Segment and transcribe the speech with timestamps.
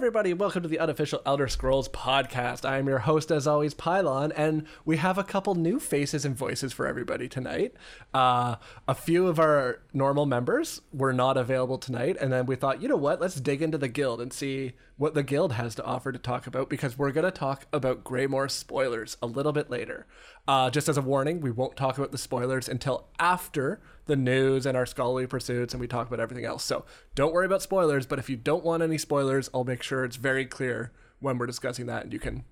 [0.00, 0.32] everybody.
[0.32, 2.66] Welcome to the unofficial Elder Scrolls podcast.
[2.66, 6.34] I am your host, as always, Pylawn, and we have a couple new faces and
[6.34, 7.74] voices for everybody tonight.
[8.14, 8.56] Uh,
[8.88, 12.88] a few of our normal members were not available tonight, and then we thought, you
[12.88, 13.20] know what?
[13.20, 16.46] Let's dig into the guild and see what the guild has to offer to talk
[16.46, 20.06] about because we're going to talk about Greymoor spoilers a little bit later.
[20.46, 24.66] Uh, just as a warning, we won't talk about the spoilers until after the news
[24.66, 26.64] and our scholarly pursuits and we talk about everything else.
[26.64, 30.04] So don't worry about spoilers, but if you don't want any spoilers, I'll make sure
[30.04, 32.44] it's very clear when we're discussing that and you can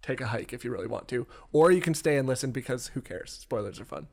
[0.00, 1.26] take a hike if you really want to.
[1.52, 3.32] Or you can stay and listen because who cares?
[3.32, 4.06] Spoilers are fun.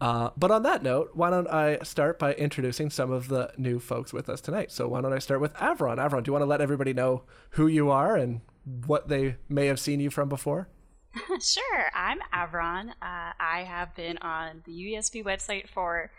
[0.00, 3.78] Uh, but on that note, why don't I start by introducing some of the new
[3.78, 4.72] folks with us tonight?
[4.72, 5.98] So why don't I start with Avron?
[5.98, 8.40] Avron, do you want to let everybody know who you are and
[8.86, 10.68] what they may have seen you from before?
[11.40, 11.90] sure.
[11.94, 12.90] I'm Avron.
[12.90, 16.10] Uh, I have been on the UESP website for,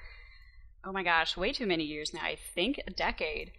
[0.86, 2.22] oh my gosh, way too many years now.
[2.22, 3.52] I think a decade.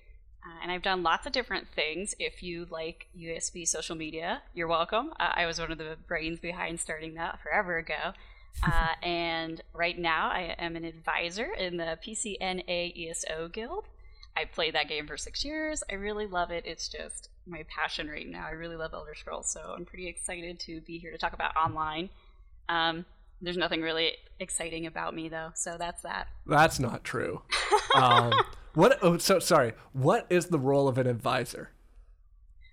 [0.45, 2.15] Uh, and I've done lots of different things.
[2.19, 5.13] If you like UESP social media, you're welcome.
[5.19, 8.13] Uh, I was one of the brains behind starting that forever ago.
[8.63, 13.85] Uh, and right now, I am an advisor in the PCNA ESO Guild.
[14.37, 15.83] I played that game for six years.
[15.91, 16.65] I really love it.
[16.67, 18.47] It's just my passion right now.
[18.47, 21.55] I really love Elder Scrolls, so I'm pretty excited to be here to talk about
[21.57, 22.09] online.
[22.69, 23.05] Um,
[23.43, 26.29] there's nothing really exciting about me though, so that's that.
[26.47, 27.43] That's not true.
[27.95, 28.33] um,
[28.75, 28.99] what?
[29.03, 29.73] Oh, so sorry.
[29.93, 31.71] What is the role of an advisor?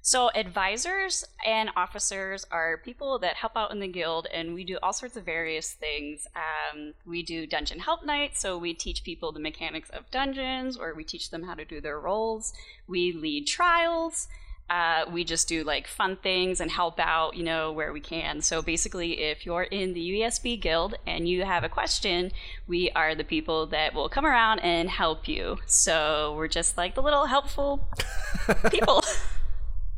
[0.02, 4.78] So, advisors and officers are people that help out in the guild, and we do
[4.82, 6.28] all sorts of various things.
[6.36, 10.94] Um, we do dungeon help nights, so we teach people the mechanics of dungeons, or
[10.94, 12.54] we teach them how to do their roles.
[12.88, 14.28] We lead trials.
[14.70, 18.42] Uh, we just do like fun things and help out, you know, where we can.
[18.42, 22.32] So basically, if you're in the UESP guild and you have a question,
[22.68, 25.58] we are the people that will come around and help you.
[25.66, 27.88] So we're just like the little helpful
[28.70, 29.04] people.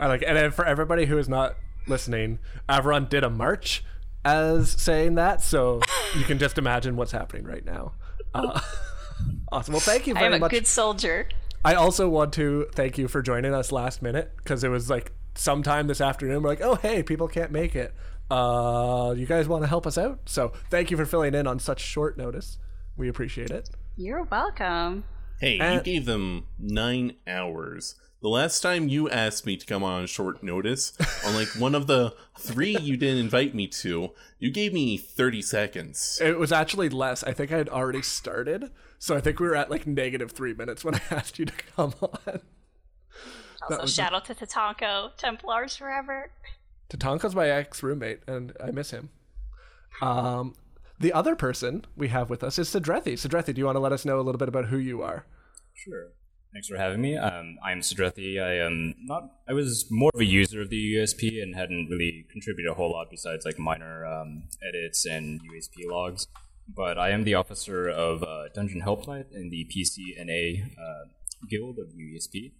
[0.01, 1.55] I like, and then for everybody who is not
[1.87, 3.83] listening, Avron did a march
[4.25, 5.79] as saying that, so
[6.17, 7.93] you can just imagine what's happening right now.
[8.33, 8.59] Uh,
[9.51, 9.73] awesome.
[9.73, 10.31] Well, thank you very much.
[10.31, 10.51] I am a much.
[10.51, 11.29] good soldier.
[11.63, 15.11] I also want to thank you for joining us last minute because it was like
[15.35, 16.41] sometime this afternoon.
[16.41, 17.93] We're like, oh hey, people can't make it.
[18.31, 20.21] Uh, you guys want to help us out?
[20.25, 22.57] So thank you for filling in on such short notice.
[22.97, 23.69] We appreciate it.
[23.97, 25.03] You're welcome.
[25.39, 27.95] Hey, and- you gave them nine hours.
[28.21, 30.93] The last time you asked me to come on short notice,
[31.25, 35.41] on like one of the three you didn't invite me to, you gave me 30
[35.41, 36.19] seconds.
[36.21, 37.23] It was actually less.
[37.23, 38.71] I think I had already started.
[38.99, 41.53] So I think we were at like negative three minutes when I asked you to
[41.75, 42.41] come on.
[43.63, 46.31] Also, shout out to Tatanko, Templars forever.
[46.89, 49.09] Tatanko's my ex roommate, and I miss him.
[50.01, 50.55] Um,
[50.99, 53.13] the other person we have with us is Sedrethi.
[53.13, 55.25] Sedrethi, do you want to let us know a little bit about who you are?
[55.73, 56.09] Sure.
[56.53, 57.15] Thanks for having me.
[57.15, 58.41] Um, I'm Sedrethi.
[58.41, 59.31] I am not.
[59.47, 62.91] I was more of a user of the UESP and hadn't really contributed a whole
[62.91, 66.27] lot besides like minor um, edits and UESP logs.
[66.67, 71.05] But I am the officer of uh, Dungeon Help Night in the PCNA uh,
[71.49, 72.51] Guild of USP.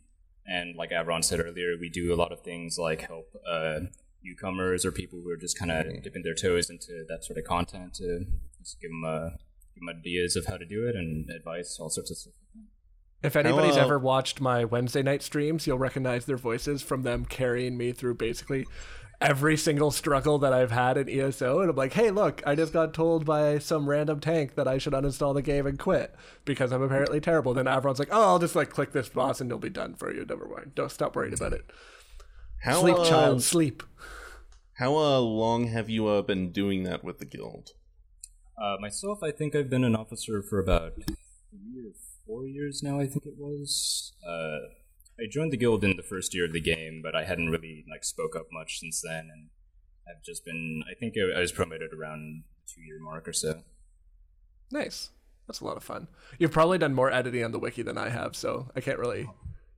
[0.47, 3.81] And like Avron said earlier, we do a lot of things like help uh,
[4.23, 7.43] newcomers or people who are just kind of dipping their toes into that sort of
[7.43, 8.25] content to
[8.59, 9.29] just give them, uh,
[9.75, 12.33] give them ideas of how to do it and advice, all sorts of stuff.
[13.23, 13.85] If anybody's Hello.
[13.85, 18.15] ever watched my Wednesday night streams, you'll recognize their voices from them carrying me through
[18.15, 18.65] basically
[19.21, 21.59] every single struggle that I've had in ESO.
[21.61, 24.79] And I'm like, hey, look, I just got told by some random tank that I
[24.79, 27.53] should uninstall the game and quit because I'm apparently terrible.
[27.53, 30.11] Then everyone's like, oh, I'll just like click this boss and it'll be done for
[30.11, 30.25] you.
[30.25, 30.73] Never mind.
[30.73, 31.69] Don't stop worrying about it.
[32.63, 33.83] How, sleep, uh, child, sleep.
[34.73, 37.69] How uh, long have you uh, been doing that with the guild?
[38.59, 41.93] Uh, myself, I think I've been an officer for about three or
[42.31, 42.99] four years now.
[42.99, 44.13] I think it was.
[44.25, 44.69] Uh,
[45.19, 47.85] I joined the guild in the first year of the game, but I hadn't really
[47.89, 49.49] like spoke up much since then, and
[50.07, 50.83] I've just been.
[50.89, 53.61] I think I was promoted around two year mark or so.
[54.71, 55.09] Nice.
[55.47, 56.07] That's a lot of fun.
[56.39, 59.27] You've probably done more editing on the wiki than I have, so I can't really.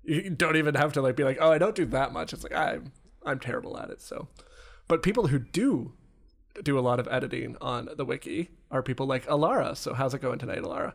[0.03, 2.33] You don't even have to like be like, oh, I don't do that much.
[2.33, 2.91] It's like I'm
[3.25, 4.01] I'm terrible at it.
[4.01, 4.27] So,
[4.87, 5.93] but people who do
[6.61, 9.75] do a lot of editing on the wiki are people like Alarra.
[9.75, 10.93] So how's it going tonight, Alarra?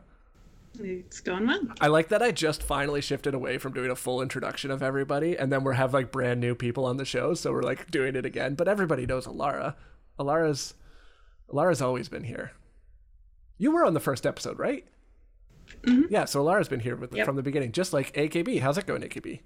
[0.81, 1.61] It's going well.
[1.81, 5.37] I like that I just finally shifted away from doing a full introduction of everybody,
[5.37, 8.15] and then we're have like brand new people on the show, so we're like doing
[8.15, 8.55] it again.
[8.55, 9.75] But everybody knows Alarra.
[10.17, 10.73] Alarra's
[11.51, 12.51] Alarra's always been here.
[13.57, 14.85] You were on the first episode, right?
[15.83, 16.13] Mm-hmm.
[16.13, 17.25] Yeah, so Alarra's been here with, yep.
[17.25, 18.61] from the beginning, just like AKB.
[18.61, 19.41] How's it going, AKB?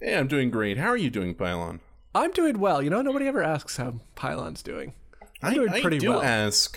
[0.00, 0.78] Hey, I'm doing great.
[0.78, 1.80] How are you doing, Pylawn?
[2.14, 2.82] I'm doing well.
[2.82, 4.94] You know, nobody ever asks how Pylawn's doing.
[5.42, 6.22] I'm I, doing pretty I do well.
[6.22, 6.76] ask.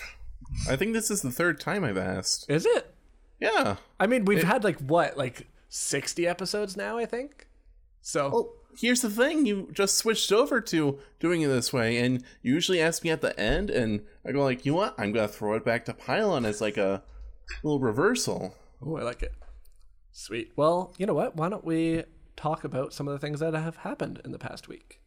[0.68, 2.46] I think this is the third time I've asked.
[2.48, 2.94] Is it?
[3.40, 3.76] Yeah.
[4.00, 7.46] I mean, we've it, had like what, like 60 episodes now, I think?
[8.00, 12.22] So Well, here's the thing: you just switched over to doing it this way, and
[12.42, 14.94] you usually ask me at the end, and I go like, "You know what?
[14.98, 17.02] I'm gonna throw it back to Pylawn as like a
[17.62, 19.32] little reversal." Oh, I like it.
[20.12, 20.52] Sweet.
[20.56, 21.36] Well, you know what?
[21.36, 22.04] Why don't we
[22.36, 25.00] talk about some of the things that have happened in the past week?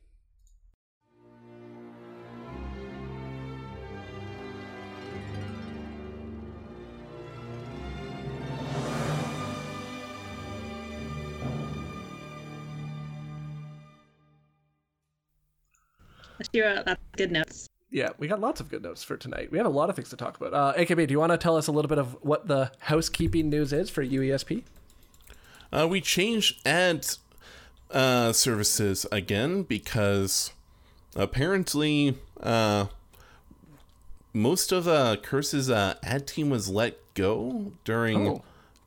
[16.53, 17.69] Let's that's good notes.
[17.91, 19.51] Yeah, we got lots of good notes for tonight.
[19.51, 20.53] We have a lot of things to talk about.
[20.53, 23.49] Uh, AKB, do you want to tell us a little bit of what the housekeeping
[23.49, 24.63] news is for UESP?
[25.73, 27.05] Uh, we changed ad
[27.91, 30.51] uh, services again because
[31.15, 32.85] apparently uh,
[34.33, 38.43] most of uh, Curse's uh, ad team was let go during Oh.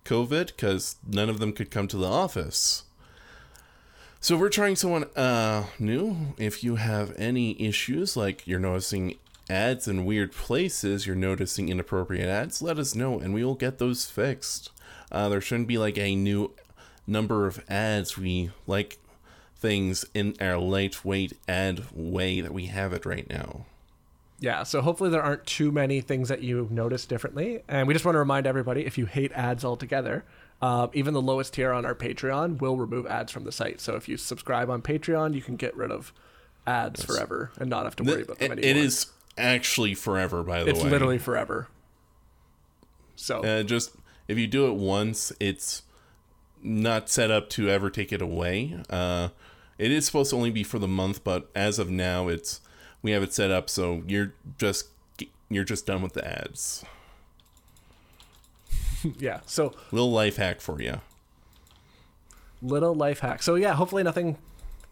[0.07, 2.85] COVID because none of them could come to the office.
[4.25, 6.17] So we're trying someone uh, new.
[6.39, 9.19] If you have any issues, like you're noticing
[9.51, 13.77] ads in weird places, you're noticing inappropriate ads, let us know and we will get
[13.77, 14.71] those fixed.
[15.13, 16.53] Uh, there shouldn't be like a new
[17.07, 18.17] number of ads.
[18.17, 18.97] We like
[19.59, 23.67] things in our lightweight ad way that we have it right now.
[24.41, 27.63] Yeah, so hopefully there aren't too many things that you notice differently.
[27.69, 30.25] And we just want to remind everybody if you hate ads altogether,
[30.63, 33.81] uh, even the lowest tier on our Patreon will remove ads from the site.
[33.81, 36.13] So if you subscribe on Patreon, you can get rid of
[36.67, 38.71] ads forever and not have to worry about them anymore.
[38.71, 39.07] it is
[39.37, 40.85] actually forever, by the It's way.
[40.85, 41.69] It's literally forever.
[43.17, 43.93] So Uh, just
[44.29, 45.83] if you do it once, it's
[46.63, 48.77] not set up to ever take it away.
[48.89, 49.29] Uh,
[49.77, 52.61] it is supposed to only be for the month, but as of now, it's
[53.03, 54.89] we have it set up so you're just
[55.51, 56.85] you're just done with the ads.
[59.19, 61.01] yeah, so Little life hack for you.
[62.63, 63.43] little life hack.
[63.43, 64.39] So yeah, hopefully nothing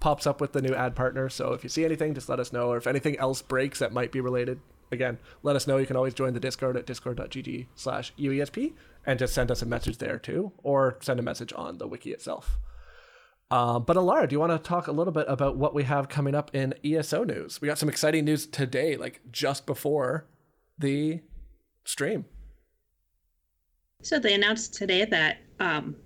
[0.01, 1.29] pops up with the new ad partner.
[1.29, 2.69] So if you see anything, just let us know.
[2.71, 4.61] Or if anything else breaks that might be related,
[4.91, 5.77] again, let us know.
[5.79, 8.73] You can always join the Discord at discord.gg slash UESP
[9.07, 12.11] and just send us a message there too, or send a message on the wiki
[12.13, 12.59] itself.
[13.51, 16.09] Uh, but Alarra, do you want to talk a little bit about what we have
[16.09, 17.61] coming up in ESO news?
[17.61, 20.27] We got some exciting news today, like just before
[20.79, 21.21] the
[21.85, 22.25] stream.
[24.03, 25.97] So they announced today that um,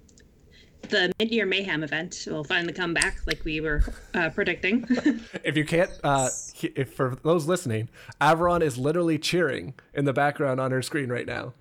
[0.82, 3.82] the mid-year mayhem event will finally come back, like we were
[4.14, 4.86] uh, predicting.
[5.44, 6.28] If you can't, uh,
[6.62, 7.88] if for those listening,
[8.20, 11.54] Avron is literally cheering in the background on her screen right now.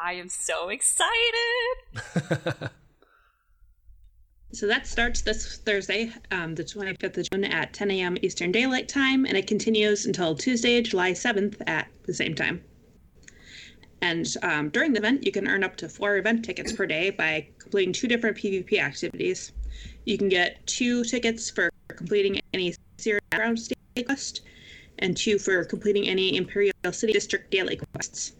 [0.00, 1.10] I am so excited.
[4.52, 8.16] so that starts this Thursday, um, the 25th of June at 10 a.m.
[8.22, 12.62] Eastern Daylight Time, and it continues until Tuesday, July 7th at the same time.
[14.02, 17.10] And um, during the event, you can earn up to four event tickets per day
[17.10, 19.52] by completing two different PvP activities.
[20.04, 23.76] You can get two tickets for completing any serious background state
[24.06, 24.42] quest,
[24.98, 28.32] and two for completing any Imperial City District daily quests.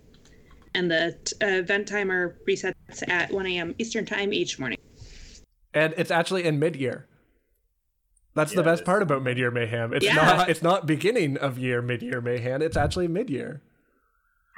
[0.74, 2.74] And the t- uh, event timer resets
[3.08, 3.74] at 1 a.m.
[3.78, 4.78] Eastern Time each morning.
[5.74, 7.06] And it's actually in mid-year.
[8.34, 9.92] That's the best part about mid-year mayhem.
[9.92, 10.14] It's Yeah.
[10.14, 10.48] not.
[10.48, 12.62] It's not beginning of year mid-year mayhem.
[12.62, 13.62] It's actually mid-year.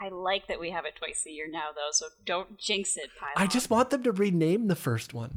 [0.02, 3.10] I like that we have it twice a year now, though, so don't jinx it,
[3.20, 3.42] Pylawn.
[3.42, 5.30] I just want them to rename the first one.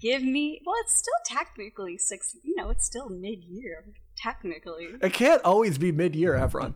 [0.00, 0.60] give me.
[0.66, 2.36] Well, it's still technically six.
[2.42, 3.84] You know, it's still mid-year,
[4.16, 4.88] technically.
[5.00, 6.74] It can't always be mid-year, Avron.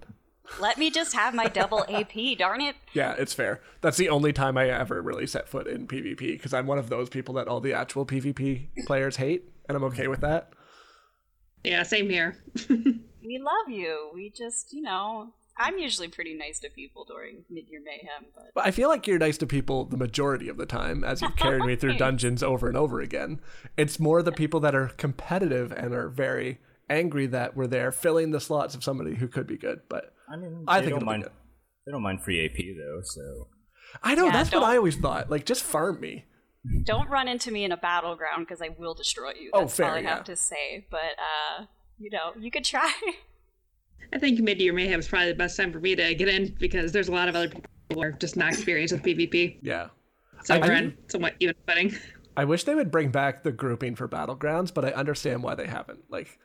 [0.61, 2.39] Let me just have my double AP.
[2.39, 2.77] Darn it!
[2.95, 3.61] Yeah, it's fair.
[3.81, 6.89] That's the only time I ever really set foot in PvP because I'm one of
[6.89, 10.53] those people that all the actual PvP players hate, and I'm okay with that.
[11.65, 12.39] Yeah, same here.
[13.27, 14.13] We love you.
[14.15, 18.67] We just, you know, I'm usually pretty nice to people during mid-year mayhem, but But
[18.67, 21.65] I feel like you're nice to people the majority of the time as you've carried
[21.65, 23.41] me through dungeons over and over again.
[23.77, 26.59] It's more the people that are competitive and are very
[26.91, 29.81] angry that we're there filling the slots of somebody who could be good.
[29.89, 31.23] But I mean, I they think don't mind.
[31.23, 31.33] good.
[31.87, 33.49] They don't mind free AP though, so
[34.03, 35.31] I know Yeah, that's what don't- I always thought.
[35.31, 36.25] Like just farm me.
[36.85, 39.51] don't run into me in a battleground because I will destroy you.
[39.55, 40.15] Oh, That's fair, all I yeah.
[40.17, 40.87] have to say.
[40.91, 41.65] But uh,
[41.99, 42.93] you know, you could try.
[44.13, 46.93] I think mid-year mayhem is probably the best time for me to get in because
[46.93, 49.59] there's a lot of other people who are just not experienced with PvP.
[49.63, 49.89] Yeah.
[50.45, 51.95] So I- we're I- on somewhat even footing.
[52.37, 55.67] I wish they would bring back the grouping for battlegrounds, but I understand why they
[55.67, 56.05] haven't.
[56.11, 56.39] Like,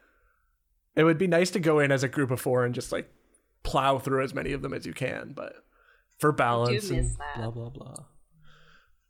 [0.95, 3.11] it would be nice to go in as a group of four and just like
[3.63, 5.53] plow through as many of them as you can, but
[6.17, 7.35] for balance and that.
[7.35, 8.05] blah blah blah.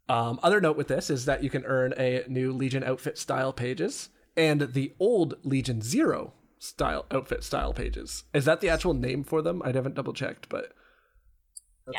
[0.10, 3.54] Um, other note with this is that you can earn a new Legion outfit style
[3.54, 8.24] pages and the old Legion Zero style outfit style pages.
[8.34, 9.62] Is that the actual name for them?
[9.66, 10.74] I haven't double checked, but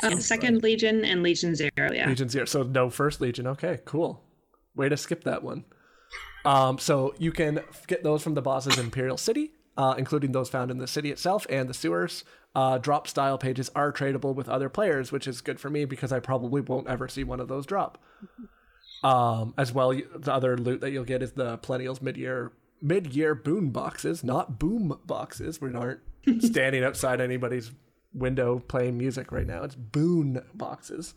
[0.01, 2.07] Um, second Legion and Legion Zero, yeah.
[2.07, 2.45] Legion Zero.
[2.45, 3.45] So no first Legion.
[3.45, 4.23] Okay, cool.
[4.73, 5.65] Way to skip that one.
[6.45, 10.49] Um, so you can get those from the bosses in Imperial City, uh, including those
[10.49, 12.23] found in the city itself and the sewers.
[12.55, 16.11] Uh, drop style pages are tradable with other players, which is good for me because
[16.13, 18.01] I probably won't ever see one of those drop.
[19.03, 23.69] Um, as well, the other loot that you'll get is the Perennials mid-year mid-year boon
[23.69, 25.61] boxes, not boom boxes.
[25.61, 26.01] We aren't
[26.41, 27.71] standing outside anybody's
[28.13, 29.63] window playing music right now.
[29.63, 31.15] It's boon boxes.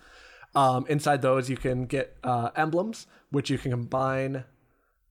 [0.55, 4.45] Um, inside those, you can get uh, emblems, which you can combine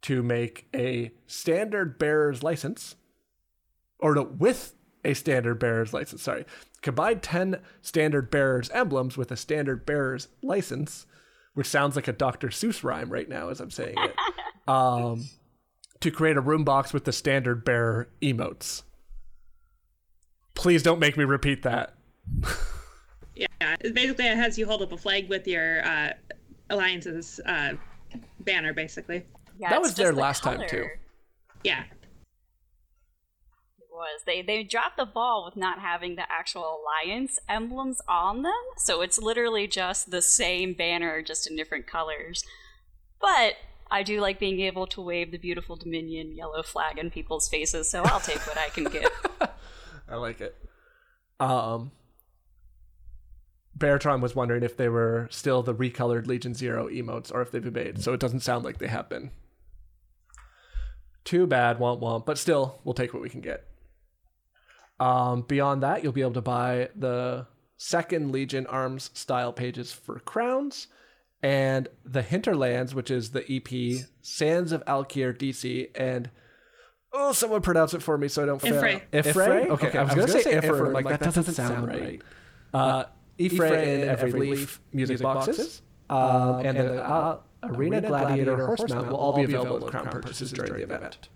[0.02, 2.96] to make a standard bearer's license,
[4.00, 6.24] or no, with a standard bearer's license.
[6.24, 6.46] Sorry,
[6.82, 11.06] combine ten standard bearer's emblems with a standard bearer's license,
[11.54, 12.48] which sounds like a Dr.
[12.48, 14.16] Seuss rhyme right now as I'm saying it.
[14.68, 15.26] um,
[16.02, 18.84] to create a room box with the standard bearer emotes.
[20.54, 21.94] Please don't make me repeat that.
[23.36, 23.48] Yeah,
[23.82, 26.14] basically it has you hold up a flag with your uh,
[26.70, 27.74] alliance's uh,
[28.40, 29.26] banner, basically.
[29.60, 30.88] Yeah, That was just there the last time, too.
[31.64, 31.84] Yeah,
[33.78, 34.22] It was.
[34.26, 39.02] They they dropped the ball with not having the actual alliance emblems on them, so
[39.02, 42.44] it's literally just the same banner, just in different colors.
[43.20, 43.56] But
[43.90, 47.90] I do like being able to wave the beautiful Dominion yellow flag in people's faces,
[47.90, 49.12] so I'll take what I can get.
[50.10, 50.56] I like it.
[51.40, 51.92] Um,
[53.78, 57.74] Baratron was wondering if they were still the recolored Legion Zero emotes or if they've
[57.74, 59.32] made, so it doesn't sound like they have been.
[61.24, 63.66] Too bad, womp womp, but still, we'll take what we can get.
[65.00, 70.20] Um, beyond that, you'll be able to buy the second Legion arms style pages for
[70.20, 70.88] crowns
[71.46, 76.32] and the Hinterlands, which is the EP Sands of Alik'r DC, and
[77.14, 78.82] oh, someone pronounce it for me so I don't fail.
[78.82, 79.02] Y'ffre.
[79.14, 79.68] Y'ffre?
[79.68, 80.92] Okay, I was going to say Y'ffre.
[80.92, 82.20] Like, that doesn't sound right.
[82.74, 83.04] Uh,
[83.38, 85.84] Y'ffre in every leaf music boxes.
[86.10, 90.74] Um, and the uh, Arena Gladiator Horsemount will all be available with crown purchases during
[90.74, 91.30] the event.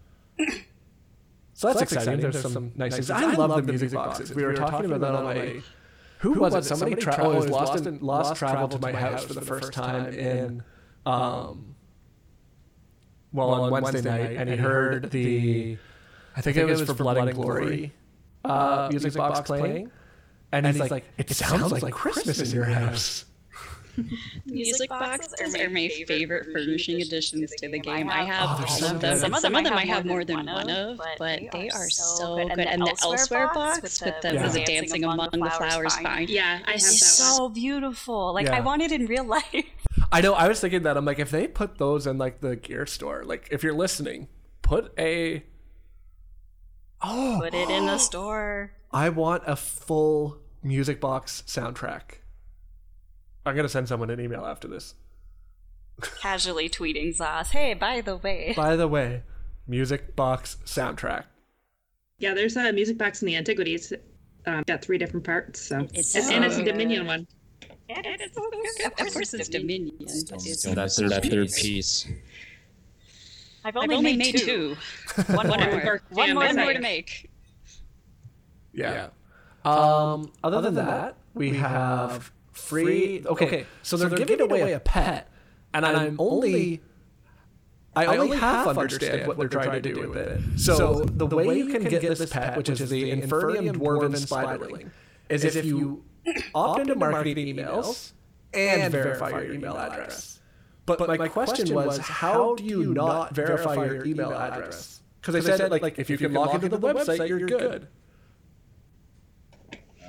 [1.54, 2.22] So that's, exciting.
[2.22, 3.12] There's, some nice things.
[3.12, 4.34] I love the music boxes.
[4.34, 5.62] We were talking about that on my.
[6.20, 6.66] Who was it?
[6.66, 9.74] Somebody tra- oh, it was lost, in, lost travel to my house for the first
[9.74, 10.64] time in.
[11.06, 11.76] Um,
[13.32, 15.78] well, on Wednesday night, and he heard the.
[16.36, 17.94] I think it was for Blood and Glory
[18.46, 19.92] uh, music box playing.
[20.52, 23.26] And he's like, it sounds like Christmas in your house.
[24.46, 28.10] Music boxes are my favorite furnishing additions to the game.
[28.10, 29.18] I have Oh, they're all so of them.
[29.18, 32.60] Some of them, I have more than one of, but they are so good.
[32.60, 34.44] And the elsewhere box with the, Yeah.
[34.44, 36.30] with the dancing among the flowers find.
[36.30, 37.32] yeah, I have that It's one.
[37.34, 38.34] so beautiful.
[38.34, 38.58] Like Yeah.
[38.58, 39.66] I want it in real life.
[40.12, 40.34] I know.
[40.34, 40.98] I was thinking that.
[40.98, 44.28] I'm like, if they put those in like the gear store, like if you're listening,
[44.62, 45.44] put a.
[47.02, 48.72] Oh, Put it in the store.
[48.92, 52.16] I want a full music box soundtrack.
[53.46, 54.96] I'm gonna send someone an email after this.
[56.22, 58.54] Casually tweeting ZOS, hey, by the way.
[58.58, 59.24] By the way,
[59.68, 61.26] music box soundtrack.
[62.20, 63.92] Yeah, there's a music box in the Antiquities.
[64.46, 66.64] Um, got three different parts, so It's and, so and it's a.
[66.64, 67.28] Dominion one.
[67.90, 69.96] Of course, it's Dominion.
[70.00, 70.24] It's
[70.64, 72.08] That third, that third piece.
[73.66, 74.76] I've I've only, only made, made two.
[75.16, 75.24] two.
[75.36, 75.84] One One more.
[75.84, 76.02] more.
[76.12, 76.82] One more to more to make.
[76.82, 77.30] make.
[78.74, 79.10] Yeah.
[79.66, 83.24] Um, other than that, we have free.
[83.26, 85.28] Okay, so they're, giving away a pet,
[85.74, 86.82] and I'm only.
[87.96, 90.60] I only half understand what they're trying to do with it.
[90.60, 94.92] So the way you can get this pet, which is the Infernium Dwarven Spiderling,
[95.28, 96.04] is if you
[96.54, 98.12] opt into marketing emails
[98.54, 100.40] and verify your email address.
[100.86, 105.02] But my question was, how do you not verify your email address?
[105.22, 107.88] Because I said, like, if you can log into the website, you're good.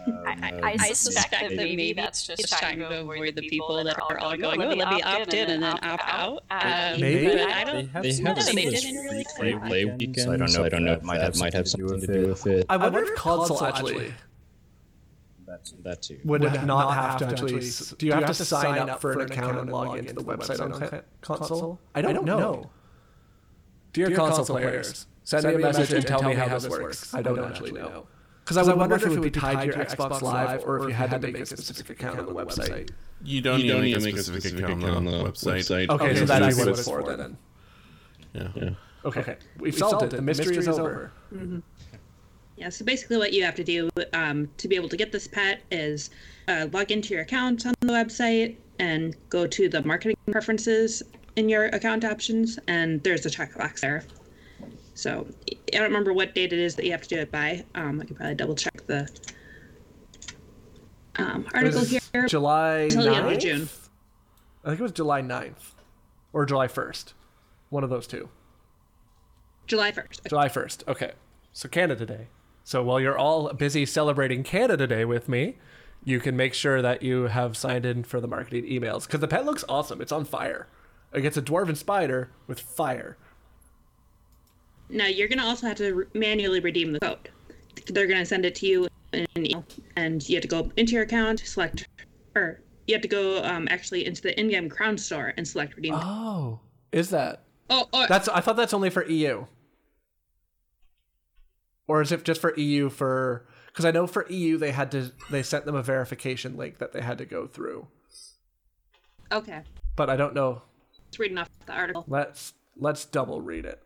[0.06, 3.96] I, I, I suspect that maybe that's just it's trying to avoid the people that
[4.10, 6.42] are all going, oh, oh, let me opt in and then opt out.
[6.50, 7.26] Um, Maybe.
[7.42, 7.88] I They don't.
[7.88, 8.30] have no, some they
[8.66, 10.26] of those didn't really free play weekends.
[10.26, 10.64] I don't know.
[10.64, 10.92] I don't know.
[10.94, 12.66] It might have might have something to do with it.
[12.68, 14.12] I wonder if console actually
[15.46, 16.18] That, that too.
[16.24, 17.58] would not have to actually.
[17.58, 20.60] s- Do you have to sign up for an account and log into the website
[20.60, 21.78] on con- console?
[21.94, 22.70] I don't know.
[23.92, 27.12] Dear console players, send me a message and tell me how this works.
[27.14, 28.06] I don't actually know.
[28.50, 30.88] Because I would wonder if it would be tied to your Xbox Live or if
[30.88, 32.90] you had to make a specific account on the website.
[33.22, 35.88] You don't, need to make a specific account on the website.
[35.88, 37.38] Okay, so that's what it's for then.
[38.32, 38.48] Yeah.
[38.56, 38.70] yeah.
[39.04, 40.16] Okay, we've solved it.
[40.16, 41.12] The mystery is over.
[42.56, 45.28] Yeah, so basically what you have to do um, to be able to get this
[45.28, 46.10] pet is
[46.48, 51.04] uh, log into your account on the website and go to the marketing preferences
[51.36, 54.02] in your account options, and there's a checkbox there.
[55.00, 57.64] So I don't remember what date it is that you have to do it by.
[57.74, 59.08] Um, I could probably double check the
[61.16, 62.26] um, article It here.
[62.26, 63.40] July Till the end of 9th?
[63.40, 63.68] June.
[64.62, 65.72] I think it was July 9th
[66.34, 67.14] or July 1st.
[67.70, 68.28] One of those two.
[69.66, 70.28] July 1st.
[70.28, 70.88] July 1st.
[70.88, 71.12] Okay.
[71.54, 72.28] So Canada Day.
[72.62, 75.56] So while you're all busy celebrating Canada Day with me,
[76.04, 79.28] you can make sure that you have signed in for the marketing emails because the
[79.28, 80.02] pet looks awesome.
[80.02, 80.68] It's on fire.
[81.14, 83.16] Like it's a dwarven spider with fire.
[84.90, 87.30] Now you're gonna also have to re- manually redeem the code.
[87.86, 89.64] They're gonna send it to you in an email,
[89.96, 91.88] and you have to go into your account, select,
[92.34, 95.94] or you have to go um, actually into the in-game crown store and select redeem.
[95.94, 96.60] Oh,
[96.92, 97.44] is that?
[97.70, 99.46] oh, oh, That's I thought that's only for EU.
[101.86, 105.12] Or is it just for EU for because I know for EU they had to
[105.30, 107.88] they sent them a verification link that they had to go through.
[109.32, 109.62] okay.
[109.96, 110.62] But I don't know.
[111.08, 112.04] It's reading off the article.
[112.06, 113.82] Let's let's double read it.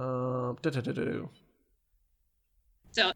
[0.00, 1.28] Um.
[2.92, 3.12] So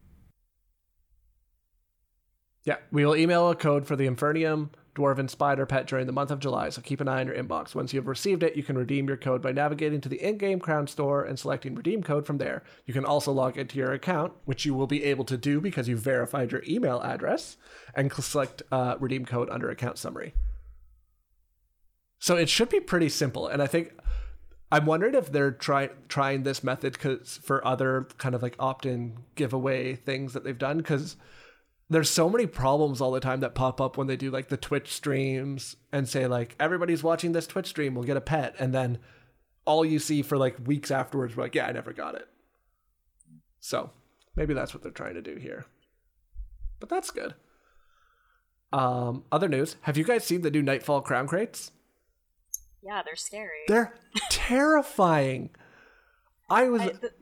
[2.63, 6.31] Yeah, we will email a code for the Infernium Dwarven Spider Pet during the month
[6.31, 7.75] of July, so keep an eye on your inbox.
[7.75, 10.37] Once you have received it, you can redeem your code by navigating to the in
[10.37, 12.63] game Crown store and selecting Redeem Code from there.
[12.85, 15.89] You can also log into your account, which you will be able to do because
[15.89, 17.57] you verified your email address,
[17.93, 20.33] and select uh, Redeem Code under Account Summary.
[22.19, 23.91] So it should be pretty simple, and I think
[24.75, 29.19] I'm wondering if they're trying trying this method 'cause for other kind of like opt-in
[29.35, 31.15] giveaway things that they've done because
[31.89, 34.57] there's so many problems all the time that pop up when they do like the
[34.57, 38.73] Twitch streams and say like everybody's watching this Twitch stream will get a pet and
[38.73, 38.99] then
[39.63, 42.27] all you see for like weeks afterwards we're like yeah I never got it.
[43.61, 43.91] So
[44.35, 45.67] maybe that's what they're trying to do here.
[46.81, 47.33] But that's good.
[48.73, 51.71] Um, other news: Have you guys seen the new Nightfall crown crates?
[52.85, 53.63] Yeah, they're scary.
[53.67, 53.93] They're
[54.29, 55.49] terrifying.
[56.49, 56.81] I was.
[56.81, 57.13] I- th-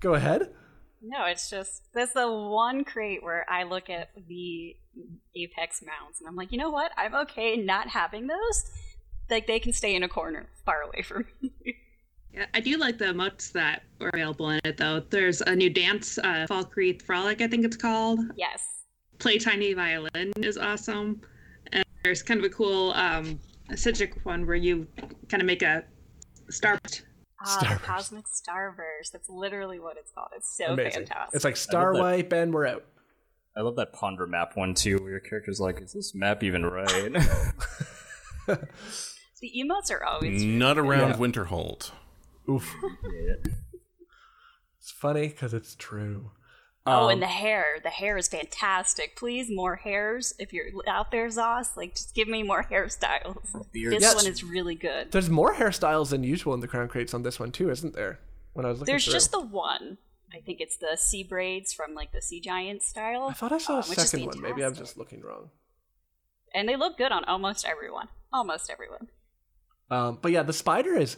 [0.00, 0.50] Go ahead.
[1.02, 4.76] no, it's just that's the one crate where I look at the
[5.36, 6.92] Apex mounts and I'm like, you know what?
[6.96, 8.64] I'm okay not having those.
[9.28, 11.74] Like they can stay in a corner far away from me.
[12.32, 15.00] yeah, I do like the emotes that are available in it though.
[15.00, 18.20] There's a new dance, uh, Falkreath Frolic, I think it's called.
[18.36, 18.62] yes.
[19.18, 21.20] Play Tiny Violin is awesome.
[21.72, 23.40] And there's kind of a cool um,
[23.76, 24.86] Citric one where you
[25.28, 25.84] kind of make a
[26.50, 26.78] star.
[27.40, 27.82] Ah, Starburst.
[27.82, 29.12] Cosmic Starburst.
[29.12, 30.28] That's literally what it's called.
[30.36, 31.06] It's so Amazing.
[31.06, 31.34] fantastic.
[31.36, 32.00] It's like Star that.
[32.00, 32.84] White, Ben, we're out.
[33.56, 36.64] I love that ponder map one too, where your character's like, "Is this map even
[36.66, 36.86] right?"
[38.46, 41.16] the emotes are always Not around Yeah.
[41.16, 41.90] Winterhold.
[42.48, 42.74] Oof.
[44.80, 46.30] It's funny because it's true.
[46.88, 47.64] Oh, Um, and the hair.
[47.82, 49.16] The hair is fantastic.
[49.16, 50.34] Please, more hairs.
[50.38, 53.52] If you're out there, ZOS, like just give me more hairstyles.
[53.72, 54.14] This Yes.
[54.14, 55.12] one is really good.
[55.12, 58.20] There's more hairstyles than usual in the crown crates on this one too, isn't there?
[58.54, 59.12] When I was looking There's through.
[59.14, 59.98] just the one.
[60.34, 63.28] I think it's the sea braids from like the sea giant style.
[63.30, 64.40] I thought I saw a um, second one.
[64.40, 65.50] Maybe I'm just looking wrong.
[66.54, 68.08] And they look good on almost everyone.
[68.32, 69.08] Almost everyone.
[69.90, 71.16] Um, but yeah, the spider is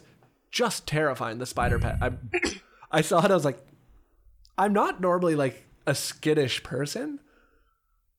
[0.49, 1.39] just terrifying.
[1.39, 1.97] The spider pet.
[2.01, 2.11] I,
[2.91, 3.31] I saw it.
[3.31, 3.59] I was like,
[4.61, 7.19] I'm not normally like a skittish person,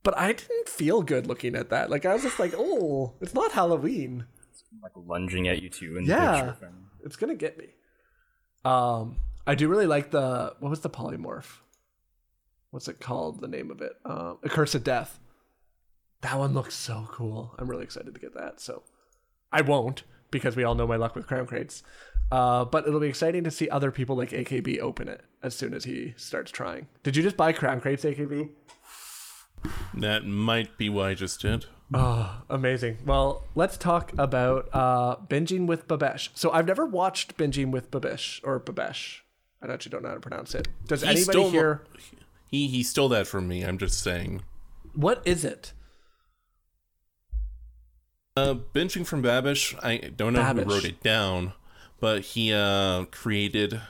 [0.02, 1.88] but I didn't feel good looking at that.
[1.88, 4.24] Like I was just like, oh, it's not Halloween.
[4.82, 6.32] like lunging at you too in Yeah.
[6.32, 6.56] the picture.
[6.66, 6.90] From...
[7.04, 7.68] It's gonna get me.
[8.64, 11.60] Um, I do really like the what was the polymorph?
[12.72, 13.40] What's it called?
[13.40, 13.92] The name of it?
[14.04, 15.20] Um, Accursed Death.
[16.22, 17.54] That one looks so cool.
[17.58, 18.60] I'm really excited to get that.
[18.60, 18.82] So
[19.52, 21.84] I won't because we all know my luck with crown crates.
[22.32, 25.74] Uh, but it'll be exciting to see other people like AKB open it as soon
[25.74, 26.88] as he starts trying.
[27.04, 28.48] Did you just buy crown crates, AKB?
[29.94, 31.66] That might be why I just did.
[31.94, 32.98] Oh, amazing.
[33.04, 36.30] Well, let's talk about uh, binging with Babesh.
[36.34, 39.18] So I've never watched binging with Babesh or Babesh.
[39.62, 40.68] I actually don't know how to pronounce it.
[40.88, 41.82] Does He anybody stole- here?
[42.50, 43.62] He he stole that from me.
[43.62, 44.42] I'm just saying.
[44.94, 45.72] What is it?
[48.34, 49.78] Uh, benching from Babish.
[49.84, 50.64] I don't know Babish.
[50.64, 51.52] who wrote it down,
[52.00, 53.82] but he uh created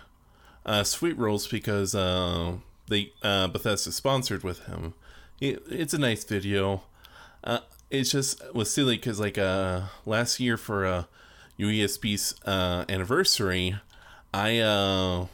[0.66, 2.54] uh sweet rolls because uh
[2.88, 4.94] they uh Bethesda sponsored with him.
[5.40, 6.82] It, it's a nice video.
[7.44, 11.04] Uh, it's just was silly because like uh last year for uh
[11.60, 13.76] UESP's uh anniversary,
[14.34, 15.26] I uh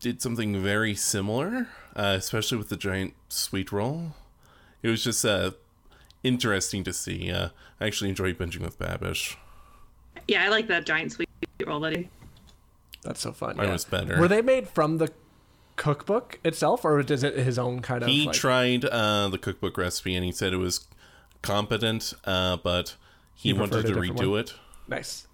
[0.00, 4.12] did something very similar, uh, especially with the giant sweet roll.
[4.82, 5.52] It was just uh
[6.26, 7.30] interesting to see.
[7.30, 7.48] Uh,
[7.80, 9.36] I actually enjoy binging with Babish.
[10.28, 11.28] Yeah, I like that giant sweet
[11.66, 12.08] roll that he.
[13.02, 13.56] That's so fun.
[13.56, 13.72] Mine yeah.
[13.72, 14.20] was better.
[14.20, 15.10] Were they made from the
[15.76, 18.08] cookbook itself, or is it his own kind of?
[18.08, 20.86] he like, tried uh, the cookbook recipe and he said it was
[21.42, 22.96] competent, uh, but
[23.34, 24.40] he, He wanted to redo one?
[24.40, 24.54] it.
[24.88, 25.25] Nice.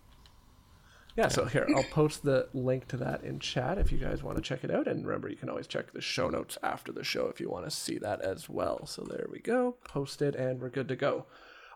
[1.17, 4.37] Yeah, so here, I'll post the link to that in chat if you guys want
[4.37, 4.89] to check it out.
[4.89, 7.67] And remember, you can always check the show notes after the show if you want
[7.67, 8.87] to see that as well.
[8.87, 11.27] So there we go, posted, and we're good to go.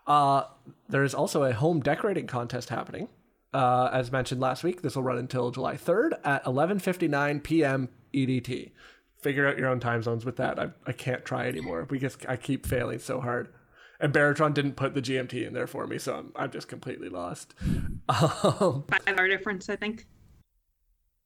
[0.07, 0.43] Uh,
[0.89, 3.09] there is also a home decorating contest happening.
[3.53, 7.89] Uh, as mentioned last week, this will run until July 3rd at 11:59 p.m.
[8.13, 8.71] EDT.
[9.21, 10.59] Figure out your own time zones with that.
[10.59, 13.49] I, I can't try anymore because I keep failing so hard.
[13.99, 17.09] And Baratron didn't put the GMT in there for me, so I'm, I'm just completely
[17.09, 17.53] lost.
[18.09, 20.05] Um, Five hour difference, I think.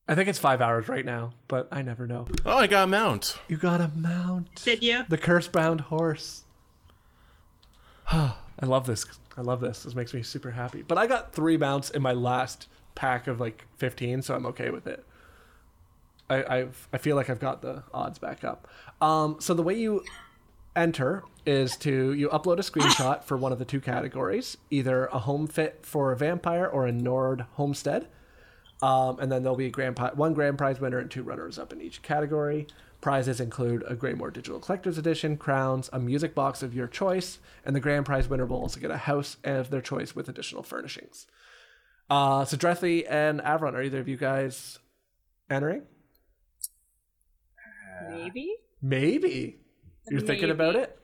[0.08, 2.28] I think it's five hours right now, but I never know.
[2.46, 3.38] Oh, I got a mount.
[3.48, 4.64] You got a mount.
[4.64, 5.06] Did you?
[5.08, 6.44] The curse-bound horse.
[8.12, 9.06] I love this.
[9.38, 9.84] I love this.
[9.84, 10.82] This makes me super happy.
[10.82, 14.70] But I got three mounts in my last pack of like 15, so I'm okay
[14.70, 15.06] with it.
[16.30, 18.68] I I've, I feel like I've got the odds back up.
[19.02, 20.04] Um, so the way you
[20.76, 25.20] enter is to you upload a screenshot for one of the two categories, either a
[25.20, 28.08] home fit for a vampire or a Nord homestead.
[28.82, 31.60] Um, and then there'll be a grand pri- one grand prize winner and two runners
[31.60, 32.68] up in each category.
[33.00, 37.76] Prizes include a Greymoor Digital Collector's Edition, crowns, a music box of your choice, and
[37.76, 41.26] the grand prize winner will also get a house of their choice with additional furnishings.
[42.10, 44.78] Uh, so Drethy and Avron, are either of you guys
[45.50, 45.84] entering?
[48.10, 48.56] Maybe.
[48.82, 49.60] Maybe.
[50.10, 51.00] You're thinking about it?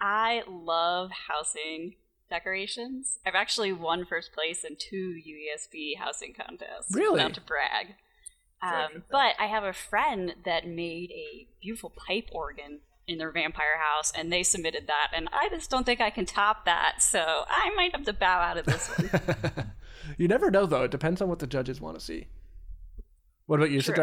[0.00, 1.96] I love housing
[2.30, 3.18] decorations.
[3.26, 6.94] I've actually won first place in two UESP housing contests.
[6.94, 7.20] Really?
[7.20, 7.94] Not to brag.
[8.60, 13.78] Um, but I have a friend that made a beautiful pipe organ in their vampire
[13.78, 16.96] house, and they submitted that, and I just don't think I can top that.
[17.00, 19.72] So I might have to bow out of this one.
[20.16, 20.84] You never know, though.
[20.84, 22.28] It depends on what the judges want to see.
[23.46, 23.94] What about you, True.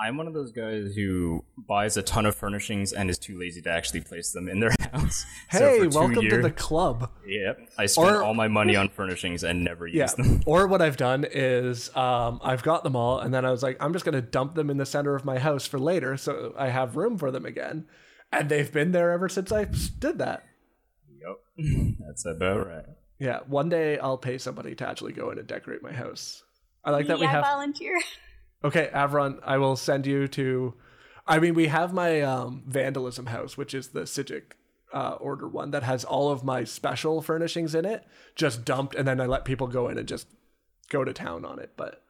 [0.00, 3.62] I'm one of those guys who buys a ton of furnishings and is too lazy
[3.62, 5.24] to actually place them in their house.
[5.50, 7.10] Hey, for two welcome to the club.
[7.26, 10.06] Yep, I spend Or- all my money on furnishings and never use Yeah.
[10.24, 10.40] them.
[10.46, 13.76] or what I've done is um, I've got them all, and then I was like,
[13.80, 16.54] I'm just going to dump them in the center of my house for later, so
[16.58, 17.86] I have room for them again.
[18.32, 20.42] And they've been there ever since I did that.
[21.20, 21.66] Yep,
[22.08, 22.86] that's about right.
[23.20, 26.42] Yeah, one day I'll pay somebody to actually go in and decorate my house.
[26.84, 27.44] I like that we have.
[27.44, 28.00] volunteer.
[28.64, 30.74] Okay, Avron, I will send you to.
[31.26, 34.56] I mean, we have my um, vandalism house, which is the Psijic
[34.92, 39.06] uh, order one that has all of my special furnishings in it, just dumped, and
[39.06, 40.26] then I let people go in and just
[40.90, 41.72] go to town on it.
[41.76, 42.02] But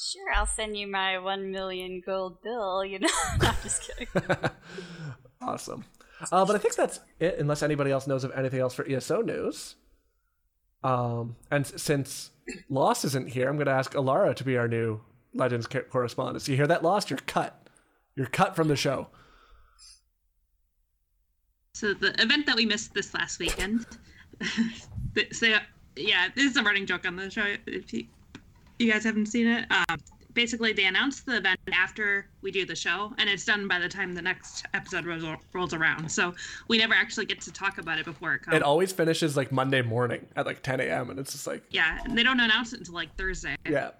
[0.00, 2.84] Sure, I'll send you my one million gold bill.
[2.84, 3.08] You know,
[3.40, 4.08] no, I'm just kidding.
[5.40, 5.84] awesome.
[6.30, 9.22] Uh, but I think that's it, unless anybody else knows of anything else for ESO
[9.22, 9.76] news.
[10.84, 12.30] Um, and since
[12.68, 15.00] Loss isn't here, I'm going to ask Alarra to be our new
[15.34, 16.42] Legends co- correspondent.
[16.42, 17.10] So you hear that, Lost?
[17.10, 17.66] You're cut.
[18.16, 19.08] You're cut from the show.
[21.74, 23.86] So the event that we missed this last weekend.
[25.32, 25.54] so
[25.96, 27.54] yeah, this is a running joke on the show.
[27.66, 28.04] If you,
[28.78, 29.98] you guys haven't seen it, um,
[30.34, 33.88] basically they announce the event after we do the show, and it's done by the
[33.88, 36.10] time the next episode rolls, rolls around.
[36.10, 36.34] So
[36.68, 38.56] we never actually get to talk about it before it comes.
[38.56, 41.10] It always finishes like Monday morning at like 10 a.m.
[41.10, 43.56] and it's just like, yeah, and they don't announce it until like Thursday.
[43.68, 43.90] yeah.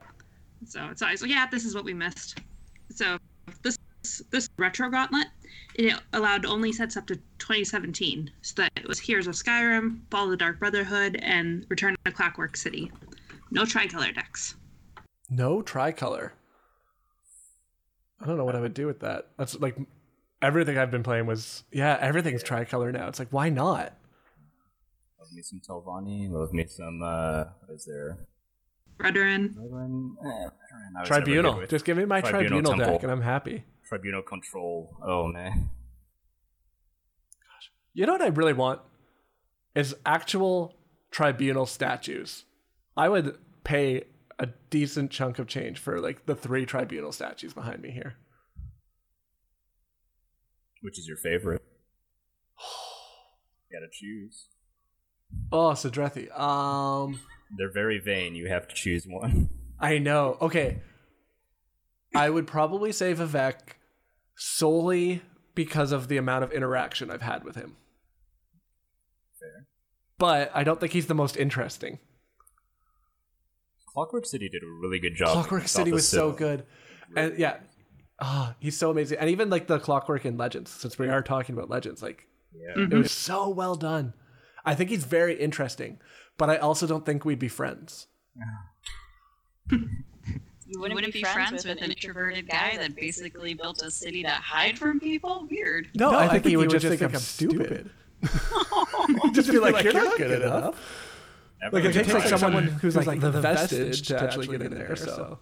[0.66, 2.40] So it's always like, yeah, this is what we missed.
[2.90, 3.18] So
[3.62, 3.78] this
[4.30, 5.28] this retro gauntlet,
[5.74, 8.30] it allowed only sets up to 2017.
[8.42, 12.12] So that it was Heroes of Skyrim, Fall of the Dark Brotherhood, and Return to
[12.12, 12.90] Clockwork City.
[13.50, 14.54] No tricolor decks.
[15.30, 16.32] No tricolor.
[18.20, 19.28] I don't know what I would do with that.
[19.36, 19.76] That's like
[20.40, 23.08] everything I've been playing was, yeah, everything's tricolor now.
[23.08, 23.94] It's like, why not?
[25.18, 26.30] Love me some Telvanni.
[26.30, 27.00] Love me some.
[27.02, 28.18] Uh, what is there?
[29.02, 29.54] Veteran.
[29.58, 30.16] Veteran?
[30.20, 31.54] Eh, veteran, I was never Tribunal.
[31.60, 31.70] good.
[31.70, 33.00] Just give me my Tribunal tribunal, deck Temple.
[33.02, 33.64] and I'm happy.
[33.88, 34.96] Tribunal control.
[35.04, 35.52] Oh man.
[35.52, 37.70] Gosh.
[37.94, 38.80] You know what I really want?
[39.74, 40.76] Is actual
[41.10, 42.44] tribunal statues.
[42.96, 44.04] I would pay
[44.38, 48.16] a decent chunk of change for like the three tribunal statues behind me here.
[50.82, 51.62] Which is your favorite?
[53.70, 54.46] you Gotta choose.
[55.50, 56.30] Oh, Sedrethi.
[56.38, 57.18] Um,
[57.56, 58.34] They're very vain.
[58.34, 59.50] You have to choose one.
[59.80, 60.38] I know.
[60.40, 60.80] Okay.
[62.14, 63.54] I would probably say Vivec
[64.36, 65.22] solely
[65.54, 67.76] because of the amount of interaction I've had with him.
[69.38, 69.66] Fair.
[70.18, 71.98] But I don't think he's the most interesting.
[73.92, 75.32] Clockwork City did a really good job.
[75.32, 76.38] Clockwork City was so Pacific.
[76.38, 76.66] good.
[77.16, 77.56] And yeah,
[78.20, 79.18] ah, he's so amazing.
[79.18, 82.84] And even like the Clockwork in Legends, since we are talking about Legends, like Yeah.
[82.84, 84.14] it was so well done.
[84.64, 85.98] I think he's very interesting,
[86.38, 88.06] but I also don't think we'd be friends.
[90.72, 94.30] You Wouldn't, wouldn't, be friends with an introverted guy that basically built a city to
[94.30, 95.46] hide from people?
[95.50, 95.90] Weird.
[95.94, 97.90] No, I, think, he would just think, I'm stupid.
[99.32, 100.80] just be like, you're not good enough.
[101.70, 102.40] Like it Everyone takes like tries.
[102.40, 104.96] someone who's like the vestige to actually get in there.
[104.96, 105.38] So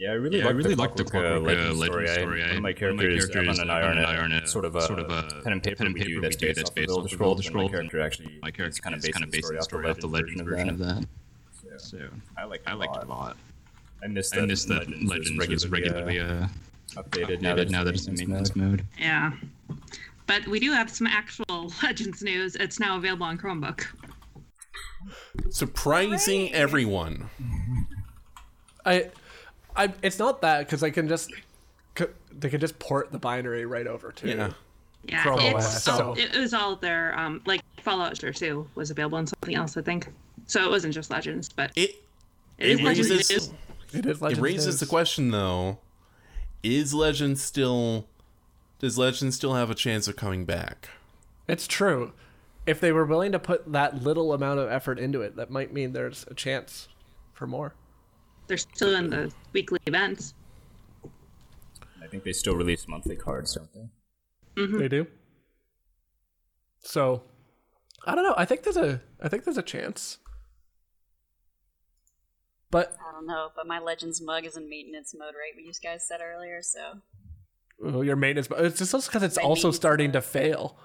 [0.00, 1.76] Yeah, I really Yeah, I like really the like the Clockwork, uh, Clockwork, uh, Legend
[1.76, 2.06] story.
[2.06, 2.40] Legend I- story.
[2.40, 4.06] One of I- my one of my characters, characters, Evan and I, are in and
[4.06, 5.86] I are in a a sort of a sort of a pen and paper pen
[5.88, 7.72] and we paper do that's based that's based of off the of Elder Elder Scrolls.
[7.72, 9.46] and My character actually my character is kind of based kind on of the based
[9.64, 10.98] story on the off the story off legend the of legend that.
[11.64, 11.80] of that.
[11.82, 11.98] So
[12.38, 13.36] I like I liked it a lot.
[14.02, 16.46] I missed I that missed that Legends, Legends was was regularly uh,
[16.96, 18.86] updated, now that now that it's in maintenance mode.
[18.98, 19.32] Yeah.
[20.26, 22.56] But we do have some actual Legends news.
[22.56, 23.84] It's now available on Chromebook.
[25.50, 27.28] Surprising everyone.
[28.86, 29.10] I,
[29.76, 31.30] I, it's not that because I can just,
[31.98, 34.28] c- they can just port the binary right over to.
[34.28, 34.50] Yeah.
[35.08, 37.18] Yeah, Chrome it's OS, all, so- it was all there.
[37.18, 40.08] Um, like Fallout Sure 2 was available on something else, I think.
[40.46, 42.02] So it wasn't just Legends, but It
[42.58, 43.54] it is it Legends raises news.
[43.94, 44.16] It is.
[44.18, 44.80] it Legends raises news.
[44.80, 45.78] the question though:
[46.62, 48.06] Is Legend still?
[48.78, 50.90] Does Legend still have a chance of coming back?
[51.48, 52.12] It's true.
[52.66, 55.72] If they were willing to put that little amount of effort into it, that might
[55.72, 56.88] mean there's a chance
[57.32, 57.74] for more.
[58.50, 60.34] They're still in the weekly events.
[62.02, 64.60] I think they still release monthly cards, don't they?
[64.60, 64.78] Mm-hmm.
[64.80, 65.06] They do.
[66.80, 67.22] So,
[68.04, 68.34] I don't know.
[68.36, 69.00] I think there's a.
[69.22, 70.18] I think there's a chance.
[72.72, 75.54] But I don't know, but my Legends mug is in maintenance mode, right?
[75.54, 76.94] What you guys said earlier, so
[77.84, 78.48] oh, your maintenance.
[78.58, 80.76] It's just because it's My also maintenance starting to fail.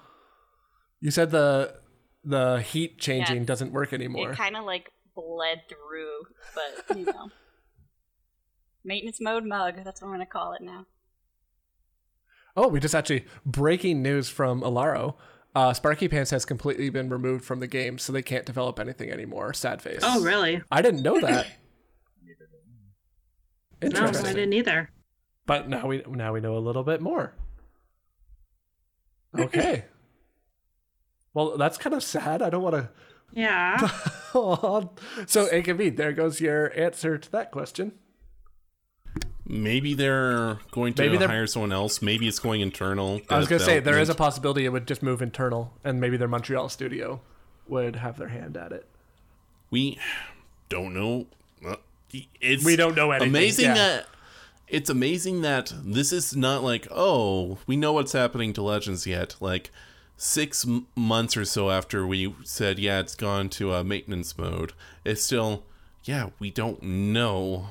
[1.00, 1.80] You said the
[2.22, 3.44] the heat changing Yeah.
[3.44, 4.30] doesn't work anymore.
[4.30, 7.30] it kind of like bled through, but you know,
[8.86, 9.82] maintenance mode mug.
[9.84, 10.86] That's what I'm gonna call it now.
[12.56, 15.14] Oh, we just actually breaking news from Alarra.
[15.54, 19.52] Uh, Sparkypants has completely been removed from the game, so they can't develop anything anymore.
[19.54, 20.00] Sad face.
[20.02, 20.62] Oh, really?
[20.70, 21.46] I didn't know that.
[23.82, 24.26] No, Interesting.
[24.26, 24.90] I didn't either.
[25.44, 27.34] But now we now we know a little bit more.
[29.38, 29.84] Okay.
[31.34, 32.40] well, that's kind of sad.
[32.40, 32.88] I don't want to.
[33.32, 33.76] Yeah.
[34.32, 34.88] to.
[35.26, 37.92] so, AKB, there goes your answer to that question.
[39.48, 42.02] Maybe they're going to Maybe they're- hire someone else.
[42.02, 43.20] Maybe it's going internal.
[43.30, 46.00] I was going to say there is a possibility it would just move internal, and
[46.00, 47.20] maybe their Montreal studio
[47.68, 48.86] would have their hand at it.
[49.70, 49.98] We
[50.68, 51.26] don't know.
[51.64, 51.76] Uh,
[52.40, 53.74] It's We don't know anything, Amazing yeah.
[53.74, 54.06] that
[54.68, 59.36] it's amazing that this is not like oh we know what's happening to Legends yet.
[59.40, 59.70] Like
[60.16, 64.72] six m- months or so after we said yeah it's gone to uh, maintenance mode,
[65.04, 65.64] it's still
[66.04, 67.68] yeah we don't know.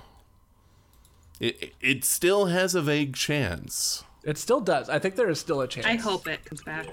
[1.40, 4.04] It it- it still has a vague chance.
[4.24, 4.90] It still does.
[4.90, 5.86] I think there is still a chance.
[5.86, 6.88] I hope it comes back.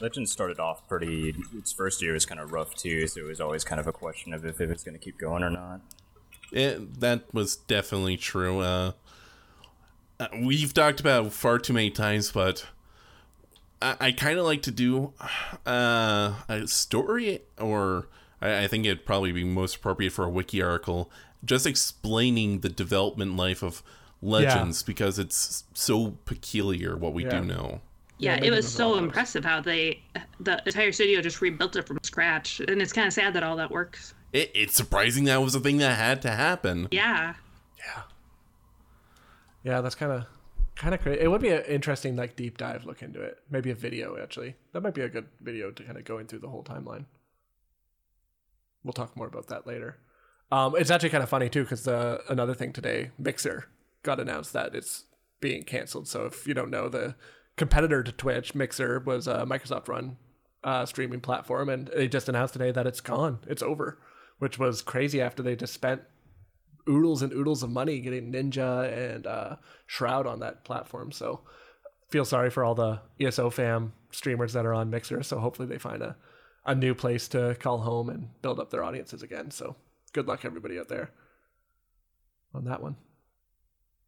[0.00, 1.34] Legend started off pretty.
[1.56, 3.92] Its first year was kind of rough too, so it was always kind of a
[3.92, 5.80] question of if it was going to keep going or not.
[6.50, 8.60] It, that was definitely true.
[8.60, 8.92] Uh,
[10.18, 12.66] uh, we've talked about it far too many times, but
[13.80, 15.12] I, I kind of like to do
[15.66, 18.08] uh, a story, or
[18.40, 21.10] I, I think it'd probably be most appropriate for a wiki article,
[21.44, 23.82] just explaining the development life of
[24.20, 27.40] Legends because it's so peculiar what we Yeah.
[27.40, 27.80] do know.
[28.18, 29.02] Yeah, maybe it was so those.
[29.02, 30.00] impressive how they,
[30.38, 33.56] the entire studio just rebuilt it from scratch, and it's kind of sad that all
[33.56, 34.14] that works.
[34.32, 36.86] It, it's surprising that was a thing that had to happen.
[36.92, 37.34] Yeah,
[37.78, 38.02] Yeah,
[39.64, 40.26] Yeah, that's kind of
[40.76, 41.20] kind of crazy.
[41.20, 43.38] It would be an interesting like deep dive look into it.
[43.50, 44.54] Maybe a video actually.
[44.72, 47.06] That might be a good video to kind of going through the whole timeline.
[48.84, 49.98] We'll talk more about that later.
[50.52, 53.68] Um, it's actually kind of funny too because the another thing today, Mixer
[54.02, 55.04] got announced that it's
[55.40, 56.06] being canceled.
[56.06, 57.14] So if you don't know, the
[57.56, 60.18] competitor to Twitch, Mixer, was a Microsoft run
[60.62, 63.38] uh, streaming platform, and they just announced today that it's gone.
[63.46, 63.98] It's over,
[64.40, 66.02] which was crazy after they just spent
[66.86, 71.12] oodles and oodles of money getting Ninja and uh, Shroud on that platform.
[71.12, 71.40] So
[72.10, 75.22] feel sorry for all the ESO fam streamers that are on Mixer.
[75.22, 76.14] So hopefully they find a,
[76.66, 79.50] a new place to call home and build up their audiences again.
[79.50, 79.76] So
[80.12, 81.10] good luck everybody out there
[82.54, 82.96] on that one.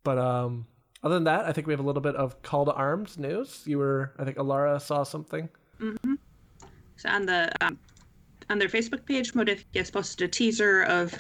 [0.03, 0.67] But um,
[1.03, 3.63] other than that, I think we have a little bit of call to arms news.
[3.65, 5.49] You were, I think, Alarra saw something.
[6.97, 7.79] so on the um,
[8.51, 11.15] on their Facebook page, Modiphius posted a teaser of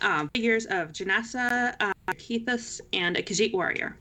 [0.00, 3.96] um, figures of Janessa, uh, Kethus, and a Khajiit warrior,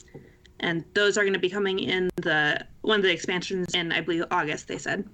[0.60, 4.01] and those are going to be coming in the one of the expansions in I
[4.01, 4.67] believe August.
[4.67, 5.08] They said.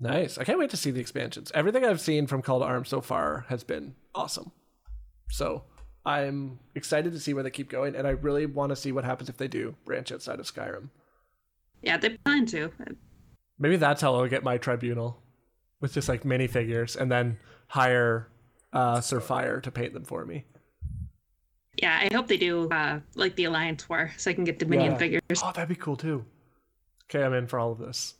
[0.00, 0.38] Nice.
[0.38, 1.50] I can't wait to see the expansions.
[1.54, 4.50] Everything I've seen from Call to Arms so far has been awesome.
[5.30, 5.64] So
[6.04, 9.04] I'm excited to see where they keep going, and I really want to see what
[9.04, 10.88] happens if they do branch outside of Skyrim.
[11.82, 12.70] Yeah, they plan to.
[13.58, 15.22] Maybe that's how I'll get my tribunal
[15.80, 18.28] with just like minifigures and then hire
[18.72, 20.44] uh, Sir Fire to paint them for me.
[21.80, 24.92] Yeah, I hope they do uh, like the Alliance War, so I can get Dominion
[24.92, 24.98] Yeah.
[24.98, 25.20] figures.
[25.42, 26.24] Oh, that'd be cool too.
[27.10, 28.14] Okay, I'm in for all of this.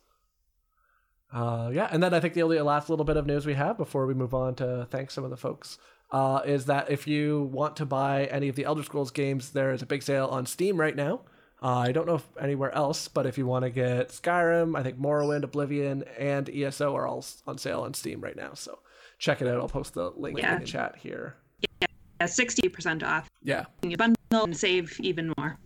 [1.34, 3.76] Uh, yeah, and then I think the only last little bit of news we have
[3.76, 5.78] before we move on to thank some of the folks
[6.12, 9.72] uh, is that if you want to buy any of the Elder Scrolls games, there
[9.72, 11.22] is a big sale on Steam right now.
[11.60, 14.82] Uh, I don't know if anywhere else, but if you want to get Skyrim, I
[14.84, 18.52] think Morrowind, Oblivion, and ESO are all on sale on Steam right now.
[18.54, 18.78] So
[19.18, 19.58] check it out.
[19.60, 20.54] I'll post the link Yeah.
[20.54, 21.34] in the chat here.
[21.80, 23.28] Yeah, sixty percent off.
[23.42, 25.58] Yeah, You bundle and save even more.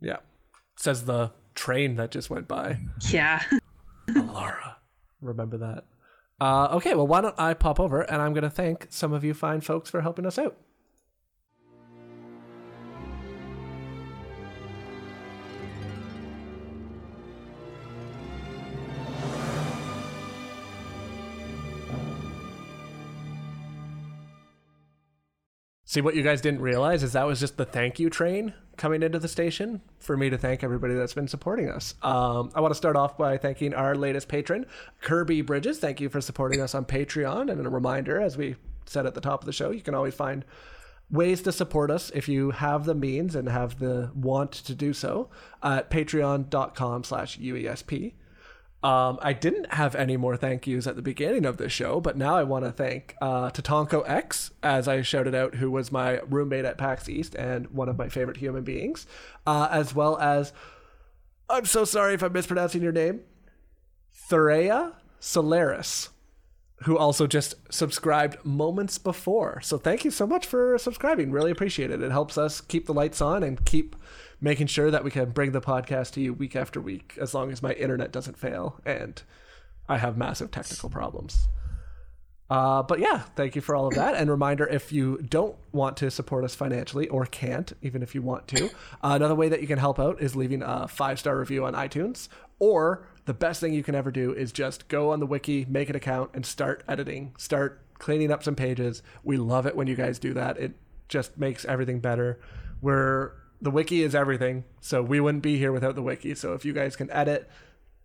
[0.00, 0.18] yeah.
[0.76, 2.78] Says the train that just went by.
[3.10, 3.42] Yeah.
[5.20, 5.84] Remember that.
[6.40, 9.22] Uh, okay, well, why don't I pop over and I'm going to thank some of
[9.22, 10.56] you fine folks for helping us out.
[25.90, 29.02] See, what you guys didn't realize is that was just the thank you train coming
[29.02, 31.96] into the station for me to thank everybody that's been supporting us.
[32.00, 34.66] Um, I want to start off by thanking our latest patron,
[35.00, 35.80] Kirby Bridges.
[35.80, 37.50] Thank you for supporting us on Patreon.
[37.50, 38.54] And a reminder, as we
[38.86, 40.44] said at the top of the show, you can always find
[41.10, 44.92] ways to support us if you have the means and have the want to do
[44.92, 45.28] so
[45.60, 48.12] at patreon.com slash uesp
[48.82, 52.16] um, I didn't have any more thank yous at the beginning of the show, but
[52.16, 56.20] now I want to thank uh, Tatanko X, as I shouted out, who was my
[56.20, 59.06] roommate at PAX East and one of my favorite human beings,
[59.46, 60.54] uh, as well as,
[61.50, 63.20] I'm so sorry if I'm mispronouncing your name,
[64.30, 66.08] Thurea Solaris,
[66.84, 69.60] who also just subscribed moments before.
[69.60, 71.30] So thank you so much for subscribing.
[71.30, 72.00] Really appreciate it.
[72.00, 73.94] It helps us keep the lights on and keep
[74.40, 77.52] making sure that we can bring the podcast to you week after week as long
[77.52, 79.22] as my internet doesn't fail and
[79.88, 81.48] I have massive technical problems.
[82.48, 84.16] Uh, but yeah, thank you for all of that.
[84.16, 88.22] And reminder if you don't want to support us financially or can't, even if you
[88.22, 88.68] want to, uh,
[89.14, 92.28] another way that you can help out is leaving a five star review on iTunes.
[92.58, 95.88] Or the best thing you can ever do is just go on the wiki, make
[95.88, 99.02] an account, and start editing, start cleaning up some pages.
[99.22, 100.58] We love it when you guys do that.
[100.58, 100.72] It
[101.08, 102.40] just makes everything better.
[102.80, 106.34] We're the wiki is everything, so we wouldn't be here without the wiki.
[106.34, 107.48] So if you guys can edit,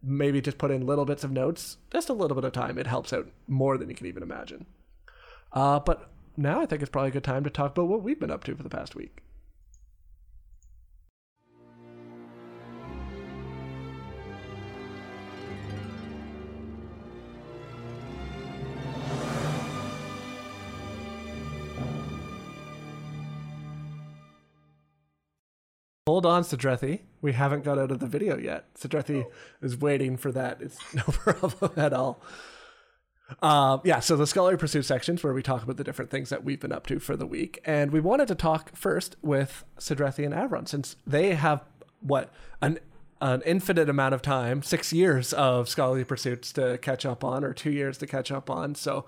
[0.03, 2.87] maybe just put in little bits of notes, just a little bit of time, it
[2.87, 4.65] helps out more than you can even imagine.
[5.51, 8.19] Uh, but now I think it's probably a good time to talk about what we've
[8.19, 9.24] been up to for the past week.
[26.07, 26.99] Hold on, Sedrethi.
[27.23, 28.71] We haven't got out of the video yet.
[28.75, 29.25] Sedrethi
[29.63, 30.61] is waiting for that.
[30.61, 32.21] It's no problem at all.
[33.41, 36.43] Um, yeah, so the scholarly pursuit sections where we talk about the different things that
[36.43, 40.23] we've been up to for the week, and we wanted to talk first with Sedrethi
[40.23, 41.63] and Avron since they have
[42.01, 42.77] what an
[43.19, 47.51] an infinite amount of time, six years of scholarly pursuits to catch up on, or
[47.51, 48.75] two years to catch up on.
[48.75, 49.05] So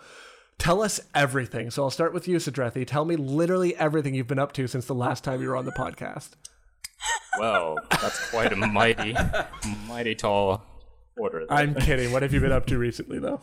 [0.57, 1.69] tell us everything.
[1.69, 2.87] So I'll start with you, Sedrethi.
[2.87, 5.65] Tell me literally everything you've been up to since the last time you were on
[5.65, 6.29] the podcast.
[7.39, 9.15] Well, that's quite a mighty,
[9.87, 10.63] mighty tall
[11.17, 11.45] order.
[11.47, 11.57] there.
[11.57, 12.11] I'm kidding.
[12.11, 13.41] What have you been up to recently, though?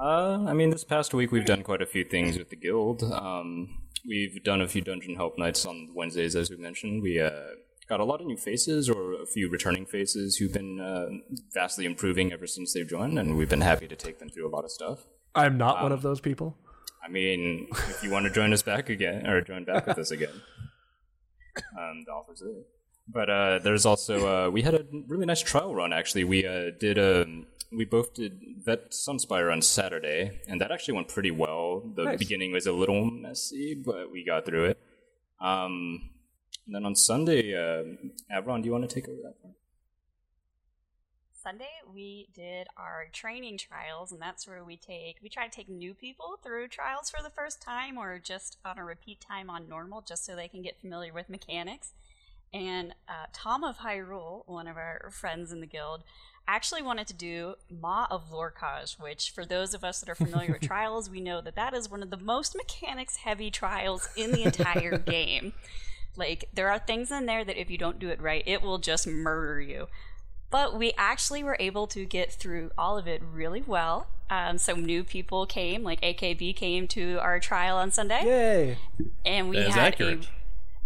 [0.00, 3.02] Uh, I mean, this past week we've done quite a few things with the guild.
[3.02, 7.02] Um, we've done a few dungeon help nights on Wednesdays, as we mentioned.
[7.02, 7.30] We uh,
[7.88, 11.06] got a lot of new faces, or a few returning faces, who've been uh,
[11.52, 14.52] vastly improving ever since they've joined, and we've been happy to take them through a
[14.54, 15.06] lot of stuff.
[15.34, 16.56] I'm not one of those people.
[17.04, 20.10] I mean, if you want to join us back again, or join back with us
[20.10, 20.42] again,
[21.78, 22.62] um, the offer's there.
[23.08, 25.92] But uh, there's also uh, we had a really nice trial run.
[25.92, 27.26] Actually, we uh, did a
[27.72, 31.80] we both did Vet Sunspire on Saturday, and that actually went pretty well.
[31.96, 32.18] The Nice.
[32.18, 34.78] beginning was a little messy, but we got through it.
[35.40, 36.10] Um,
[36.66, 37.82] and then on Sunday, uh,
[38.32, 39.54] Avron, do you want to take over that part?
[41.42, 45.68] Sunday we did our training trials, and that's where we take we try to take
[45.68, 49.68] new people through trials for the first time, or just on a repeat time on
[49.68, 51.94] normal, just so they can get familiar with mechanics.
[52.54, 56.04] And uh, Tom of Hyrule, one of our friends in the guild,
[56.46, 60.52] actually wanted to do Maw of Lorkhaj, which, for those of us that are familiar
[60.52, 64.30] with trials, we know that that is one of the most mechanics heavy trials in
[64.30, 65.54] the entire game.
[66.14, 68.78] Like, there are things in there that if you don't do it right, it will
[68.78, 69.88] just murder you.
[70.52, 74.06] But we actually were able to get through all of it really well.
[74.28, 78.78] Um, some new people came, like AKB came to our trial on Sunday Yay!
[79.26, 80.28] and we had accurate.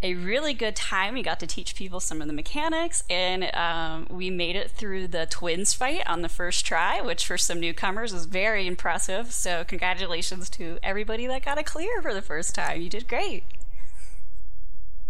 [0.02, 1.14] a, a really good time.
[1.14, 5.08] We got to teach people some of the mechanics, and um, we made it through
[5.08, 9.32] the twins fight on the first try, which for some newcomers was very impressive.
[9.32, 12.80] So, congratulations to everybody that got a clear for the first time.
[12.80, 13.44] You did great.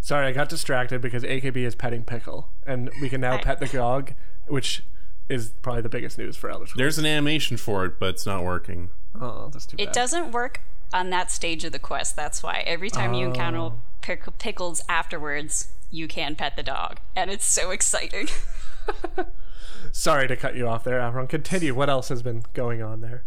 [0.00, 3.66] Sorry, I got distracted because AKB is petting Pickle, and we can now pet the
[3.66, 4.12] dog,
[4.46, 4.82] which
[5.28, 6.78] is probably the biggest news for Elder Scrolls.
[6.78, 8.90] There's an animation for it, but it's not working.
[9.20, 9.94] Oh, that's too It bad.
[9.94, 10.60] doesn't work
[10.92, 12.14] on that stage of the quest.
[12.16, 17.30] That's why every time you encounter pick- pickles afterwards, you can pet the dog, and
[17.30, 18.28] it's so exciting.
[19.92, 21.28] Sorry to cut you off there, Avron.
[21.28, 21.74] Continue.
[21.74, 23.24] What else has been going on there?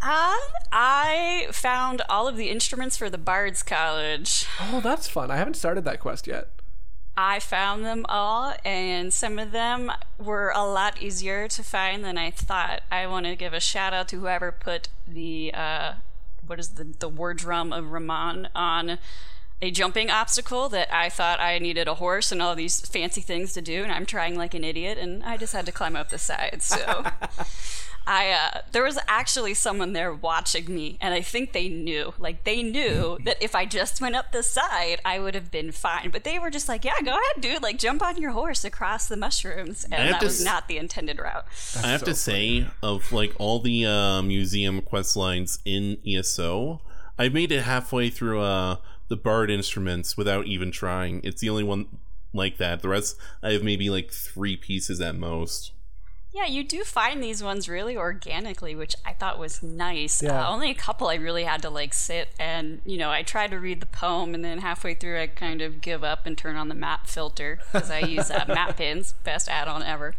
[0.00, 0.38] Um,
[0.70, 4.46] I found all of the instruments for the Bard's College.
[4.60, 5.30] Oh, that's fun.
[5.30, 6.50] I haven't started that quest yet.
[7.20, 12.16] I found them all, and some of them were a lot easier to find than
[12.16, 12.82] I thought.
[12.92, 15.94] I want to give a shout out to whoever put the uh,
[16.46, 19.00] what is the the war drum of Ramon on
[19.60, 23.52] a jumping obstacle that I thought I needed a horse and all these fancy things
[23.54, 26.10] to do, and I'm trying like an idiot, and I just had to climb up
[26.10, 26.62] the side.
[26.62, 27.04] So.
[28.08, 32.44] I uh, there was actually someone there watching me, and I think they knew, like
[32.44, 36.08] they knew that if I just went up the side, I would have been fine.
[36.10, 37.62] But they were just like, "Yeah, go ahead, dude.
[37.62, 41.18] Like jump on your horse across the mushrooms," and that was s- not the intended
[41.18, 41.44] route.
[41.84, 46.80] I have so to say, of like all the uh, museum quest lines in ESO,
[47.18, 48.76] I made it halfway through uh,
[49.08, 51.20] the Bard instruments without even trying.
[51.24, 51.86] It's the only one
[52.32, 52.80] like that.
[52.80, 55.72] The rest, I have maybe like three pieces at most.
[56.32, 60.22] Yeah, you do find these ones really organically, which I thought was nice.
[60.22, 60.46] Yeah.
[60.46, 63.50] Uh, only a couple I really had to like sit and, you know, I tried
[63.52, 66.56] to read the poem and then halfway through I kind of give up and turn
[66.56, 70.14] on the map filter because I use uh, map pins, best add-on ever.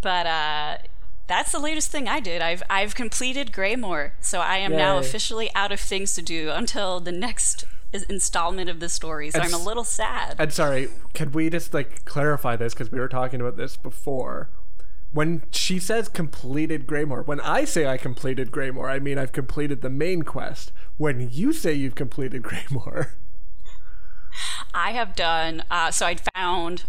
[0.00, 0.78] But uh,
[1.26, 2.42] that's the latest thing I did.
[2.42, 4.78] I've I've completed Greymoor, so I am Yay.
[4.78, 7.64] now officially out of things to do until the next
[8.08, 9.30] installment of the story.
[9.30, 10.36] So and I'm a little sad.
[10.38, 14.50] And sorry, can we just like clarify this because we were talking about this before?
[15.12, 19.80] When she says completed Greymoor, when I say I completed Greymoor, I mean I've completed
[19.82, 20.72] the main quest.
[20.96, 23.12] When you say you've completed Greymoor,
[24.74, 25.64] I have done.
[25.70, 26.84] Uh, so I found,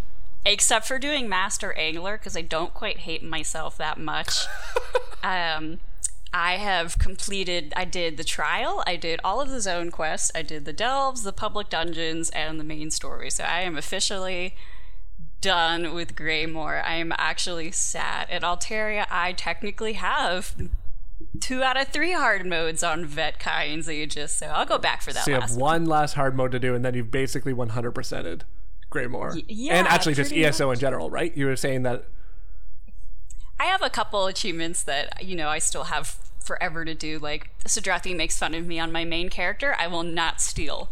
[0.46, 4.46] except for doing Master Angler, because I don't quite hate myself that much.
[5.24, 5.80] um,
[6.34, 7.74] I have completed.
[7.76, 8.84] I did the trial.
[8.86, 10.32] I did all of the zone quests.
[10.36, 13.30] I did the delves, the public dungeons, and the main story.
[13.32, 14.56] So I am officially
[15.42, 16.84] done with Greymoor.
[16.84, 18.30] I am actually sad.
[18.30, 20.56] At Altaria, I technically have
[21.40, 25.14] two out of three hard modes on Vet Kynes Aegis, so I'll go back for
[25.14, 25.26] that.
[25.26, 28.44] So you have one last hard mode to do, and then you've basically 100%ed
[28.90, 29.34] Greymoor.
[29.36, 30.78] Y- yeah, and actually just ESO much.
[30.78, 31.36] in general, right?
[31.36, 32.06] You were saying that.
[33.60, 37.20] I have a couple achievements that, you know, I still have forever to do.
[37.20, 39.76] Like, Sedrethi makes fun of me on my main character.
[39.80, 40.90] I will not steal.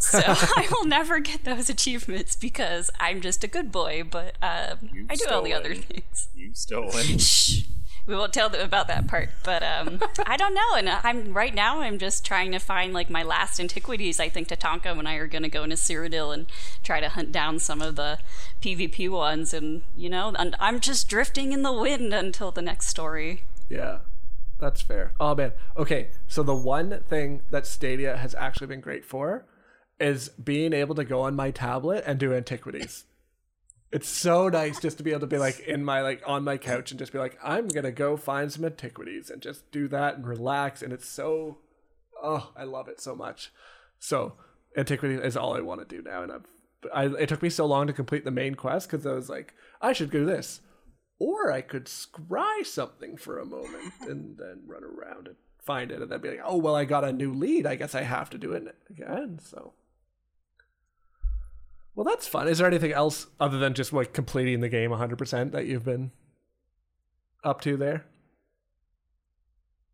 [0.00, 5.06] So I will never get those achievements because I'm just a good boy, but um,
[5.08, 6.28] I do all the other things.
[6.34, 7.18] You stolen.
[7.18, 7.64] Shh.
[8.06, 10.74] We won't tell them about that part, but um, I don't know.
[10.74, 11.80] And I'm right now.
[11.80, 14.18] I'm just trying to find like my last antiquities.
[14.18, 16.46] I think Tatanka and I are going to go into Cyrodiil and
[16.82, 18.18] try to hunt down some of the
[18.62, 19.52] PvP ones.
[19.54, 23.44] And you know, and I'm just drifting in the wind until the next story.
[23.68, 23.98] Yeah,
[24.58, 25.12] that's fair.
[25.20, 25.52] Oh man.
[25.76, 29.44] Okay, so the one thing that Stadia has actually been great for
[30.00, 33.04] is being able to go on my tablet and do antiquities.
[33.92, 36.56] It's so nice just to be able to be like in my like on my
[36.56, 40.16] couch and just be like I'm gonna go find some antiquities and just do that
[40.16, 41.58] and relax and it's so
[42.22, 43.52] oh I love it so much.
[43.98, 44.34] So
[44.76, 46.46] antiquity is all I want to do now and I've
[46.94, 49.54] I, it took me so long to complete the main quest because I was like
[49.82, 50.60] I should do this
[51.18, 56.00] or I could scry something for a moment and then run around and find it
[56.00, 58.30] and then be like oh well I got a new lead I guess I have
[58.30, 59.74] to do it again so
[61.94, 62.48] well, that's fun.
[62.48, 66.12] Is there anything else other than just like completing the game 100% that you've been
[67.44, 68.06] up to there?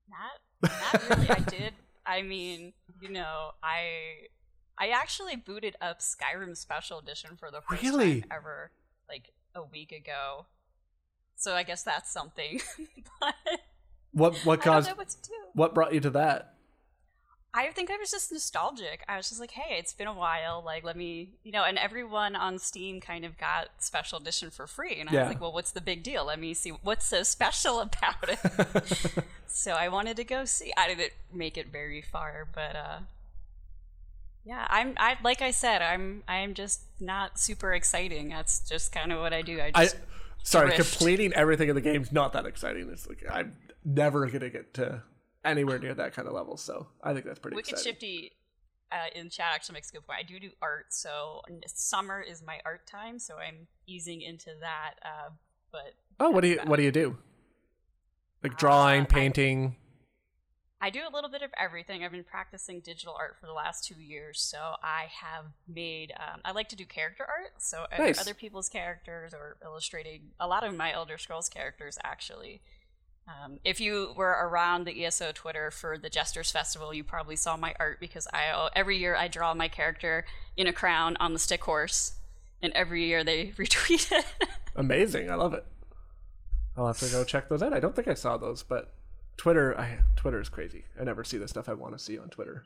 [0.09, 1.31] Not, not really.
[1.31, 1.73] I did.
[2.07, 4.29] I mean, you know, I
[4.79, 8.21] I actually booted up Skyrim Special Edition for the first really?
[8.21, 8.71] time ever,
[9.09, 10.47] like a week ago.
[11.37, 12.61] So I guess that's something.
[13.21, 13.35] but
[14.13, 15.15] what what caused what,
[15.55, 16.56] what brought you to that?
[17.57, 19.03] I think I was just nostalgic.
[19.09, 20.63] I was just like, hey, it's been a while.
[20.65, 24.67] Like, let me, you know, and everyone on Steam kind of got special edition for
[24.67, 25.01] free.
[25.01, 25.21] And I yeah.
[25.23, 26.27] was like, well, what's the big deal?
[26.27, 29.25] Let me see what's so special about it.
[29.47, 30.71] so I wanted to go see.
[30.77, 32.99] I didn't make it very far, but uh,
[34.45, 34.93] yeah, I'm.
[34.99, 36.25] I like I said, I'm.
[36.29, 38.29] I'm just not super exciting.
[38.29, 39.63] That's just kind of what I do.
[39.63, 39.97] I just.
[39.97, 39.99] I,
[40.43, 40.99] sorry, drift.
[40.99, 42.91] completing everything in the game's not that exciting.
[42.93, 45.03] It's like I'm never gonna get to
[45.47, 46.57] anywhere near that kind of level.
[46.57, 47.93] So I think that's pretty Wicked exciting.
[47.93, 48.33] Shifty
[48.93, 50.21] uh, in chat actually makes a good point.
[50.21, 54.95] I do do art, so summer is my art time, so I'm easing into that.
[55.03, 55.31] Uh,
[55.73, 57.17] but oh, what do you what do you do?
[58.43, 59.77] Like drawing, uh, painting.
[60.81, 62.05] I, I do a little bit of everything.
[62.05, 66.13] I've been practicing digital art for the last two years, so I have made.
[66.17, 68.21] Um, I like to do character art, so nice.
[68.21, 72.61] other people's characters or illustrating a lot of my Elder Scrolls characters actually.
[73.29, 77.57] Um, if you were around the ESO Twitter for the Jesters Festival, you probably saw
[77.57, 80.25] my art because I every year I draw my character
[80.57, 82.15] in a crown on the stick horse,
[82.63, 84.25] and every year they retweet it.
[84.77, 85.31] Amazing!
[85.31, 85.65] I love it.
[86.77, 87.73] I'll have to go check those out.
[87.73, 88.93] I don't think I saw those, but
[89.37, 90.85] Twitter, I Twitter is crazy.
[91.01, 92.65] I never see the stuff I want to see on Twitter.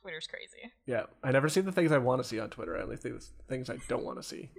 [0.00, 0.72] Twitter's crazy.
[0.86, 2.78] Yeah, I never see the things I want to see on Twitter.
[2.78, 4.50] I only see the things I don't want to see.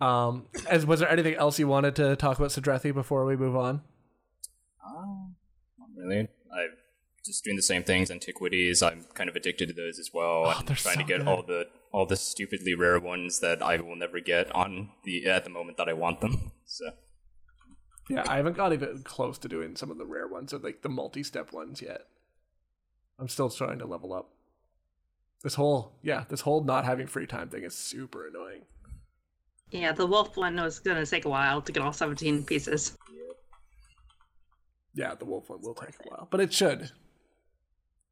[0.00, 3.56] Um, as was there anything else you wanted to talk about Sedrethi before we move
[3.56, 3.82] on?
[4.84, 5.04] Uh,
[5.78, 6.20] not really.
[6.20, 6.70] I'm
[7.24, 8.10] just doing the same things.
[8.10, 8.82] Antiquities.
[8.82, 10.44] I'm kind of addicted to those as well.
[10.46, 11.28] Oh, I'm trying so to get good.
[11.28, 15.44] all the all the stupidly rare ones that I will never get on the at
[15.44, 16.52] the moment that I want them.
[16.64, 16.90] So
[18.08, 20.82] Yeah, I haven't got even close to doing some of the rare ones or like
[20.82, 22.02] the multi-step ones yet.
[23.18, 24.30] I'm still trying to level up.
[25.42, 28.62] This whole yeah, this whole not having free time thing is super annoying.
[29.70, 32.96] Yeah, the wolf one was gonna take a while to get all 17 pieces.
[34.94, 36.90] Yeah, the wolf one will take a while, but it should.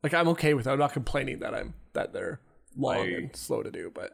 [0.02, 0.70] Like I'm okay with it.
[0.70, 2.40] I'm not complaining that I'm that they're
[2.76, 4.12] long I- and slow to do, but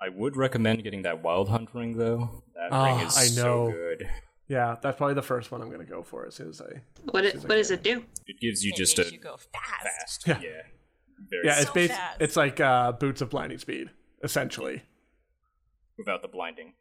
[0.00, 2.42] I would recommend getting that Wild Hunt ring though.
[2.54, 3.68] That Oh, ring is I know.
[3.68, 4.10] so good.
[4.48, 6.82] yeah, that's probably the first one I'm gonna go for as soon as I.
[7.10, 8.04] What it, She's what like, does it do?
[8.26, 10.24] It gives you It just makes a you go fast.
[10.24, 10.26] fast.
[10.26, 10.40] Yeah.
[10.42, 10.62] Yeah.
[11.30, 12.20] Very Yeah, it's So bas- fast.
[12.20, 13.90] it's like uh, boots of blinding speed,
[14.24, 14.82] essentially.
[16.02, 16.72] Without the blinding.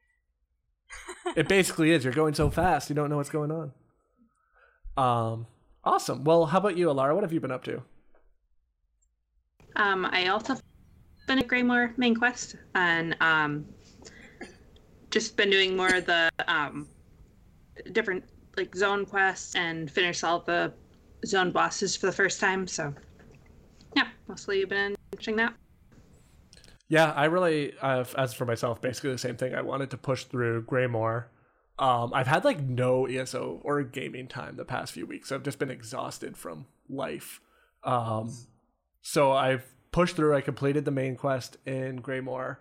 [1.35, 2.03] it basically is.
[2.03, 3.71] You're going so fast, you don't know what's going on.
[4.97, 5.45] Um,
[5.83, 6.23] awesome.
[6.23, 7.13] Well, how about you, Alarra?
[7.13, 7.83] What have you been up to?
[9.75, 10.57] Um, I also
[11.27, 13.67] been at Greymoor main quest and um,
[15.11, 16.89] just been doing more of the um,
[17.91, 18.23] different
[18.57, 20.73] like zone quests and finished all the
[21.27, 22.67] zone bosses for the first time.
[22.67, 22.91] So
[23.95, 25.53] yeah, mostly been enjoying that.
[26.91, 29.55] Yeah, I really, uh, as for myself, basically the same thing.
[29.55, 31.27] I wanted to push through Greymoor.
[31.79, 35.31] Um, I've had like no ESO or gaming time the past few weeks.
[35.31, 37.39] I've just been exhausted from life.
[37.85, 38.35] Um,
[39.01, 39.63] so I've
[39.93, 40.35] pushed through.
[40.35, 42.59] I completed the main quest in Greymoor.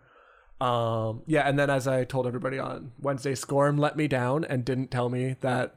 [0.61, 4.65] Um, yeah, and then as I told everybody on Wednesday, Scorm let me down and
[4.65, 5.75] didn't tell me that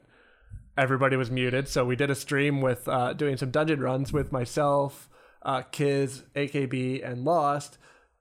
[0.78, 1.66] everybody was muted.
[1.66, 5.08] So we did a stream with uh, doing some dungeon runs with myself,
[5.42, 7.78] uh, Kiz, AKB, and Lost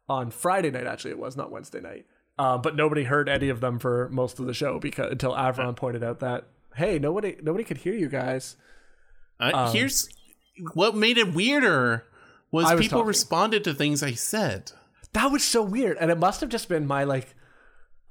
[0.10, 0.88] on Friday night.
[0.88, 2.06] Actually, it was not Wednesday night.
[2.40, 5.76] Um, but nobody heard any of them for most of the show because until Avron
[5.76, 6.46] pointed out that
[6.76, 8.56] hey, nobody nobody could hear you guys.
[9.40, 10.10] Uh, Um, here's
[10.74, 12.06] what made it weirder
[12.52, 13.08] was, was people talking.
[13.08, 14.72] responded to things I said.
[15.14, 17.36] That was so weird, and it must have just been my like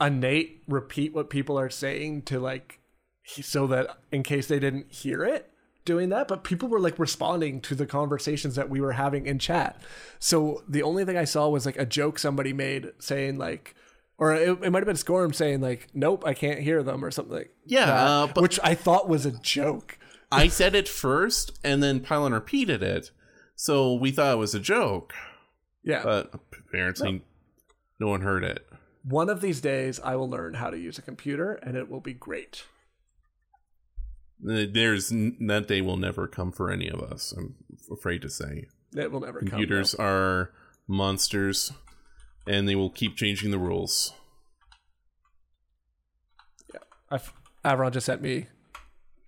[0.01, 2.79] innate repeat what people are saying to like
[3.25, 5.52] so that in case they didn't hear it
[5.85, 9.39] doing that but people were like responding to the conversations that we were having in
[9.39, 9.81] chat.
[10.19, 13.75] So the only thing i saw was like a joke somebody made saying like
[14.19, 17.11] or it, it might have been scorm saying like nope i can't hear them or
[17.11, 19.99] something like Yeah, that, uh, but- which i thought was a joke.
[20.35, 23.11] I said it first, and then Pylawn repeated it,
[23.55, 25.13] so we thought it was a joke.
[25.85, 26.03] yeah.
[26.03, 26.33] But
[26.67, 27.21] apparently,
[28.01, 28.07] no.
[28.09, 28.67] one heard it.
[29.05, 32.01] one of these days i will learn how to use a computer and it will
[32.01, 32.65] be great
[34.43, 37.33] There's that day will never come for any of us.
[37.37, 37.55] I'm
[37.91, 38.67] afraid to say.
[38.97, 40.51] it will never come Computers are
[40.89, 41.73] monsters,
[42.47, 44.13] and they will keep changing the rules.
[47.11, 47.33] I've,
[47.65, 48.47] Avron just sent me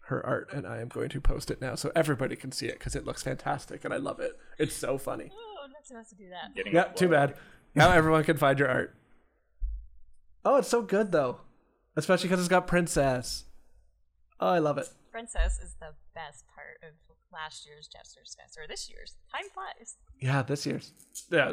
[0.07, 2.79] her art, and I am going to post it now so everybody can see it
[2.79, 4.33] because it looks fantastic and I love it.
[4.59, 5.31] It's so funny.
[5.33, 6.55] Oh, I'm not supposed to do that.
[6.55, 7.35] Getting Yeah, too bad.
[7.75, 8.95] Now everyone can find your art.
[10.45, 11.41] Oh, it's so good though,
[11.97, 13.45] especially because it's got princess.
[14.41, 14.89] Oh, I love it.
[15.15, 16.93] Princess is the best part of
[17.33, 19.15] last year's Jester's Fest, or this year's.
[19.33, 19.95] Time flies.
[20.21, 20.91] Yeah, this year's.
[21.31, 21.53] Yeah,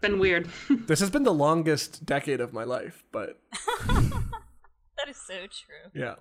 [0.00, 0.48] Been weird.
[0.86, 3.40] this has been the longest decade of my life, but
[3.88, 5.90] That is so true.
[5.94, 6.14] yeah.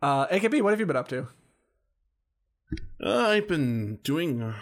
[0.00, 1.28] Uh, AKB, what have you been up to?
[3.04, 4.54] Uh, I've been doing a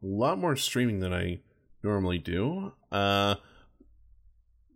[0.00, 1.40] lot more streaming than I
[1.82, 2.72] normally do.
[2.92, 3.34] Uh,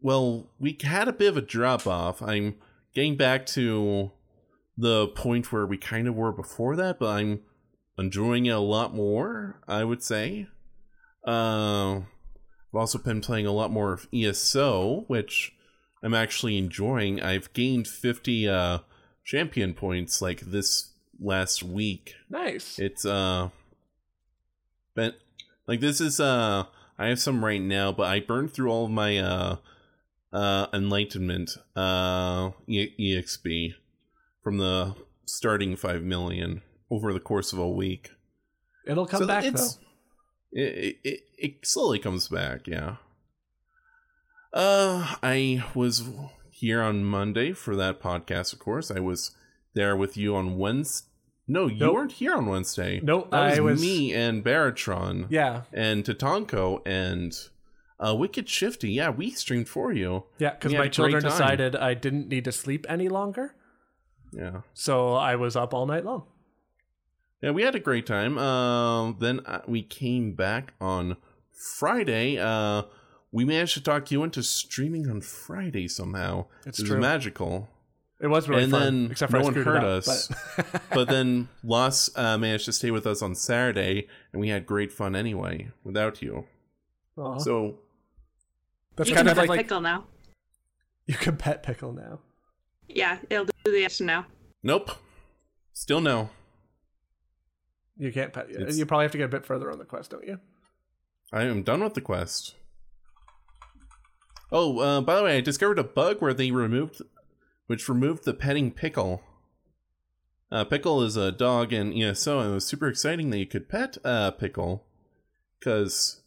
[0.01, 2.21] well, we had a bit of a drop off.
[2.21, 2.57] I'm
[2.93, 4.11] getting back to
[4.77, 7.41] the point where we kind of were before that, but I'm
[7.99, 10.47] enjoying it a lot more, I would say.
[11.27, 15.53] Uh, I've also been playing a lot more of ESO, which
[16.03, 17.21] I'm actually enjoying.
[17.21, 18.79] I've gained 50 uh,
[19.25, 22.15] champion points like this last week.
[22.29, 22.79] Nice.
[22.79, 23.51] It's uh
[24.95, 25.19] but
[25.67, 26.65] like this is uh
[26.99, 29.57] I have some right now, but I burned through all of my uh
[30.33, 33.75] uh enlightenment uh e- exp
[34.43, 38.11] from the starting 5 million over the course of a week.
[38.87, 39.69] It'll come So back though.
[40.53, 42.97] It, it it slowly comes back, yeah.
[44.53, 46.09] Uh I was
[46.51, 48.91] here on Monday for that podcast, of course.
[48.91, 49.31] I was
[49.75, 51.09] there with you on Wednesday.
[51.49, 51.95] No, you Nope.
[51.95, 53.01] weren't here on Wednesday.
[53.03, 57.33] Nope, that was, I was- me and Baratron Yeah, and Tatanko and
[57.99, 58.91] uh, Wicked Shifty.
[58.93, 60.25] Yeah, we streamed for you.
[60.39, 63.55] yeah, because my children decided I didn't need to sleep any longer,
[64.33, 64.63] Yeah.
[64.75, 66.25] so I was up all night long.
[67.43, 68.39] yeah, we had a great time.
[68.39, 71.17] Uh, then uh, we came back on
[71.53, 72.39] Friday.
[72.39, 72.83] Uh,
[73.31, 76.47] we managed to talk you into streaming on Friday somehow.
[76.67, 77.01] It's it was true.
[77.01, 77.69] magical.
[78.21, 80.29] It was really and fun, then except for no I one heard up, us.
[80.57, 84.65] but- but then Loss uh, managed to stay with us on Saturday, and we had
[84.65, 86.45] great fun anyway without you.
[87.19, 87.39] Aw.
[87.39, 87.79] So
[88.97, 90.05] that's you kind can of pet like pickle now.
[91.07, 92.21] you can pet pickle now.
[92.89, 94.27] Yeah, it'll do the action now.
[94.63, 94.91] nope,
[95.73, 96.31] still no.
[97.97, 98.51] You can't pet.
[98.51, 100.41] It's- You probably have to get a bit further on the quest, don't you?
[101.33, 102.55] I am done with the quest.
[104.51, 107.01] Oh, uh, by the way, I discovered a bug where they removed,
[107.69, 109.23] which removed the petting pickle.
[110.51, 113.69] Uh, pickle is a dog in ESO, and it was super exciting that you could
[113.69, 114.85] pet uh, pickle,
[115.59, 116.22] because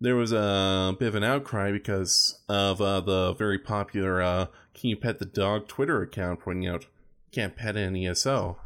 [0.00, 4.90] there was a bit of an outcry because of uh, the very popular uh, "Can
[4.90, 6.86] you pet the dog?" Twitter account pointing out
[7.32, 8.58] can't pet an ESO.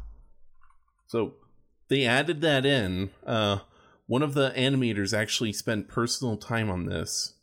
[1.07, 1.33] So
[1.87, 3.09] they added that in.
[3.25, 3.59] Uh,
[4.05, 7.33] one of the animators actually spent personal time on this,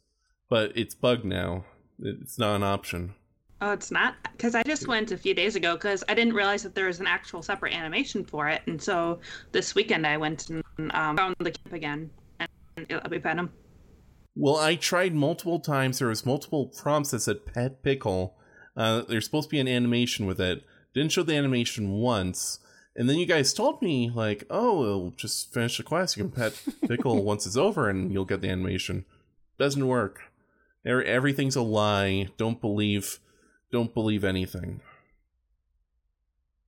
[0.48, 1.64] but it's bugged now.
[1.98, 3.14] It's not an option.
[3.60, 6.62] Oh, it's not because I just went a few days ago because I didn't realize
[6.62, 9.20] that there was an actual separate animation for it, and so
[9.52, 10.62] this weekend I went and
[10.92, 13.50] um, found the camp again and let me pet him.
[14.38, 15.98] Well, I tried multiple times.
[15.98, 18.36] There was multiple prompts that said "pet pickle."
[18.76, 20.62] Uh, there's supposed to be an animation with it.
[20.92, 22.58] Didn't show the animation once,
[22.94, 26.16] and then you guys told me like, "Oh, we'll just finish the quest.
[26.18, 29.06] You can pet pickle once it's over, and you'll get the animation."
[29.58, 30.20] Doesn't work.
[30.86, 32.28] Er- Everything's a lie.
[32.36, 33.18] Don't believe.
[33.72, 34.82] Don't believe anything.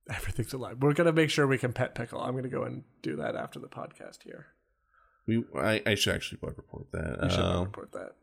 [0.09, 0.77] Everything's alive.
[0.81, 2.19] We're gonna make sure we can pet pickle.
[2.19, 4.47] I'm gonna go and do that after the podcast here.
[5.29, 7.19] We, I, I should actually bug report that.
[7.21, 8.15] You should Uh, report that.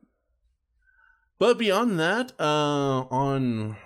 [1.38, 3.76] But beyond that, uh, on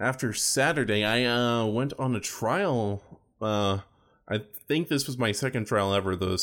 [0.00, 3.20] after Saturday, I uh, went on a trial.
[3.40, 3.78] Uh,
[4.28, 6.16] I think this was my second trial ever.
[6.16, 6.42] The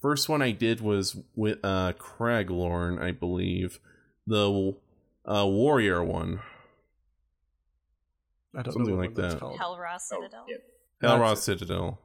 [0.00, 3.78] first one I did was with uh, Craglorn, I believe,
[4.26, 4.74] the
[5.26, 6.40] uh, warrior one.
[8.54, 9.38] I don't something know what like that.
[9.38, 9.58] called.
[9.58, 10.46] Hel Ra Citadel.
[11.02, 11.98] Hel Ra That's Citadel.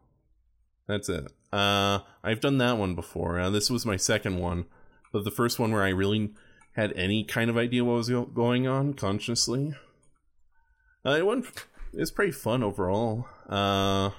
[0.89, 1.31] That's it.
[1.51, 3.39] Uh, I've done that one before.
[3.39, 4.65] Uh, this was my second one,
[5.11, 6.31] but the first one where I really
[6.73, 9.73] had any kind of idea what was go- going on consciously.
[11.05, 11.45] Uh, it went.
[11.93, 13.25] It's pretty fun overall.
[13.49, 14.11] Uh,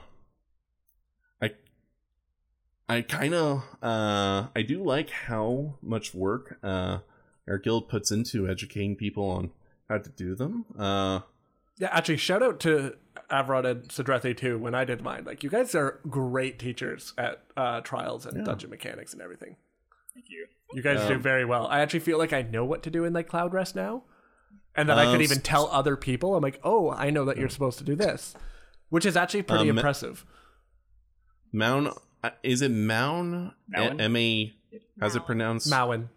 [1.41, 1.53] I.
[2.89, 3.63] I kind of.
[3.83, 6.99] Uh, I do like how much work uh,
[7.49, 9.53] our guild puts into educating people on
[9.89, 10.67] how to do them.
[10.79, 11.21] Uh,
[11.79, 12.97] Yeah, actually, shout out to
[13.33, 14.59] Avron and Sedrethi too.
[14.59, 18.45] When I did mine, like you guys are great teachers at uh, trials and Yeah.
[18.45, 19.57] dungeon mechanics and everything.
[20.15, 20.47] Thank you.
[20.75, 21.67] You guys do Um, very well.
[21.67, 24.05] I actually feel like I know what to do in like Cloudrest now,
[24.75, 26.35] and that I could Um, even tell other people.
[26.37, 28.35] I'm like, oh, I know that you're supposed to do this,
[28.91, 30.25] which is actually pretty Um, impressive.
[31.53, 31.89] Mound
[32.25, 33.53] uh, is it Mound?
[33.75, 34.53] M A.
[35.01, 35.71] How's it pronounced?
[35.71, 36.09] Mowen.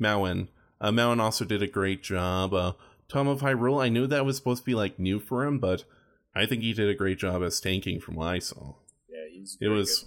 [0.00, 0.48] Mowen.
[0.80, 2.54] Uh, Mowen also did a great job.
[2.54, 2.72] Uh,
[3.08, 3.82] Tom of Hyrule.
[3.82, 5.84] I knew that was supposed to be like new for him, but
[6.36, 8.74] I think he did a great job as tanking from what I saw.
[9.08, 9.56] Yeah, he's.
[9.60, 10.00] It was.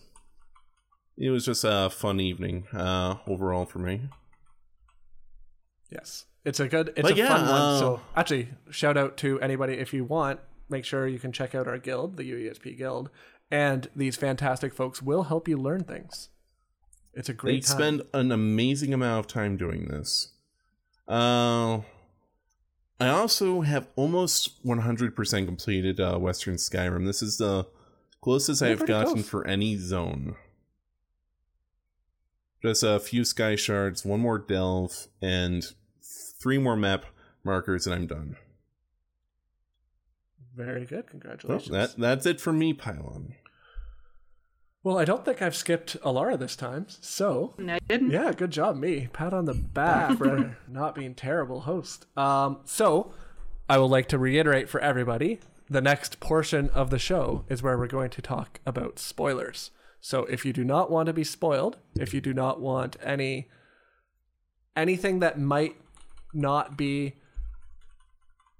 [1.17, 1.25] good.
[1.25, 4.01] It was just a fun evening uh, overall for me.
[5.91, 7.49] Yes, it's a good, it's But a yeah, fun one.
[7.61, 10.39] uh, So actually, shout out to anybody if you want.
[10.69, 13.09] Make sure you can check out our guild, the UESP Guild,
[13.49, 16.29] and these fantastic folks will help you learn things.
[17.15, 17.75] It's a They great time.
[17.77, 20.29] spend an amazing amount of time doing this.
[21.07, 21.79] Uh,
[22.99, 27.05] I also have almost 100% completed uh, Western Skyrim.
[27.05, 27.65] This is the
[28.21, 29.29] closest You're I've gotten close.
[29.29, 30.35] for any zone.
[32.61, 35.65] Just a few sky shards, one more delve, and
[36.03, 37.05] three more map
[37.45, 38.35] markers, and I'm done.
[40.57, 41.05] Very good.
[41.05, 41.69] Well, Congratulations.
[41.69, 43.35] that that's it for me, Pylawn.
[44.81, 46.85] Well, I don't think I've skipped Alarra this time.
[46.87, 48.11] So, No, I didn't.
[48.11, 49.09] yeah, good job, me.
[49.11, 52.05] Pat on the back for not being terrible host.
[52.17, 53.11] Um, so,
[53.67, 57.77] I would like to reiterate for everybody the next portion of the show is where
[57.77, 59.71] we're going to talk about spoilers.
[59.99, 63.49] So, if you do not want to be spoiled, if you do not want any
[64.77, 65.75] anything that might
[66.33, 67.15] not be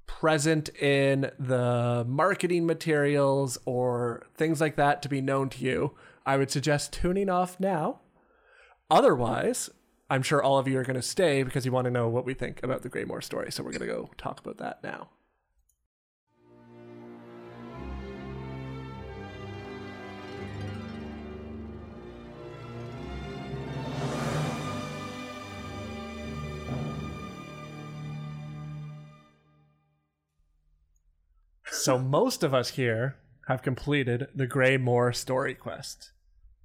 [0.05, 5.93] present in the marketing materials or things like that to be known to you,
[6.29, 8.01] I would suggest tuning off now.
[8.87, 9.71] Otherwise,
[10.11, 12.23] I'm sure all of you are going to stay because you want to know what
[12.23, 13.51] we think about the Greymoor story.
[13.51, 15.09] So we're going to go talk about that now.
[31.71, 33.15] So most of us here
[33.47, 36.11] have completed the Greymoor story quest.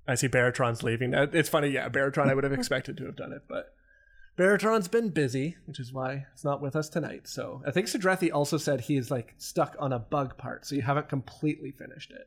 [0.07, 1.15] I see Baratron's leaving.
[1.15, 3.75] It's funny, yeah, Baratron I would have expected to have done it, but
[4.37, 7.29] Baratron's been busy, which is why it's not with us tonight.
[7.29, 10.83] So I think Sedrethi also said he's like stuck on a bug part, so you
[10.83, 12.27] haven't completely finished it.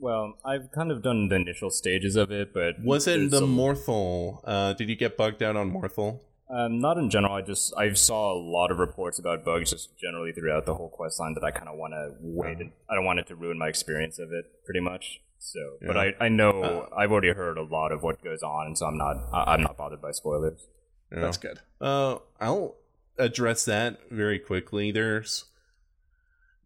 [0.00, 3.56] Well, I've kind of done the initial stages of it, but Was it the some-
[3.56, 4.40] Morthal?
[4.44, 6.20] Uh, did you get bugged out on Morthal?
[6.50, 7.32] Um, not in general.
[7.34, 10.90] I just I saw a lot of reports about bugs just generally throughout the whole
[10.90, 12.58] quest line that I kind of want to wait.
[12.58, 15.20] and I don't want it to ruin my experience of it, pretty much.
[15.46, 16.88] So, but I I know Uh.
[16.96, 19.62] I've already heard a lot of what goes on, and so I'm not I, I'm
[19.62, 20.66] not bothered by spoilers.
[21.12, 21.20] Yeah.
[21.20, 21.60] That's good.
[21.80, 22.76] Uh, I'll
[23.18, 24.90] address that very quickly.
[24.90, 25.44] There's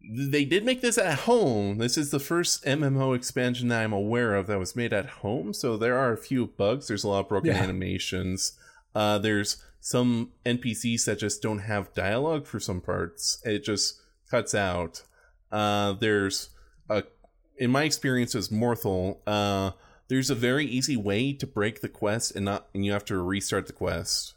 [0.01, 1.77] they did make this at home.
[1.77, 5.53] This is the first MMO expansion that I'm aware of that was made at home.
[5.53, 6.87] So there are a few bugs.
[6.87, 7.61] There's a lot of broken Yeah.
[7.61, 8.53] animations.
[8.95, 13.41] Uh, there's some NPCs that just don't have dialogue for some parts.
[13.43, 13.99] It just
[14.31, 15.03] cuts out.
[15.51, 16.49] Uh, there's
[16.89, 17.03] a,
[17.59, 19.71] in my experience as Morthal, uh,
[20.07, 23.21] there's a very easy way to break the quest and not, and you have to
[23.21, 24.33] restart the quest.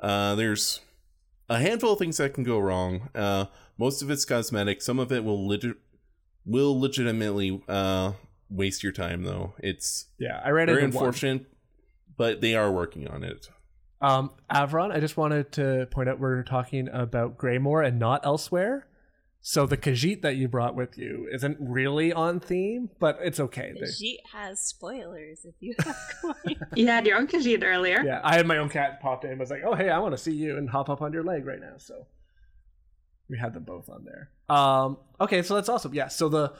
[0.00, 0.80] Uh, there's
[1.48, 3.08] a handful of things that can go wrong.
[3.14, 3.46] Uh,
[3.78, 4.82] most of it's cosmetic.
[4.82, 5.76] Some of it will legit
[6.44, 8.12] will legitimately uh
[8.48, 9.54] waste your time though.
[9.58, 11.06] It's Yeah, I ran very into one.
[11.06, 11.46] unfortunate,
[12.16, 13.48] but they are working on it.
[14.00, 18.82] Um, Avron, I just wanted to point out we're talking about Greymoor and not Elsweyr.
[19.40, 23.72] So the Khajiit that you brought with you isn't really on theme, but it's okay.
[23.78, 26.56] The They- sheet has spoilers if you have coin.
[26.74, 28.02] You had your own Khajiit earlier.
[28.02, 30.12] yeah, I had my own cat popped in and was like, "Oh, hey, I want
[30.14, 32.06] to see you and hop up on your leg right now." So
[33.28, 34.30] we had them both on there.
[34.48, 35.94] Um, okay, so that's awesome.
[35.94, 36.52] Yeah, so the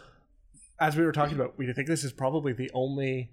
[0.79, 3.33] as we were talking about, we think this is probably the only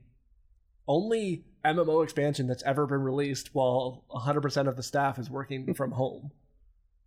[0.88, 5.92] only MMO expansion that's ever been released while 100% of the staff is working from
[5.92, 6.32] home.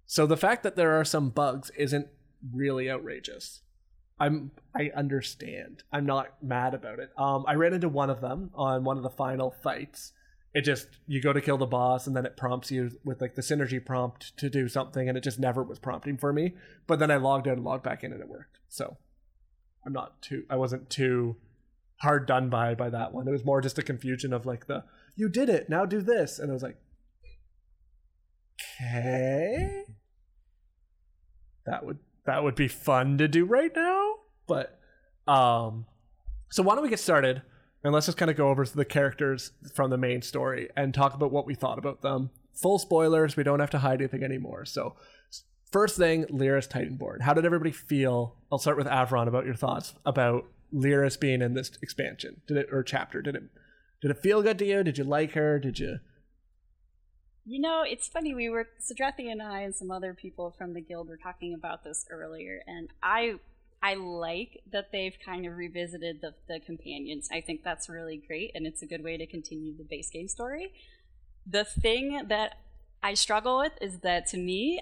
[0.07, 2.07] So the fact that there are some bugs isn't
[2.53, 3.63] really outrageous.
[4.19, 5.83] I'm I understand.
[5.93, 7.11] I'm not mad about it.
[7.19, 10.13] Um I ran into one of them on one of the final fights.
[10.55, 13.35] It just you go to kill the boss and then it prompts you with like
[13.35, 16.55] the synergy prompt to do something and it just never was prompting for me.
[16.87, 18.59] But then I logged out and logged back in and it worked.
[18.69, 18.97] So
[19.85, 21.37] I'm not too I wasn't too
[22.01, 23.29] hard done by by that one.
[23.29, 24.85] It was more just a confusion of like the
[25.15, 26.39] you did it, now do this.
[26.39, 26.79] And I was like
[28.81, 29.85] Okay.
[31.67, 34.15] That would that would be fun to do right now.
[34.47, 34.79] But
[35.27, 35.87] um
[36.51, 37.43] so why don't we get started
[37.83, 41.15] and let's just kind of go over the characters from the main story and talk
[41.15, 42.31] about what we thought about them.
[42.55, 44.65] Full spoilers, we don't have to hide anything anymore.
[44.65, 44.97] So
[45.71, 47.21] first thing, Lyris Titanborn.
[47.21, 48.37] How did everybody feel?
[48.51, 52.41] I'll start with Avron about your thoughts about Lyris being in this expansion.
[52.47, 53.23] Did it or chapter?
[53.23, 53.43] Did it
[54.01, 54.83] did it feel good to you?
[54.83, 55.59] Did you like her?
[55.59, 56.01] Did you
[57.49, 58.35] You know, it's funny.
[58.35, 61.85] We were Sidrethi and I and some other people from the guild were talking about
[61.85, 63.37] this earlier, and I
[63.81, 67.29] I like that they've kind of revisited the the companions.
[67.33, 70.27] I think that's really great, and it's a good way to continue the base game
[70.27, 70.73] story.
[71.47, 72.59] The thing that
[73.01, 74.81] I struggle with is that to me,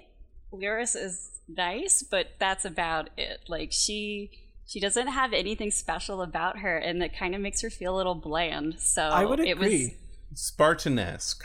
[0.51, 3.41] Lyris is nice, but that's about it.
[3.47, 4.31] Like she
[4.65, 7.97] she doesn't have anything special about her, and that kind of makes her feel a
[7.97, 8.79] little bland.
[8.79, 9.97] So I would it was agree.
[10.33, 11.43] Spartanesque.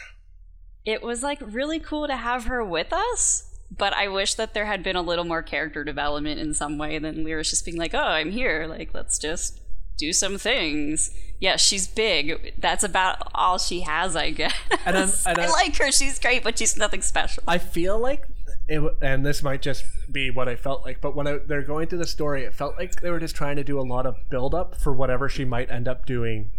[0.85, 4.67] It was like really cool to have her with us but i wish that there
[4.67, 7.95] had been a little more character development in some way than lyra's just being like
[7.95, 8.67] oh i'm here.
[8.69, 9.61] Like let's just
[9.99, 11.11] do some things.
[11.41, 12.55] Yeah she's big.
[12.59, 14.55] That's about all she has i guess.
[14.87, 15.93] And I'm- and i I- like her.
[15.93, 17.43] She's great but she's nothing special.
[17.47, 18.25] I feel like
[18.67, 21.89] it, and this might just be what I felt like, but when I, they're going
[21.89, 24.15] through the story, it felt like they were just trying to do a lot of
[24.31, 26.53] build up for whatever she might end up doing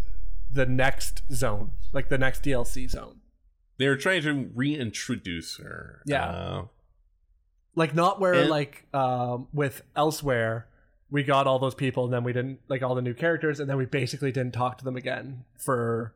[0.51, 3.20] the next zone, like the next DLC zone.
[3.81, 6.01] They were trying to reintroduce her.
[6.05, 6.25] Yeah.
[6.29, 6.65] Uh,
[7.75, 10.65] Like not where And- like um, with Elsweyr
[11.09, 13.69] we got all those people and then we didn't like all the new characters and
[13.69, 16.13] then we basically didn't talk to them again for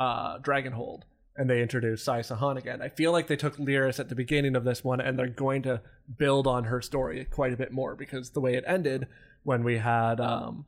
[0.00, 1.02] uh, Dragonhold
[1.36, 2.80] and they introduced Sai Sahan again.
[2.80, 5.60] I feel like they took Lyris at the beginning of this one and they're going
[5.64, 5.82] to
[6.16, 9.06] build on her story quite a bit more because the way it ended
[9.42, 10.64] when we had um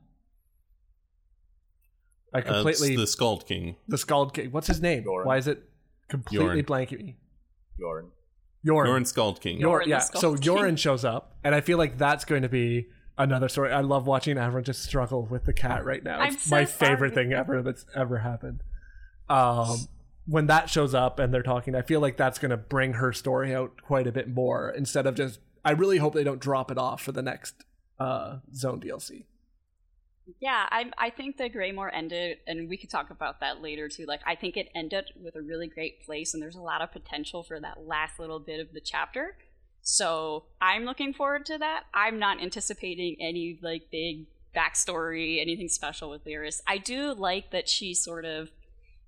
[2.35, 3.77] I uh, completely the Skald King.
[3.89, 4.53] the Skald King.
[4.53, 5.05] What's his name?
[5.05, 5.25] Jorunn.
[5.25, 5.70] Why is it
[6.11, 6.67] completely Jorunn.
[6.67, 7.17] blanking me?
[7.81, 8.09] Jorunn.
[8.67, 8.87] Jorunn.
[8.87, 9.59] Jorunn Skald King.
[9.59, 9.99] Yor- Jorunn the yeah.
[10.01, 10.43] Skull So King.
[10.43, 13.73] Jorunn shows up, and I feel like that's going to be another story.
[13.73, 16.21] I love watching everyone just struggle with the cat right now.
[16.21, 18.63] I'm It's so my favorite thing ever that's ever happened.
[19.29, 19.89] Um,
[20.27, 23.13] when that shows up and they're talking, I feel like that's going to bring her
[23.13, 25.41] story out quite a bit more instead of just.
[25.65, 27.65] I really hope they don't drop it off for the next
[27.99, 29.25] uh, Zone DLC.
[30.39, 34.07] Yeah, I I think the Greymoor ended, and we could talk about that later too.
[34.07, 36.93] Like, I think it ended with a really great place, and there's a lot of
[36.93, 39.37] potential for that last little bit of the chapter.
[39.83, 41.85] So I'm looking forward to that.
[41.95, 46.61] I'm not anticipating any like big backstory, anything special with Lyris.
[46.67, 48.51] I do like that she sort of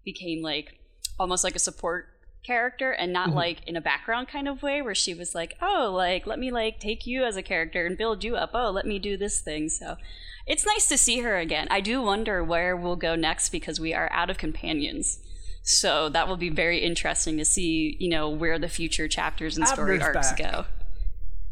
[0.05, 0.79] became like
[1.19, 2.09] almost like a support
[2.45, 3.35] character and not Mhm.
[3.35, 6.51] like in a background kind of way where she was like, "Oh, like let me
[6.51, 8.51] like take you as a character and build you up.
[8.55, 9.97] Oh, let me do this thing." So
[10.47, 11.69] it's nice to see her again.
[11.71, 15.21] I do wonder where we'll go next because we are out of companions.
[15.63, 19.69] So that will be very interesting to see, you know, where the future chapters and
[19.69, 20.39] story Abnur's arcs back.
[20.39, 20.65] go.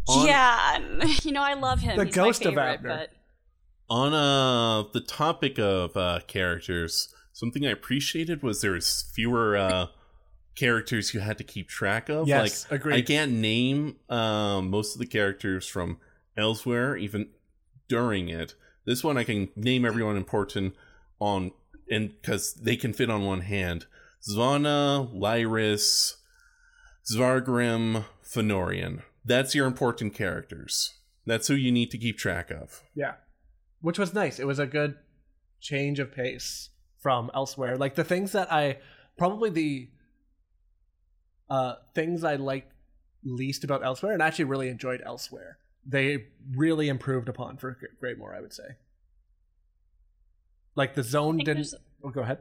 [0.08, 0.78] On- yeah,
[1.22, 1.96] you know, I love him.
[1.96, 2.88] The He's ghost my of favorite, Abnur.
[2.98, 3.10] but
[3.88, 9.86] On uh the topic of uh characters, something I appreciated was there was fewer uh
[10.56, 12.28] characters you had to keep track of.
[12.28, 12.96] Yes, like agreed.
[12.96, 15.98] I can't name um most of the characters from
[16.36, 17.28] Elsweyr, even
[17.88, 18.54] during it.
[18.84, 20.74] This one I can name everyone important
[21.20, 21.52] on
[21.90, 23.86] and because they can fit on one hand.
[24.22, 26.14] Svana, Lyris,
[27.04, 29.02] Svargrim, Fennorian.
[29.24, 30.94] That's your important characters.
[31.26, 32.82] That's who you need to keep track of.
[32.94, 33.14] Yeah.
[33.80, 34.38] Which was nice.
[34.38, 34.96] It was a good
[35.60, 37.78] change of pace from Elsweyr.
[37.78, 38.78] Like the things that I
[39.18, 39.88] probably the
[41.50, 42.72] uh things I liked
[43.24, 45.54] least about Elsweyr and actually really enjoyed Elsweyr.
[45.84, 48.76] They really improved upon for Gr- Greymoor, I would say.
[50.74, 52.38] Like the zone didn't Oh, go ahead.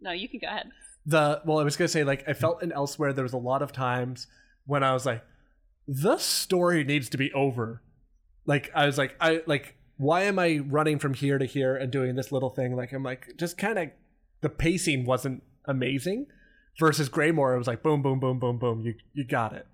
[0.00, 0.70] no, you can go ahead.
[1.06, 3.60] the well i was gonna say like i felt in Elsweyr there was a lot
[3.62, 4.26] of times
[4.66, 5.22] when i was like
[5.86, 7.82] the story needs to be over
[8.46, 11.90] like i was like i like why am i running from here to here and
[11.92, 13.90] doing this little thing like i'm like just kind of
[14.40, 16.26] the pacing wasn't amazing
[16.78, 19.66] versus Greymoor it was like boom boom boom boom boom you you got it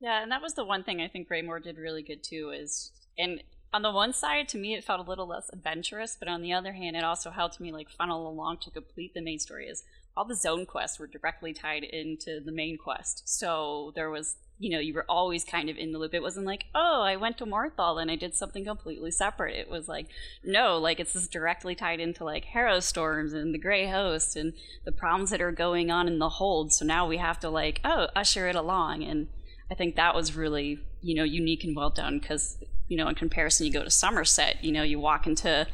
[0.00, 2.50] Yeah, and that was the one thing I think Greymoor did really good too.
[2.50, 3.42] Is and
[3.72, 6.52] on the one side, to me, it felt a little less adventurous, but on the
[6.52, 9.66] other hand, it also helped me like funnel along to complete the main story.
[9.66, 9.84] Is
[10.16, 14.70] all the zone quests were directly tied into the main quest, so there was you
[14.70, 16.14] know you were always kind of in the loop.
[16.14, 19.56] It wasn't like oh I went to Morthal and I did something completely separate.
[19.56, 20.06] It was like
[20.44, 24.52] no, like it's just directly tied into like Harrow Storms and the Grey Host and
[24.84, 26.72] the problems that are going on in the hold.
[26.72, 29.26] So now we have to like oh usher it along and.
[29.72, 32.58] I think that was really, you know, unique and well done because,
[32.88, 35.68] you know, in comparison, you go to Summerset, you know, you walk into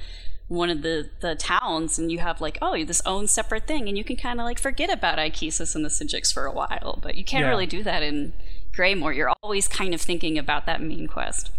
[0.48, 3.88] one of the, the towns and you have like, oh, you this own separate thing,
[3.88, 6.98] and you can kind of like forget about Iachesis and the Psijics for a while,
[7.02, 7.48] but you can't Yeah.
[7.48, 8.34] really do that in
[8.76, 9.12] Greymoor.
[9.12, 11.50] You're always kind of thinking about that main quest.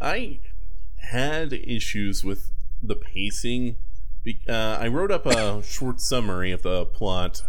[0.00, 0.40] I
[0.98, 2.50] had issues with
[2.82, 3.76] the pacing.
[4.48, 7.42] Uh, I wrote up a short summary of the plot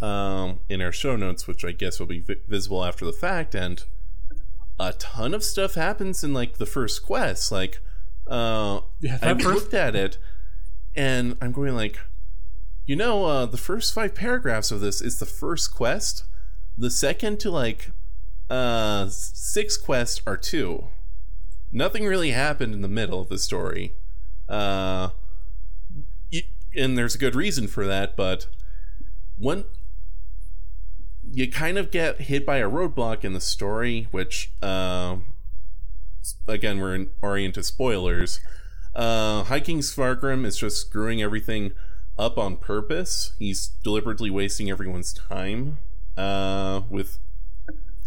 [0.00, 3.54] um, in our show notes, which I guess will be vi- visible after the fact,
[3.54, 3.82] and
[4.78, 7.50] a ton of stuff happens in like the first quest.
[7.50, 7.80] Like,
[8.26, 10.18] uh, Yeah, I that first- looked at it,
[10.94, 11.98] and I'm going like,
[12.86, 16.24] you know, uh, the first five paragraphs of this is the first quest.
[16.78, 17.90] The second to like
[18.50, 20.88] uh, six quests are two
[21.72, 23.92] nothing really happened in the middle of the story.
[24.48, 25.10] Uh,
[26.76, 28.46] and there's a good reason for that, but
[29.38, 29.64] one,
[31.32, 35.16] you kind of get hit by a roadblock in the story, which, uh,
[36.46, 38.40] again, we're in, into spoilers.
[38.94, 41.72] Uh, Hiking King Svargrim is just screwing everything
[42.18, 43.32] up on purpose.
[43.38, 45.78] He's deliberately wasting everyone's time
[46.16, 47.18] uh, with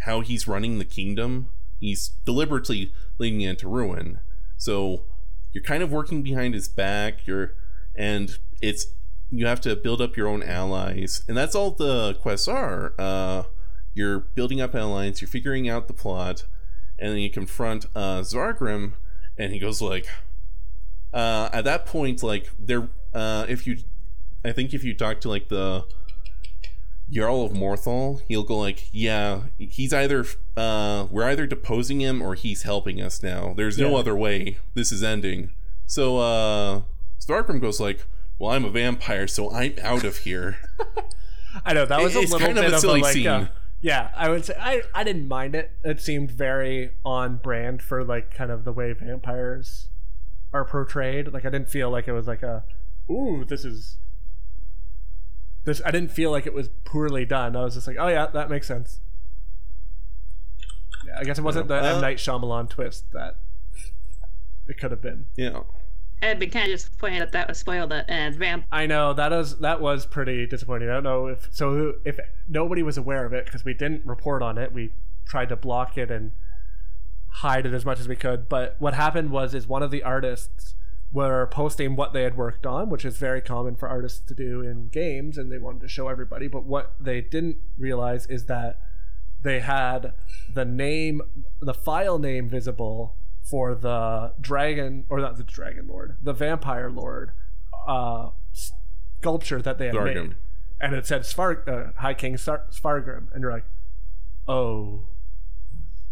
[0.09, 1.49] how he's running the kingdom.
[1.79, 4.19] He's deliberately leading it into ruin.
[4.57, 5.03] So
[5.53, 7.27] you're kind of working behind his back.
[7.27, 7.53] You're
[7.95, 8.87] and it's
[9.29, 12.93] you have to build up your own allies, and that's all the quests are.
[12.97, 13.43] Uh,
[13.93, 15.21] you're building up allies.
[15.21, 16.45] You're figuring out the plot,
[16.97, 18.93] and then you confront uh, Svargrim,
[19.37, 20.07] and he goes like,
[21.13, 23.77] uh, at that point, like there, uh, if you,
[24.43, 25.85] I think if you talk to like the
[27.11, 32.35] Jarl of Morthal, he'll go like, "Yeah, he's either uh, we're either deposing him or
[32.35, 33.53] he's helping us now.
[33.55, 33.97] There's no Yeah.
[33.97, 34.57] other way.
[34.75, 35.51] This is ending."
[35.85, 36.81] So uh,
[37.19, 38.05] Svargrim goes like,
[38.37, 40.57] "Well, I'm a vampire, so I'm out of here."
[41.65, 43.27] I know that was a little kind of bit a of silly a like scene.
[43.27, 43.47] uh,
[43.81, 48.03] yeah I would say I I didn't mind it it seemed very on brand for
[48.03, 49.87] like kind of the way vampires
[50.53, 52.63] are portrayed like I didn't feel like it was like a
[53.09, 53.97] ooh this is
[55.65, 58.27] this I didn't feel like it was poorly done I was just like oh yeah
[58.27, 58.99] that makes sense
[61.05, 63.37] yeah I guess it wasn't the Uh, M Night Shyamalan twist that
[64.67, 65.61] it could have been yeah.
[66.21, 68.65] I'd been kind of disappointed that that was spoiled and vamp.
[68.73, 70.89] I know that was that was pretty disappointing.
[70.89, 74.41] I don't know if so if nobody was aware of it because we didn't report
[74.43, 74.73] on it.
[74.73, 74.91] We
[75.25, 76.33] tried to block it and
[77.29, 78.49] hide it as much as we could.
[78.49, 80.75] But what happened was is one of the artists
[81.11, 84.61] were posting what they had worked on, which is very common for artists to do
[84.61, 86.47] in games, and they wanted to show everybody.
[86.47, 88.79] But what they didn't realize is that
[89.41, 90.13] they had
[90.53, 91.21] the name,
[91.59, 97.31] the file name visible for the dragon or not the dragon lord, the vampire lord
[97.87, 100.27] uh, sculpture that they had Svargrim.
[100.27, 100.35] made,
[100.79, 103.65] and it said Spar- uh, High King Sar- Svargrim, and you're like,
[104.47, 105.03] oh.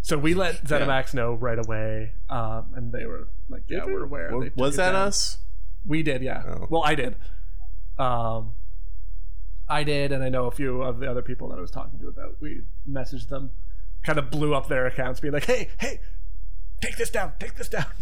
[0.08, 4.30] So we let ZeniMax know right away, um, and they were like, "Yeah, we're aware."
[4.32, 5.08] Wa- They took Was it that down.
[5.08, 5.40] us?
[5.86, 6.44] We did, yeah.
[6.48, 6.68] Oh.
[6.70, 7.18] Well, I did.
[8.00, 8.54] Um,
[9.68, 12.00] I did, and I know a few of the other people that I was talking
[12.00, 12.38] to about.
[12.40, 13.52] We messaged them,
[14.04, 16.00] kind of blew up their accounts, being like, "Hey, hey,
[16.82, 17.88] take this down, take this down."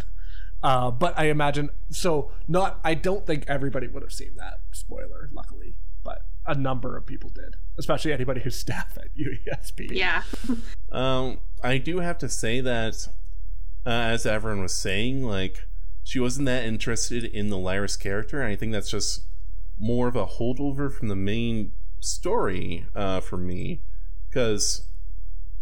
[0.63, 2.31] Uh, but I imagine so.
[2.47, 7.05] Not, I don't think everybody would have seen that spoiler, luckily, but a number of
[7.05, 9.89] people did, especially anybody who's staff at UESP.
[9.91, 10.21] Yeah.
[10.91, 13.07] Um, I do have to say that,
[13.85, 15.63] uh, as everyone was saying, like
[16.03, 18.39] she wasn't that interested in the Lyris character.
[18.39, 19.23] And I think that's just
[19.79, 23.81] more of a holdover from the main story uh, for me,
[24.29, 24.85] because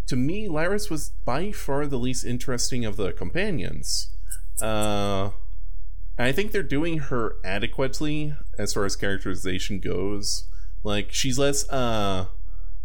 [0.08, 4.10] to me, Lyris was by far the least interesting of the companions.
[4.62, 5.30] Uh,
[6.18, 10.44] I think they're doing her adequately as far as characterization goes.
[10.84, 12.26] Like she's less uh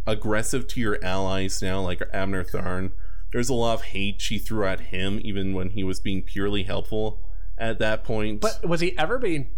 [0.07, 2.93] aggressive to your allies now, like Abnur Tharn.
[3.33, 6.63] There's a lot of hate she threw at him, even when he was being purely
[6.63, 7.21] helpful
[7.59, 8.41] at that point.
[8.41, 9.49] But was he ever being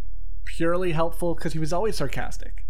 [0.45, 1.35] purely helpful?
[1.35, 2.65] Because he was always sarcastic.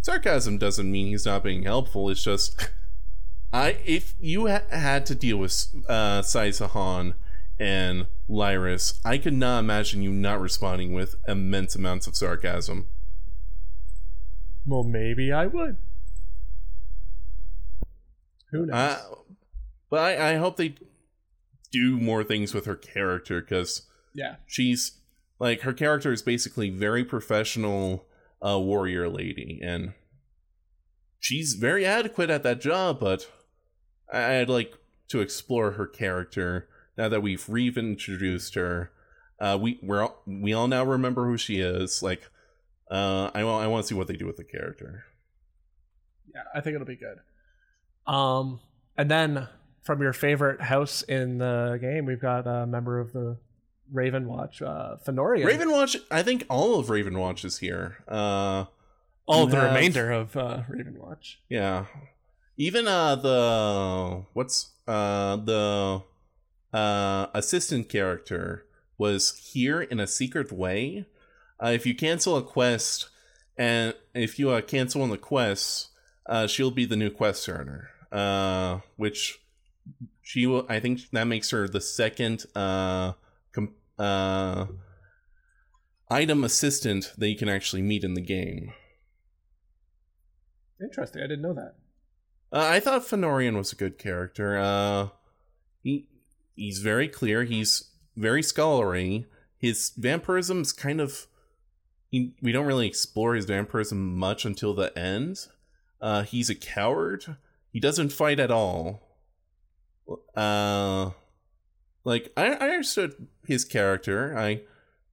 [0.00, 2.10] sarcasm doesn't mean he's not being helpful.
[2.10, 2.70] It's just,
[3.52, 7.14] I if you ha- had to deal with uh, Sai Sahan
[7.58, 12.88] and Lyris, I could not imagine you not responding with immense amounts of sarcasm.
[14.66, 15.76] Well, maybe I would.
[18.50, 18.74] Who knows?
[18.74, 19.00] Uh,
[19.90, 20.76] but I, I hope they
[21.72, 23.82] do more things with her character because
[24.14, 24.36] yeah.
[24.46, 24.92] she's
[25.38, 28.06] like her character is basically very professional
[28.44, 29.92] uh, warrior lady and
[31.18, 33.30] she's very adequate at that job but
[34.12, 34.74] I- i'd like
[35.08, 38.90] to explore her character now that we've reintroduced her
[39.38, 42.30] uh, we we're all, we all now remember who she is like
[42.90, 45.04] uh, I want I want to see what they do with the character.
[46.34, 47.20] Yeah, I think it'll be good.
[48.12, 48.60] Um,
[48.96, 49.46] and then
[49.90, 53.36] from your favorite house in the game, we've got a member of the
[53.92, 55.44] Raven Watch, uh, Fennorian.
[55.44, 57.96] Ravenwatch, I think all of Ravenwatch is here.
[58.06, 58.66] Uh,
[59.26, 61.40] all the have- remainder of uh, Raven Watch.
[61.48, 61.86] Yeah.
[62.56, 66.02] Even uh the what's uh the
[66.72, 68.66] uh assistant character
[68.96, 71.04] was here in a secret way.
[71.60, 73.08] Uh, if you cancel a quest
[73.58, 75.88] and if you uh, cancel on the quest,
[76.26, 77.90] uh she'll be the new quest earner.
[78.12, 79.39] Uh which
[80.30, 83.14] she will I think that makes her the second uh
[83.50, 84.66] com- uh
[86.08, 88.72] item assistant that you can actually meet in the game.
[90.80, 91.22] Interesting.
[91.22, 91.74] I didn't know that.
[92.52, 94.56] Uh, I thought Fennorian was a good character.
[94.56, 95.08] Uh,
[95.82, 96.06] he
[96.54, 97.42] he's very clear.
[97.42, 99.26] He's very scholarly.
[99.58, 101.26] His vampirism's kind of
[102.08, 105.48] he, we don't really explore his vampirism much until the end.
[106.00, 107.36] Uh, he's a coward.
[107.72, 109.09] He doesn't fight at all.
[110.36, 111.10] Uh,
[112.04, 114.36] like I, I understood his character.
[114.36, 114.62] I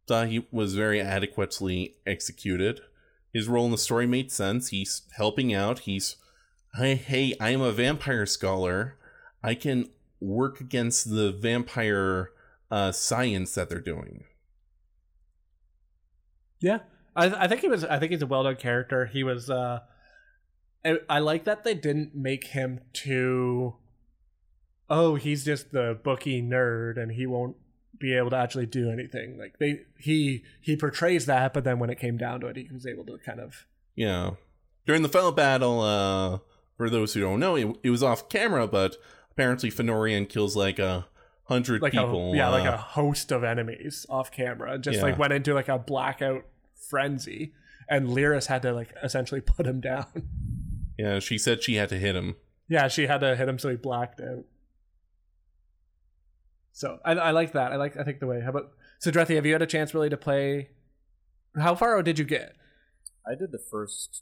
[0.07, 2.81] thought he was very adequately executed.
[3.33, 4.69] His role in the story made sense.
[4.69, 5.79] He's helping out.
[5.79, 6.15] He's
[6.75, 8.97] hey, hey, I am a vampire scholar.
[9.43, 9.89] I can
[10.19, 12.31] work against the vampire
[12.71, 14.23] uh, science that they're doing.
[16.59, 16.79] Yeah,
[17.15, 17.83] I, I think he was.
[17.83, 19.05] I think he's a well done character.
[19.05, 19.49] He was.
[19.49, 19.81] uh
[20.85, 23.75] I, I like that they didn't make him too.
[24.89, 27.55] Oh, he's just the bookie nerd, and he won't
[27.99, 29.37] be able to actually do anything.
[29.37, 32.69] Like they, he he portrays that, but then when it came down to it, he
[32.71, 33.65] was able to kind of.
[33.95, 34.31] Yeah.
[34.85, 36.39] During the final battle, uh,
[36.77, 38.95] for those who don't know, it, it was off camera, but
[39.31, 41.07] apparently Fennorian kills like a
[41.45, 42.33] hundred like people.
[42.33, 44.77] a yeah, like uh, a host of enemies off camera.
[44.77, 45.03] Just Yeah.
[45.03, 47.53] like went into like a blackout frenzy,
[47.89, 50.05] and Lyris had to like essentially put him down.
[50.97, 51.19] yeah.
[51.19, 52.35] She said she had to hit him.
[52.69, 54.45] yeah, she had to hit him so he blacked out.
[56.77, 57.71] So I, I like that.
[57.71, 58.39] I like I think the way.
[58.39, 58.69] How about
[59.03, 60.69] Sedrethi, have you had a chance really to play?
[61.57, 62.53] How far did you get?
[63.25, 64.21] I did the first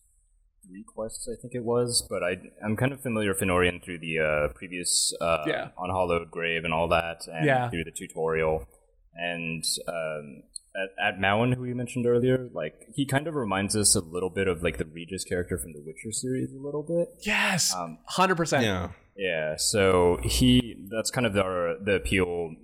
[0.66, 3.99] three quests, I think it was, but I I'm kind of familiar with Fennorian through
[3.99, 5.68] the uh, previous uh, Yeah.
[5.78, 7.70] Unhallowed Grave and all that, and Yeah.
[7.70, 8.66] through the tutorial.
[9.14, 10.43] And um,
[10.82, 14.30] at, at Mowen, who you mentioned earlier, like he kind of reminds us a little
[14.30, 17.10] bit of like the Regis character from the Witcher series, a little bit.
[17.26, 18.64] Yes, Um, hundred percent.
[18.64, 18.91] Yeah.
[19.16, 22.55] Yeah, so he that's kind of the the appeal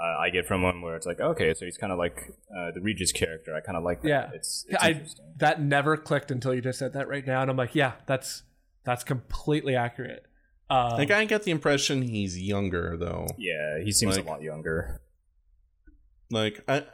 [0.00, 2.72] uh, I get from him, where it's like, okay, so he's kind of like uh,
[2.74, 3.54] the Regis character.
[3.54, 4.08] I kind of like that.
[4.08, 4.30] Yeah.
[4.34, 5.04] it's, it's I,
[5.36, 8.42] that never clicked until you just said that right now, and I'm like, yeah, that's
[8.84, 10.24] that's completely accurate.
[10.68, 13.28] Um, Like I get the impression he's younger though.
[13.38, 15.00] Yeah, he seems Like- a lot younger.
[16.30, 16.84] Like I,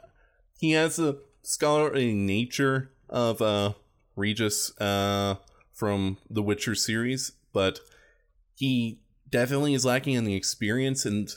[0.59, 3.73] he has a scholarly nature of uh
[4.15, 5.35] Regis uh
[5.73, 7.79] from the Witcher series, but
[8.61, 11.33] he definitely is lacking in the experience and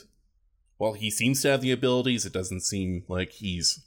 [0.77, 3.83] while he seems to have the abilities, it doesn't seem like he's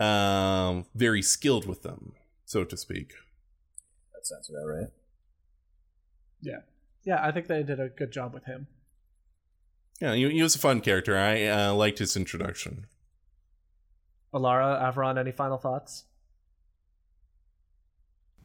[0.00, 2.14] um very skilled with them,
[2.46, 3.12] so to speak.
[4.14, 4.88] That sounds about right.
[6.40, 6.60] yeah,
[7.04, 8.66] Yeah, I think they did a good job with him.
[10.00, 11.18] Yeah, he, he was a fun character.
[11.18, 12.86] I uh, liked his introduction.
[14.32, 16.04] Alarra, Avron, any final thoughts?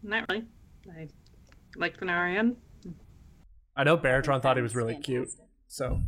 [0.03, 0.45] Not really.
[0.93, 1.07] I
[1.77, 2.57] like the Narayan.
[3.79, 5.29] I know Baratron thought he was That's really cute,
[5.69, 6.01] so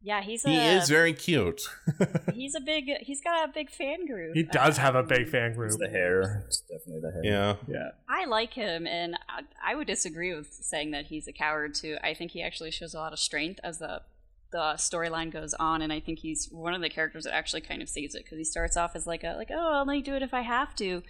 [0.00, 1.68] Yeah, he's a He is very cute.
[2.34, 4.34] he's a big he's got a big fan group.
[4.34, 5.68] he does have a big fan group.
[5.68, 6.44] It's the hair.
[6.46, 7.24] It's definitely the hair.
[7.24, 7.56] Yeah.
[7.68, 11.74] Yeah, I like him, and I, I would disagree with saying that he's a coward
[11.74, 11.98] too.
[12.02, 14.00] I think he actually shows a lot of strength as the
[14.50, 17.82] the storyline goes on, and I think he's one of the characters that actually kind
[17.82, 20.14] of saves it because he starts off as like a like oh I'll only do
[20.14, 21.02] it if I have to,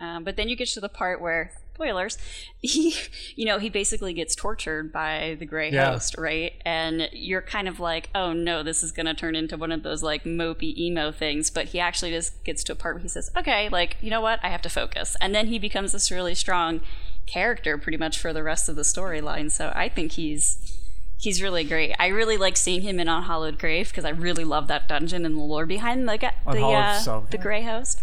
[0.00, 2.18] um, but then you get to the part where spoilers.
[2.62, 2.94] He
[3.36, 5.92] you know he basically gets tortured by the gray Yeah.
[5.92, 6.52] host right?
[6.66, 9.82] And you're kind of like oh no this is going to turn into one of
[9.82, 11.48] those like mopey emo things.
[11.48, 14.20] But he actually just gets to a part where he says okay like you know
[14.20, 14.40] what?
[14.42, 15.16] I have to focus.
[15.22, 16.82] And then he becomes this really strong
[17.26, 19.50] character pretty much for the rest of the storyline.
[19.50, 20.76] So i think he's
[21.18, 21.94] he's really great.
[21.98, 25.34] I really like seeing him in unhallowed grave because i really love that dungeon and
[25.36, 28.02] the lore behind the, the, uh, so the gray host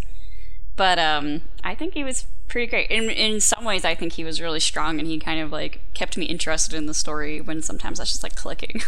[0.78, 2.89] but um, I think he was pretty great.
[2.89, 5.82] In in some ways, I think he was really strong, and he kind of like
[5.93, 8.82] kept me interested in the story when sometimes was just like clicking.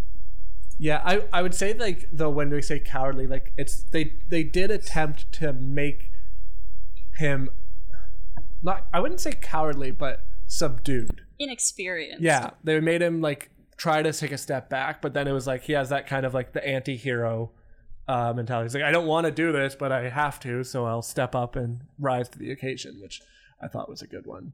[0.78, 1.02] yeah.
[1.04, 4.70] I I would say like though when we say cowardly, like it's they they did
[4.70, 6.10] attempt to make
[7.18, 7.50] him
[8.62, 11.22] not I wouldn't say cowardly, but subdued.
[11.38, 12.22] Inexperienced.
[12.22, 15.46] Yeah, they made him like try to take a step back, but then it was
[15.46, 17.50] like he has that kind of like the anti-hero
[18.08, 18.66] uh, mentality.
[18.66, 21.34] He's like, I don't want to do this, but I have to, so I'll step
[21.34, 23.22] up and rise to the occasion, which
[23.62, 24.52] I thought was a good one.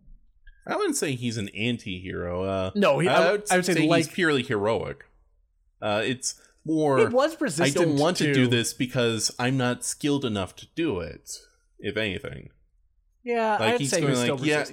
[0.66, 2.42] I wouldn't say he's an anti-hero.
[2.44, 5.05] Uh, No, he, I, would, I would say, he's like purely heroic.
[5.80, 6.99] Uh, it's more.
[6.99, 7.74] it was I resistant.
[7.86, 11.30] don't want to do this because I'm not skilled enough to do it.
[11.78, 12.49] If anything,
[13.22, 14.64] Yeah, like I'd he's say going he's like, still yeah,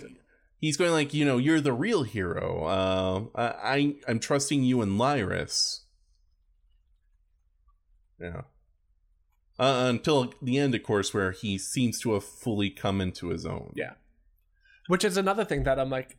[0.58, 2.64] he's going like, you know, you're the real hero.
[2.66, 5.82] Uh, I, I I'm trusting you and Lyris.
[8.20, 8.42] Yeah.
[9.60, 13.46] Uh, until the end, of course, where he seems to have fully come into his
[13.46, 13.72] own.
[13.76, 13.94] Yeah.
[14.88, 16.18] Which is another thing that I'm like,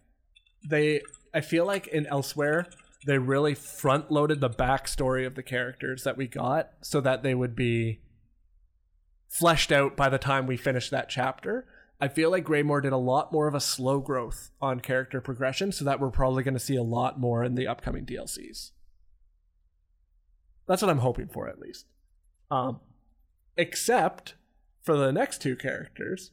[0.69, 1.03] they.
[1.35, 2.67] I feel like in Elsweyr
[3.07, 7.35] they really front loaded the backstory of the characters that we got so that they
[7.35, 8.01] would be
[9.29, 11.67] fleshed out by the time we finish that chapter.
[12.01, 15.73] I feel like Greymoor did a lot more of a slow growth on character progression,
[15.73, 18.71] so that we're probably going to see a lot more in the upcoming DLCs.
[20.67, 21.87] That's what I'm hoping for, at least.
[22.51, 22.81] Um,
[23.57, 24.35] except
[24.83, 26.31] for the next two characters,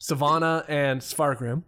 [0.00, 1.64] Svana and Svargrim.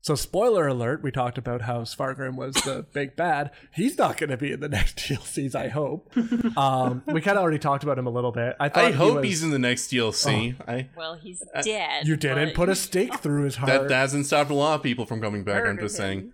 [0.00, 3.50] So, spoiler alert, we talked about how Svargrim was the big bad.
[3.74, 6.10] He's not going to be in the next DLCs, I hope.
[6.56, 8.54] Um, we kind of already talked about him a little bit.
[8.60, 10.54] I, thought I he hope was- he's in the next DLC.
[10.68, 12.06] I Well, he's Uh, dead.
[12.06, 13.70] You didn't put a stake through his heart.
[13.72, 15.62] that that hasn't stopped a lot of people from coming back.
[15.62, 16.32] I'm Murdered just saying.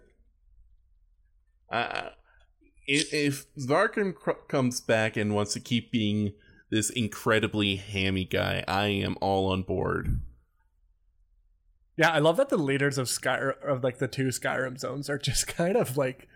[1.71, 2.11] Uh,
[2.87, 6.35] if, Svargrim cr- comes back and wants to keep being
[6.75, 10.21] this incredibly hammy guy, I am all on board.
[11.97, 15.17] Yeah, I love that the leaders of Sky of like the two Skyrim zones are
[15.19, 16.29] just kind of like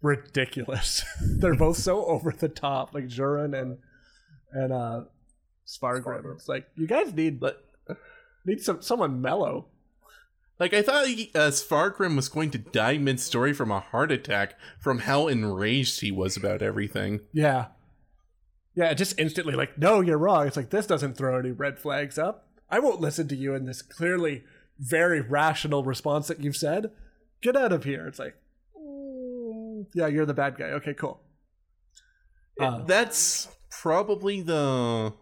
[0.00, 1.04] ridiculous.
[1.38, 3.78] They're both so over the top, like Jorunn and
[4.52, 5.02] and uh
[5.66, 6.34] Svargrim.
[6.34, 7.64] It's like you guys need But
[8.46, 9.66] need some someone mellow.
[10.58, 14.58] like I thought, he, uh, Svargrim was going to die mid-story from a heart attack
[14.80, 17.20] from how enraged he was about everything.
[17.32, 17.66] Yeah.
[18.74, 20.46] Yeah, just instantly like, no, you're wrong.
[20.46, 22.48] It's like this doesn't throw any red flags up.
[22.68, 24.44] I won't listen to you in this clearly
[24.78, 26.90] very rational response that you've said.
[27.40, 28.06] Get out of here.
[28.06, 28.36] It's like,
[28.76, 30.66] "Mm, yeah, you're the bad guy.
[30.66, 31.20] Okay, cool.
[32.60, 35.12] Uh, That's probably the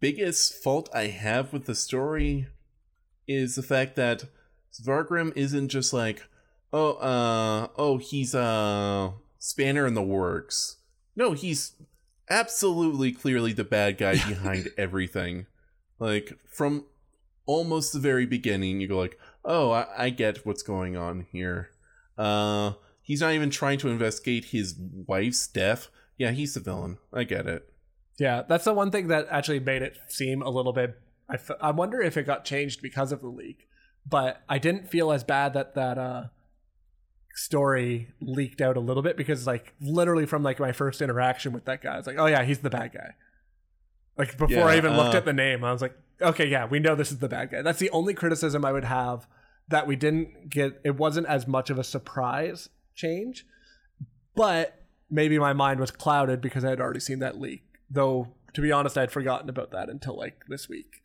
[0.00, 2.46] biggest fault I have with the story
[3.26, 4.24] is the fact that
[4.72, 6.22] Svargrim isn't just like,
[6.72, 10.76] oh, uh, oh, he's a spanner in the works.
[11.16, 11.72] No, he's
[12.28, 15.46] absolutely clearly the bad guy behind everything.
[15.98, 16.84] Like from
[17.46, 21.70] almost the very beginning, you go like, oh, I, I get what's going on here.
[22.18, 22.72] Uh,
[23.02, 25.88] he's not even trying to investigate his wife's death.
[26.18, 26.98] Yeah, he's the villain.
[27.12, 27.72] I get it.
[28.18, 30.98] Yeah, that's the one thing that actually made it seem a little bit.
[31.28, 33.68] I, f- I wonder if it got changed because of the leak,
[34.08, 36.24] but I didn't feel as bad that that uh,
[37.36, 41.66] story leaked out a little bit because like literally from like my first interaction with
[41.66, 43.14] that guy, I was like, oh yeah, he's the bad guy.
[44.16, 46.66] Like before I Yeah, even looked uh, at the name, I was like, okay, yeah,
[46.66, 47.62] we know this is the bad guy.
[47.62, 49.26] That's the only criticism I would have
[49.68, 50.80] that we didn't get.
[50.84, 53.46] It wasn't as much of a surprise change,
[54.34, 57.62] but maybe my mind was clouded because I had already seen that leak.
[57.90, 61.02] Though to be honest, I had forgotten about that until like this week.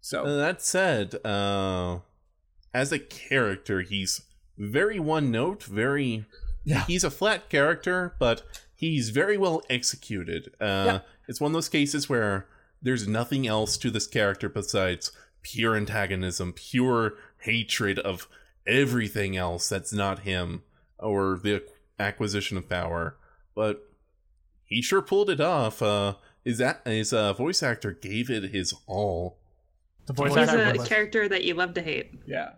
[0.00, 2.00] So that said, uh,
[2.74, 4.22] as a character, he's
[4.58, 6.24] very one note, very.
[6.64, 6.84] Yeah.
[6.86, 8.42] He's a flat character, but
[8.74, 10.48] he's very well executed.
[10.60, 11.00] Uh, Yeah.
[11.28, 12.46] It's one of those cases where
[12.82, 15.10] there's nothing else to this character besides
[15.42, 18.28] pure antagonism, pure hatred of
[18.66, 20.62] everything else that's not him
[20.98, 21.62] or the
[21.98, 23.16] acquisition of power.
[23.54, 23.82] But
[24.64, 25.80] he sure pulled it off.
[25.82, 26.14] Uh,
[26.44, 29.38] his a- his uh, voice actor gave it his all.
[30.06, 32.10] the voice He's actor a was- character that you love to hate.
[32.26, 32.50] Yeah.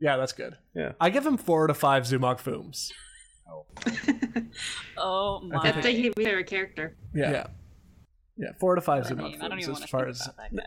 [0.00, 0.56] Yeah, that's good.
[0.74, 0.92] Yeah.
[1.00, 2.92] I give him four to five Zumog Phooms.
[4.98, 5.56] Oh oh my.
[5.56, 5.64] God.
[5.64, 6.96] That's a huge favorite character.
[7.14, 7.46] Yeah.
[8.36, 8.52] yeah.
[8.58, 9.42] four to five What a Zumog name.
[9.42, 10.62] I don't Fooms as far as guy.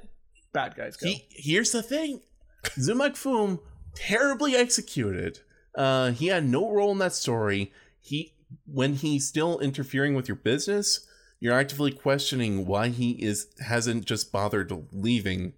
[0.53, 1.07] bad guys go.
[1.07, 2.21] He, here's the thing
[2.63, 3.59] Zumog Phoom,
[3.95, 5.39] terribly executed.
[5.75, 7.71] Uh, he had no role in that story.
[7.99, 8.33] He
[8.65, 11.07] when he's still interfering with your business,
[11.39, 15.53] you're actively questioning why he is hasn't just bothered leaving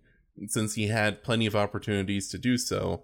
[0.47, 3.03] since he had plenty of opportunities to do so.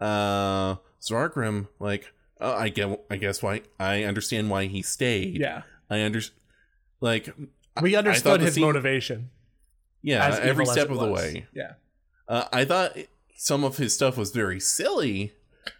[0.00, 5.40] Uh Svargrim, like uh, I get I guess why I understand why he stayed.
[5.40, 5.62] yeah.
[5.90, 6.40] I understand
[7.00, 7.34] like
[7.80, 9.30] We understood his scene- motivation.
[10.02, 11.46] yeah, every step of the way.
[11.54, 11.74] Yeah.
[12.28, 12.96] Uh, I thought
[13.36, 15.32] some of his stuff was very silly.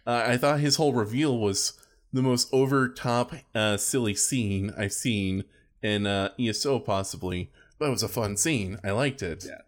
[0.07, 1.73] Uh, I thought his whole reveal was
[2.11, 5.43] the most over top uh, silly scene I've seen
[5.83, 7.51] in uh, ESO, possibly.
[7.77, 8.79] But it was a fun scene.
[8.83, 9.45] I liked it.
[9.47, 9.61] Yeah.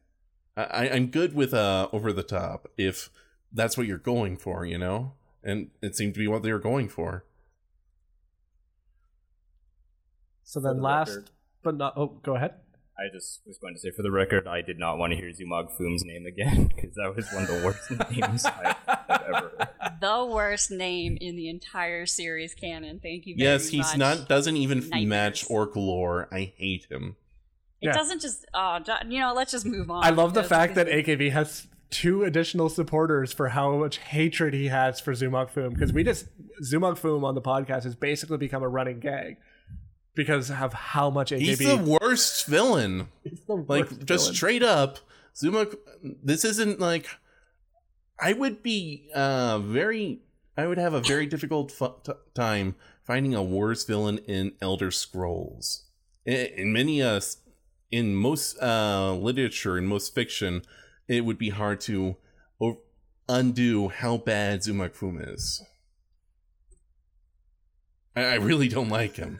[0.58, 3.10] I, I'm good with uh, over the top if
[3.54, 5.14] that's what you're going for, you know?
[5.44, 7.26] And it seemed to be what they were going for.
[10.44, 11.30] So then the last record.
[11.64, 12.56] but not oh go ahead.
[13.00, 15.32] I just was going to say, for the record, I did not want to hear
[15.32, 19.52] Zumog Phoom's name again because that was one of the worst names I've, I've ever
[19.58, 19.68] heard.
[20.02, 23.00] The worst name in the entire series canon.
[23.02, 23.36] Thank you.
[23.38, 23.98] Very yes, he's much.
[23.98, 25.08] not, doesn't even Nightmares.
[25.08, 26.28] match Oracle lore.
[26.32, 27.16] I hate him.
[27.82, 27.94] It Yeah.
[27.94, 28.46] doesn't just.
[28.54, 29.34] Oh, Jo- you know.
[29.34, 30.04] Let's just move on.
[30.04, 34.54] I love the fact that this- AKB has two additional supporters for how much hatred
[34.54, 36.26] he has for Zumog Phoom because we just
[36.64, 39.38] Zumog Phoom on the podcast has basically become a running gag
[40.16, 43.10] because of how much AKB He's the worst villain.
[43.24, 45.00] He's the like worst just straight up
[45.36, 45.68] zuma
[46.24, 47.08] this isn't like
[48.20, 50.20] i would be uh very
[50.58, 54.92] i would have a very difficult fu- t- time finding a worse villain in elder
[54.92, 55.84] scrolls
[56.26, 57.20] in, in many uh
[57.92, 60.62] in most uh literature in most fiction
[61.12, 62.16] it would be hard to
[63.30, 65.64] undo how bad Zumog Phoom is
[68.16, 69.40] I, I really don't like him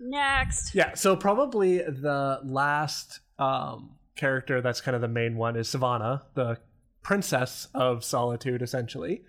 [0.00, 0.74] next.
[0.74, 6.22] Yeah, so probably the last um, character that's kind of the main one is Svana,
[6.34, 6.58] the
[7.02, 9.22] princess of solitude, essentially.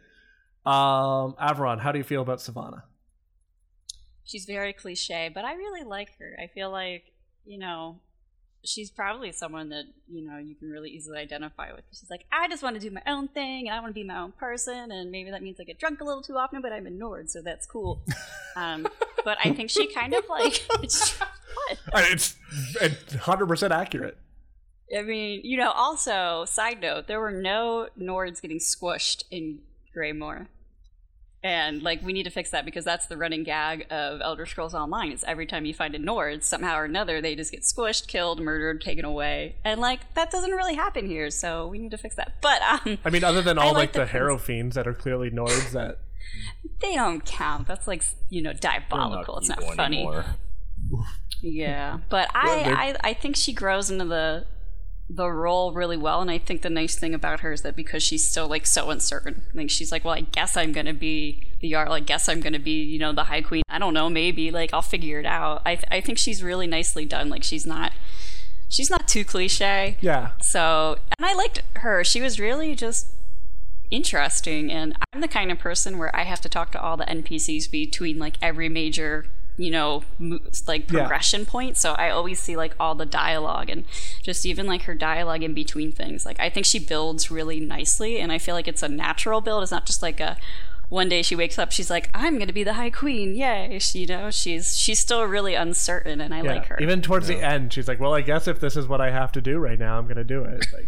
[0.66, 2.84] Um, Avron, how do you feel about Svana?
[4.24, 6.38] She's very cliche, but I really like her.
[6.42, 7.04] I feel like
[7.46, 8.00] you know.
[8.66, 11.86] She's probably someone that you know you can really easily identify with.
[11.92, 14.04] She's like, I just want to do my own thing, and I want to be
[14.04, 16.74] my own person, and maybe that means I get drunk a little too often, but
[16.74, 18.02] I'm a Nord, so that's cool.
[18.56, 18.88] Um,
[19.24, 21.18] but I think she kind of like what?
[21.94, 22.36] Uh, It's
[22.82, 24.18] it's 100% accurate.
[24.98, 29.60] I mean, you know, also, side note, there were no Nords getting squished in
[29.96, 30.48] Greymoor.
[31.42, 34.74] And, like, we need to fix that because that's the running gag of Elder Scrolls
[34.74, 35.14] Online.
[35.14, 38.42] It's every time you find a Nord, somehow or another, they just get squished, killed,
[38.42, 39.56] murdered, taken away.
[39.64, 42.34] And, like, that doesn't really happen here, so we need to fix that.
[42.42, 44.94] But, um, I mean, other than all like like the the Harrow fiends that are
[44.94, 46.00] clearly Nords that
[46.82, 47.68] they don't count.
[47.68, 49.38] That's, like, you know, They're diabolical.
[49.38, 50.10] It's not funny.
[51.42, 54.46] Yeah, but I, I I think she grows into the
[55.10, 58.04] the role really well, and I think the nice thing about her is that because
[58.04, 61.72] she's still like so uncertain, like she's like, well, I guess I'm gonna be the
[61.72, 61.94] Jarl.
[61.94, 63.64] I guess I'm gonna be you know the High Queen.
[63.70, 65.62] I don't know, maybe like I'll figure it out.
[65.66, 67.30] I th- I think she's really nicely done.
[67.30, 67.92] Like she's not
[68.70, 69.98] she's not too cliche.
[70.00, 70.32] yeah.
[70.42, 72.04] So, and I liked her.
[72.04, 73.08] She was really just
[73.92, 74.72] interesting.
[74.72, 77.70] And I'm the kind of person where I have to talk to all the NPCs
[77.72, 79.26] between like every major,
[79.60, 81.00] you know, mo- like Yeah.
[81.02, 81.76] progression point.
[81.78, 83.84] So I always see like all the dialogue and
[84.24, 86.26] just even like her dialogue in between things.
[86.26, 88.20] Like I think she builds really nicely.
[88.20, 89.62] And I feel like it's a natural build.
[89.64, 90.38] It's not just like a,
[90.88, 94.00] one day she wakes up, she's like, "I'm gonna be the High Queen, yay!" She,
[94.00, 96.52] you know, she's she's still really uncertain, and I yeah.
[96.54, 96.80] like her.
[96.82, 99.32] Even towards the end, she's like, well, I guess if this is what I have
[99.34, 100.66] to do right now, I'm going to do it.
[100.74, 100.88] Like,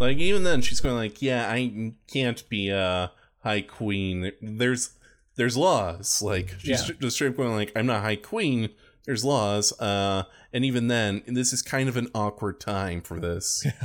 [0.00, 3.12] Like even then, she's going like, "Yeah, I can't be a
[3.44, 4.32] High Queen.
[4.42, 4.90] There's
[5.38, 6.20] there's laws.
[6.20, 6.94] Like she's Yeah.
[7.00, 8.68] just straight up going like, I'm not High Queen.
[9.06, 9.72] There's laws.
[9.80, 13.66] Uh, and even then, this is kind of an awkward time for this.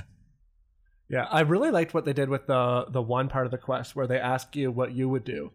[1.09, 3.95] Yeah, I really liked what they did with the the one part of the quest
[3.95, 5.51] where they ask you what you would do,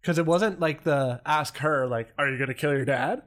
[0.00, 3.22] because it wasn't like the ask her like, "Are you gonna kill your dad?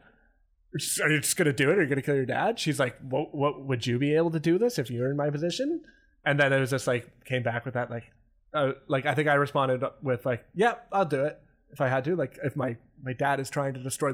[1.01, 1.77] Are you just gonna do it?
[1.77, 3.33] Are you gonna kill your dad?" She's like, "What?
[3.33, 5.83] What would you be able to do this if you were in my position?"
[6.25, 8.11] And then it was just like came back with that like,
[8.53, 11.39] uh, like I think I responded with like, "Yeah, I'll do it
[11.71, 12.15] if I had to.
[12.15, 14.13] Like if my my dad is trying to destroy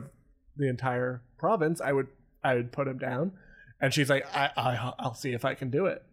[0.57, 2.07] the entire province, I would
[2.43, 3.31] I would put him down."
[3.81, 6.03] And she's like, "I, I I'll see if I can do it."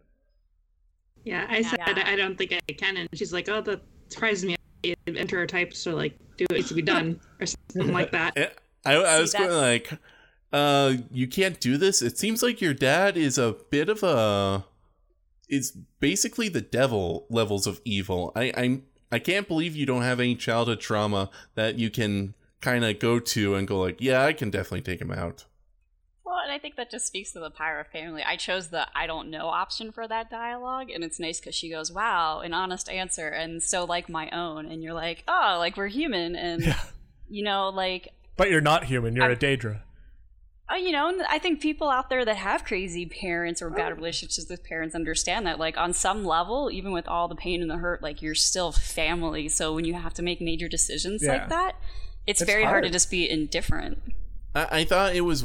[1.25, 2.05] Yeah, I said Yeah.
[2.07, 4.57] I don't think I can, and she's like, "Oh, that surprises me."
[5.07, 8.35] Enter her types to like do what needs to be done or something like that.
[8.85, 9.93] I, I was going like,
[10.53, 12.01] uh, you can't do this.
[12.01, 14.65] It seems like your dad is a bit of a,
[15.49, 18.33] is basically the devil levels of evil.
[18.35, 22.85] I I'm I can't believe you don't have any childhood trauma that you can kind
[22.85, 25.47] of go to and go like, yeah, I can definitely take him out.
[26.25, 28.23] Well, and I think that just speaks to the Pyra family.
[28.23, 31.69] I chose the I don't know option for that dialogue, and it's nice because she
[31.71, 35.77] goes, "Wow, an honest answer," and so like my own, and you're like, "Oh, like
[35.77, 36.81] we're human," and Yeah.
[37.29, 39.17] you know, like But you're not human.
[39.17, 39.81] You're I- a Daedra.
[40.71, 43.75] Oh, you know, and I think people out there that have crazy parents or oh.
[43.75, 47.61] bad relationships with parents understand that, like on some level, even with all the pain
[47.61, 49.49] and the hurt, like you're still family.
[49.49, 51.33] So when you have to make major decisions Yeah.
[51.33, 51.77] like that,
[52.27, 52.85] it's, It's very hard.
[52.85, 54.01] to just be indifferent.
[54.55, 55.45] I, I thought it was.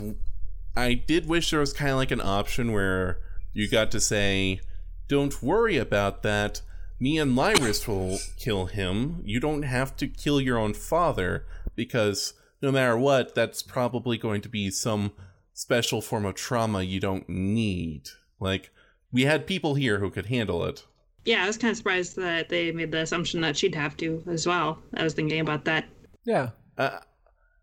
[0.75, 3.19] I did wish there was kind of like an option where
[3.53, 4.59] you got to say,
[5.07, 6.61] "Don't worry about that.
[6.99, 9.21] Me and Lyris will kill him.
[9.25, 11.45] You don't have to kill your own father
[11.75, 12.33] because
[12.65, 15.11] no matter what, that's probably going to be some
[15.53, 18.09] special form of trauma you don't need."
[18.39, 18.71] Like
[19.11, 20.85] we had people here who could handle it.
[21.23, 24.23] Yeah, I was kind of surprised that they made the assumption that she'd have to
[24.27, 24.79] as well.
[24.93, 25.85] I was thinking about that.
[26.23, 26.49] Yeah.
[26.77, 26.99] Uh,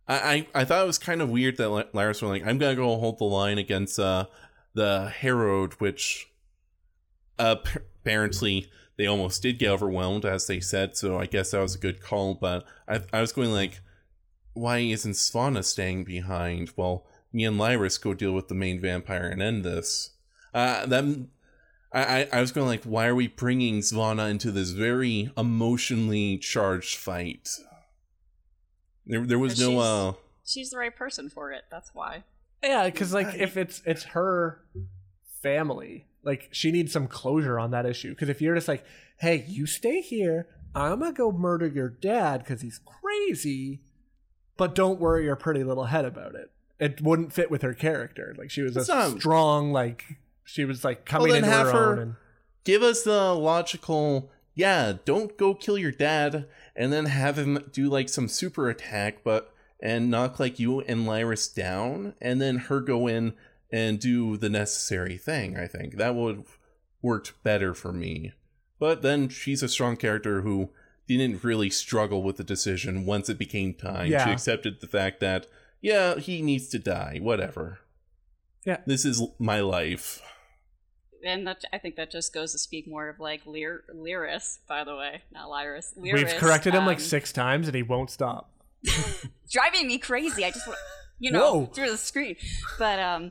[0.08, 2.58] I, I I thought it was kind of weird that Ly- Lyris were like, I'm
[2.58, 4.26] gonna go hold the line against uh,
[4.74, 6.28] the Herod, which
[7.38, 7.56] uh,
[8.00, 10.96] apparently they almost did get overwhelmed, as they said.
[10.96, 12.34] So I guess that was a good call.
[12.34, 13.80] But I I was going like,
[14.54, 16.72] why isn't Svana staying behind?
[16.76, 20.10] Well, me and Lyris go deal with the main vampire and end this.
[20.54, 21.30] Uh, then
[21.92, 26.38] I, I, I was going like, why are we bringing Svana into this very emotionally
[26.38, 27.48] charged fight?
[29.06, 29.68] There, there was no.
[29.70, 30.12] she's- Uh,
[30.44, 31.62] She's the right person for it.
[31.70, 32.24] That's why.
[32.62, 34.60] Yeah, because like if it's it's her
[35.42, 38.10] family, like she needs some closure on that issue.
[38.10, 38.84] Because if you're just like,
[39.18, 43.80] hey, you stay here, I'm gonna go murder your dad because he's crazy,
[44.62, 46.48] but don't worry your pretty little head about it.
[46.78, 48.32] It wouldn't fit with her character.
[48.38, 50.04] Like she was a not- strong, like
[50.44, 51.98] she was like coming then into her, her- own.
[51.98, 52.14] And,
[52.62, 54.30] give us the logical.
[54.54, 59.24] Yeah, don't go kill your dad, and then have him do like some super attack,
[59.24, 63.32] but and knock like you and Lyris down, and then her go in
[63.72, 65.56] and do the necessary thing.
[65.56, 66.44] I think that would
[67.00, 68.32] worked better for me.
[68.78, 70.70] But then she's a strong character who
[71.08, 74.10] didn't really struggle with the decision once it became time.
[74.10, 74.24] Yeah.
[74.26, 75.46] She accepted the fact that
[75.80, 77.18] yeah, he needs to die.
[77.20, 77.80] Whatever.
[78.64, 78.78] Yeah.
[78.86, 80.22] This is my life.
[81.24, 84.84] and that I think that just goes to speak more of like Lyr- Lyris, by
[84.84, 85.96] the way, not Lyris.
[85.98, 88.50] Lyris, we've corrected him like um, six times and he won't stop.
[89.50, 90.44] driving me crazy.
[90.44, 90.78] I just want,
[91.22, 91.66] you know, Whoa.
[91.66, 92.34] through the screen.
[92.80, 93.30] But um,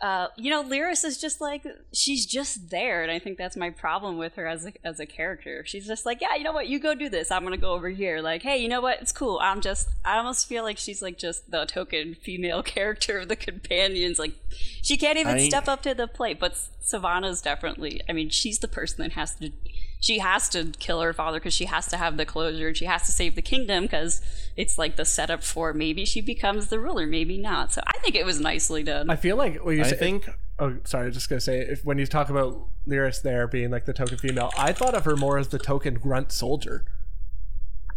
[0.00, 3.68] uh, you know, Lyris is just like she's just there, and I think that's my
[3.68, 5.62] problem with her as a as a character.
[5.66, 7.30] She's just like, yeah, you know what, you go do this.
[7.30, 8.22] I'm gonna go over here.
[8.22, 9.38] Like, hey, you know what, it's cool.
[9.42, 13.36] I'm just, I almost feel like she's like just the token female character of the
[13.36, 14.18] companions.
[14.18, 14.32] Like,
[14.80, 16.40] she can't even I- step up to the plate.
[16.40, 18.00] But Svana's definitely.
[18.08, 19.52] I mean, she's the person that has to.
[20.00, 22.68] She has to kill her father because she has to have the closure.
[22.68, 24.20] and She has to save the kingdom because
[24.56, 27.72] it's like the setup for maybe she becomes the ruler, maybe not.
[27.72, 29.10] So I think it was nicely done.
[29.10, 30.28] I feel like when you I say, think
[30.58, 31.04] Oh, sorry.
[31.04, 33.92] I was just gonna say if when you talk about Lyris there being like the
[33.92, 36.84] token female, I thought of her more as the token grunt soldier.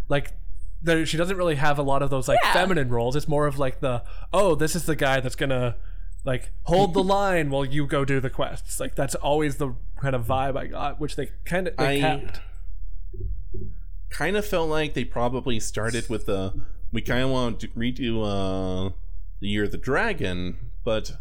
[0.08, 0.34] Like,
[0.82, 2.54] there, she doesn't really have a lot of those like Yeah.
[2.54, 3.16] feminine roles.
[3.16, 4.04] It's more of like the
[4.34, 5.76] oh, this is the guy that's gonna
[6.26, 8.80] like hold the line while you go do the quests.
[8.80, 12.20] Like that's always the kind of vibe I got, which they kind of they I-
[12.20, 12.42] kept.
[14.10, 16.54] kind of felt like they probably started with the
[16.92, 18.92] we kind of want to redo uh
[19.40, 21.12] the year of the dragon but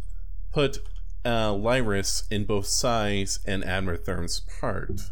[0.52, 0.78] put
[1.24, 5.10] uh lyris in both Sai's and Abnur Tharn's part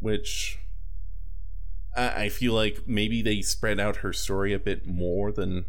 [0.00, 0.58] which
[1.96, 5.66] I, I feel like maybe they spread out her story a bit more than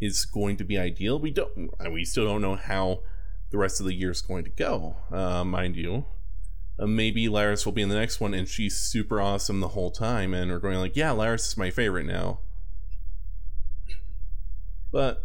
[0.00, 3.00] is going to be ideal we don't we still don't know how
[3.52, 6.04] the rest of the year is going to go uh mind you
[6.78, 9.90] uh, maybe Laris will be in the next one, and she's super awesome the whole
[9.90, 12.40] time, and we're going like, yeah, Laris is my favorite now.
[14.90, 15.24] But,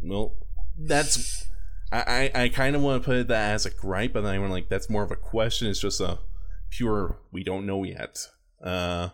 [0.00, 0.34] well,
[0.76, 1.46] that's
[1.90, 4.38] I I, I kind of want to put that as a gripe, but then I
[4.38, 5.68] want like that's more of a question.
[5.68, 6.18] It's just a
[6.70, 8.28] pure we don't know yet.
[8.62, 9.10] Uh,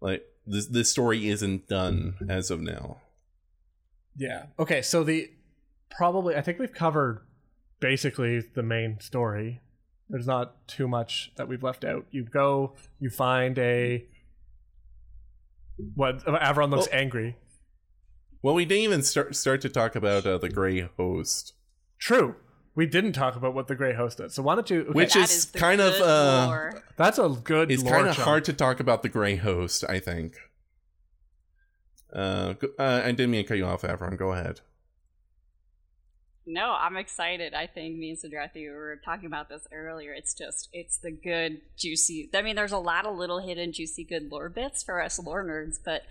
[0.00, 3.00] like this this story isn't done as of now.
[4.16, 4.46] Yeah.
[4.58, 5.30] Okay, so the
[5.90, 7.22] probably I think we've covered
[7.82, 9.60] basically the main story.
[10.08, 12.06] There's not too much that we've left out.
[12.10, 14.06] You go, you find a
[15.94, 17.36] what Avron looks Well- angry.
[18.42, 21.52] Well, we didn't even start start to talk about uh, the Gray Host,
[21.98, 22.34] True.
[22.74, 24.34] We didn't talk about what the Grey Host does.
[24.34, 26.82] So why don't you okay, Which is, the kind of, uh, lore.
[26.96, 29.84] that's a good it's kind of hard to talk about the Gray Host.
[29.88, 30.34] I think.
[32.12, 34.16] Uh, go- uh, I didn't mean to cut you off, Avron.
[34.18, 34.60] Go ahead.
[36.46, 37.54] No, I'm excited.
[37.54, 40.12] I think me and Sedrethi were talking about this earlier.
[40.12, 42.28] It's just, it's the good, juicy.
[42.34, 45.44] I mean, there's a lot of little hidden, juicy, good lore bits for us lore
[45.44, 46.02] nerds, but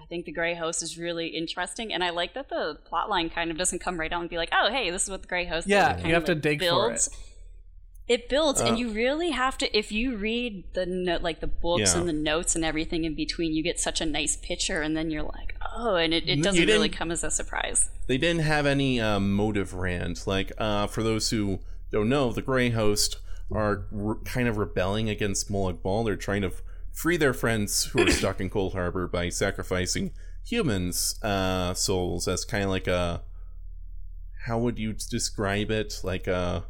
[0.00, 3.50] I think the Grey Host is really interesting, and I like that the plotline kind
[3.50, 5.44] of doesn't come right out and be like, "Oh, hey, this is what the Grey
[5.44, 5.98] Host." Yeah.
[5.98, 7.10] It you have to dig for builds.
[8.08, 9.76] It builds, Uh, and you really have to.
[9.76, 12.00] If you read the no, like the books Yeah.
[12.00, 15.10] and the notes and everything in between, you get such a nice picture, and then
[15.10, 17.88] you're like, "Oh," and it, it doesn't really come as a surprise.
[18.08, 21.60] they didn't have any uh, motive rand like uh, for those who
[21.92, 23.18] don't know the gray host
[23.52, 26.62] are re- kind of rebelling against Molag Bal They're trying to f-
[26.92, 30.10] free their friends who are stuck in Coldharbour by sacrificing
[30.44, 33.22] humans' uh, souls as kind of like a
[34.46, 36.00] how would you describe it?
[36.02, 36.64] Like a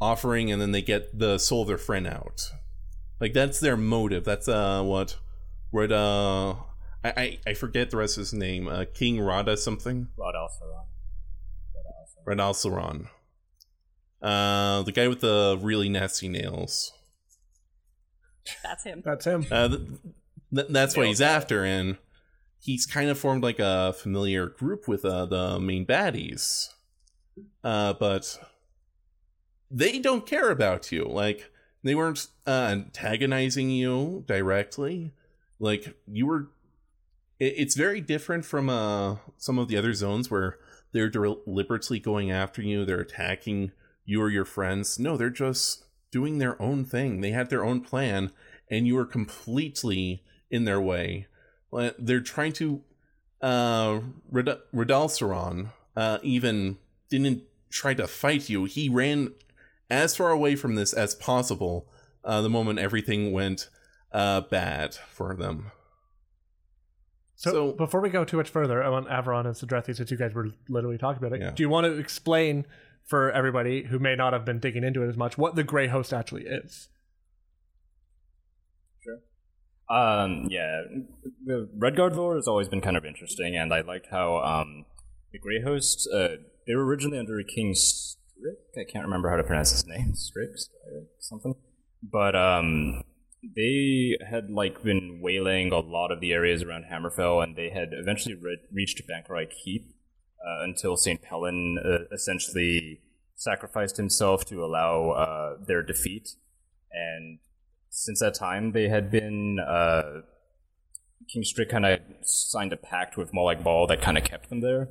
[0.00, 2.50] offering, and then they get the soul of their friend out.
[3.20, 4.24] Like that's their motive.
[4.24, 5.16] That's uh what
[5.70, 6.52] what uh
[7.04, 8.68] I I, I forget the rest of his name.
[8.68, 10.08] Uh, King Rada something.
[10.16, 10.84] Rod Alceron.
[12.26, 13.08] Red Alceron.
[14.20, 16.92] Uh, the guy with the really nasty nails.
[18.62, 19.02] That's him.
[19.04, 19.46] That's him.
[19.50, 19.80] Uh, th-
[20.54, 21.98] th- that's what he's after, and
[22.58, 26.68] he's kind of formed like a familiar group with uh, the main baddies.
[27.62, 28.38] Uh, but
[29.70, 31.04] they don't care about you.
[31.04, 31.50] Like
[31.82, 35.12] they weren't uh, antagonizing you directly.
[35.58, 36.48] Like you were.
[37.38, 40.58] It, it's very different from uh some of the other zones where
[40.92, 42.84] they're deliberately going after you.
[42.84, 43.72] They're attacking
[44.04, 44.98] you or your friends.
[44.98, 47.20] No, they're just doing their own thing.
[47.20, 48.30] They had their own plan,
[48.70, 51.26] and you are completely in their way.
[51.98, 52.82] They're trying to.
[53.42, 56.78] Uh, Red- Redalceron uh, even
[57.10, 58.64] didn't try to fight you.
[58.64, 59.34] He ran
[59.90, 61.86] as far away from this as possible
[62.24, 63.68] uh, the moment everything went
[64.12, 65.70] uh, bad for them.
[67.36, 70.16] So, So- before we go too much further, I want Avron and Sedrethi, since you
[70.16, 71.50] guys were literally talking about it, Yeah.
[71.50, 72.64] do you want to explain
[73.04, 75.86] for everybody who may not have been digging into it as much what the Grey
[75.86, 76.88] Host actually is?
[79.88, 80.82] Um, yeah,
[81.44, 84.84] the Redguard lore has always been kind of interesting, and I liked how um,
[85.32, 86.28] the Grey Host uh,
[86.66, 87.72] they were originally under King
[88.38, 88.86] Strick.
[88.88, 91.54] I can't remember how to pronounce his name, Strick uh, something,
[92.02, 93.02] but um,
[93.54, 97.90] they had like been waylaying a lot of the areas around Hammerfell, and they had
[97.92, 99.90] eventually re- reached Bangkorai Keep
[100.46, 103.00] uh, until Saint Pelin uh, essentially
[103.34, 106.30] sacrificed himself to allow uh, their defeat,
[106.92, 107.38] and
[107.90, 110.20] since that time, they had been uh,
[111.32, 114.60] King Strick kind of signed a pact with Molag Bal that kind of kept them
[114.60, 114.88] there,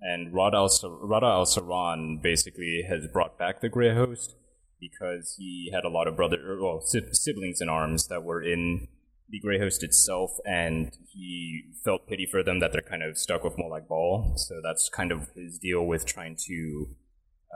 [0.00, 4.36] and Rada Al Saran basically has brought back the Grey Host
[4.80, 8.88] because he had a lot of brother, well, si- siblings in arms that were in
[9.28, 13.44] the Grey Host itself, and he felt pity for them that they're kind of stuck
[13.44, 14.32] with Molag Bal.
[14.36, 16.88] So that's kind of his deal with trying to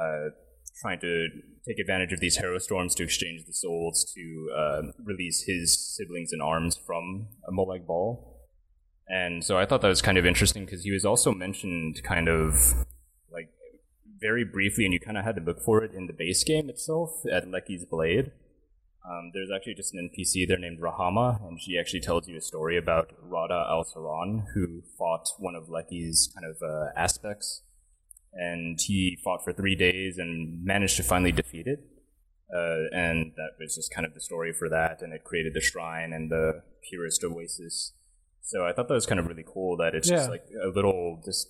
[0.00, 0.28] uh,
[0.80, 1.28] trying to
[1.66, 6.40] take advantage of these Harrowstorms to exchange the souls to uh, release his siblings in
[6.40, 8.33] arms from a Molag Bal.
[9.08, 12.28] And so I thought that was kind of interesting because he was also mentioned kind
[12.28, 12.74] of
[13.30, 13.50] like
[14.18, 16.70] very briefly, and you kind of had to look for it in the base game
[16.70, 18.32] itself at Leki's Blade.
[19.06, 22.40] Um, there's actually just an NPC there named Rahama, and she actually tells you a
[22.40, 27.60] story about Rada Al Saran, who fought one of Leki's kind of uh, aspects
[28.34, 31.80] and he fought for three days and managed to finally defeat it.
[32.54, 35.60] Uh, and that was just kind of the story for that, and it created the
[35.60, 37.92] shrine and the purest oasis.
[38.44, 40.16] So I thought that was kind of really cool that it's Yeah.
[40.18, 41.48] just like a little just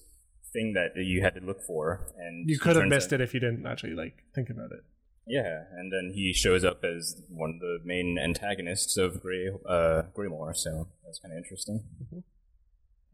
[0.52, 3.24] thing that you had to look for, and You could have turns missed out- it
[3.24, 4.84] if you didn't actually like think about it.
[5.26, 10.02] Yeah, and then he shows up as one of the main antagonists of Grey uh,
[10.14, 11.82] Greymoor, so that's kind of interesting.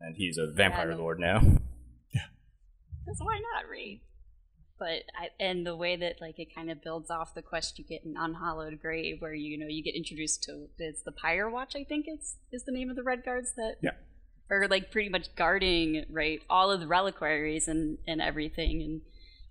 [0.01, 1.41] And he's a vampire Yeah, lord now.
[2.13, 2.27] Yeah.
[3.05, 4.01] Because why not read?
[4.81, 7.85] But I, and the way that like it kind of builds off the quest you
[7.85, 11.77] get in Unhallowed Grave, where you know you get introduced to it's the Pyre Watch,
[11.77, 13.93] I think it's is the name of the Red Guards that Yeah.
[14.51, 19.01] are like pretty much guarding right all of the reliquaries and and everything and.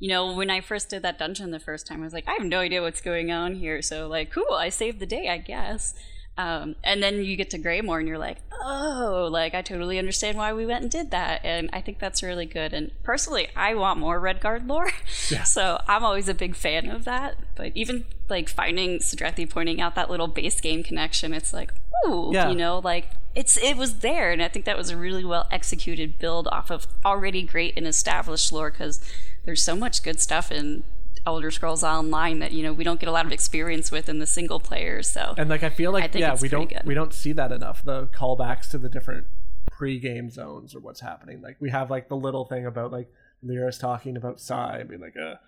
[0.02, 2.32] You know, when I first did that dungeon the first time, I was like, I
[2.32, 3.82] have no idea what's going on here.
[3.82, 5.94] So, like, cool, I saved the day, I guess.
[6.40, 10.38] Um, and then you get to Greymoor and you're like, oh, like I totally understand
[10.38, 11.42] why we went and did that.
[11.44, 12.72] And I think that's really good.
[12.74, 14.90] And personally, I want more Redguard lore.
[15.30, 15.44] Yeah.
[15.44, 17.36] so I'm always a big fan of that.
[17.56, 21.74] But even like finding Sedrethi pointing out that little base game connection, it's like,
[22.08, 22.48] ooh, Yeah.
[22.50, 24.32] you know, like it's it was there.
[24.32, 27.86] And I think that was a really well executed build off of already great and
[27.86, 29.02] established lore because
[29.44, 30.84] there's so much good stuff in
[31.26, 34.20] Elder Scrolls Online that you know we don't get a lot of experience with in
[34.20, 35.02] the single player.
[35.04, 36.84] So And like I feel like I yeah, we don't good.
[36.86, 37.84] we don't see that enough.
[37.84, 39.28] The callbacks to the different
[39.72, 41.42] pre-game zones or what's happening.
[41.42, 45.16] Like we have like the little thing about like Lyra's talking about Sai being like
[45.16, 45.40] a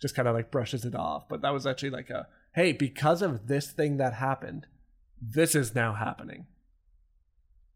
[0.00, 1.28] just kind of like brushes it off.
[1.28, 4.66] But that was actually like a hey, because of this thing that happened,
[5.20, 6.46] this is now happening.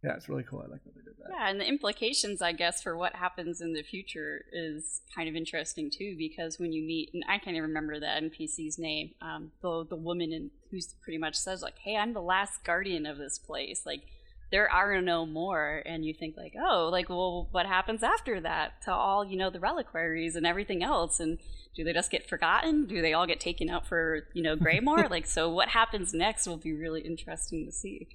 [0.02, 0.64] Yeah, it's really cool.
[0.66, 1.28] I like that they did that.
[1.30, 5.36] Yeah, and the implications, I guess, for what happens in the future is kind of
[5.36, 9.52] interesting too, because when you meet, and I can't even remember the NPC's name, um,
[9.60, 13.18] the the woman in, who's pretty much says like, "Hey, I'm the last guardian of
[13.18, 13.82] this place.
[13.84, 14.02] Like,
[14.50, 18.80] there are no more." And you think like, "Oh, like, well, what happens after that
[18.84, 21.38] to all you know the reliquaries and everything else?" And
[21.76, 22.86] do they just get forgotten?
[22.86, 25.08] Do they all get taken out for you know Greymoor?
[25.10, 28.08] like, so what happens next will be really interesting to see.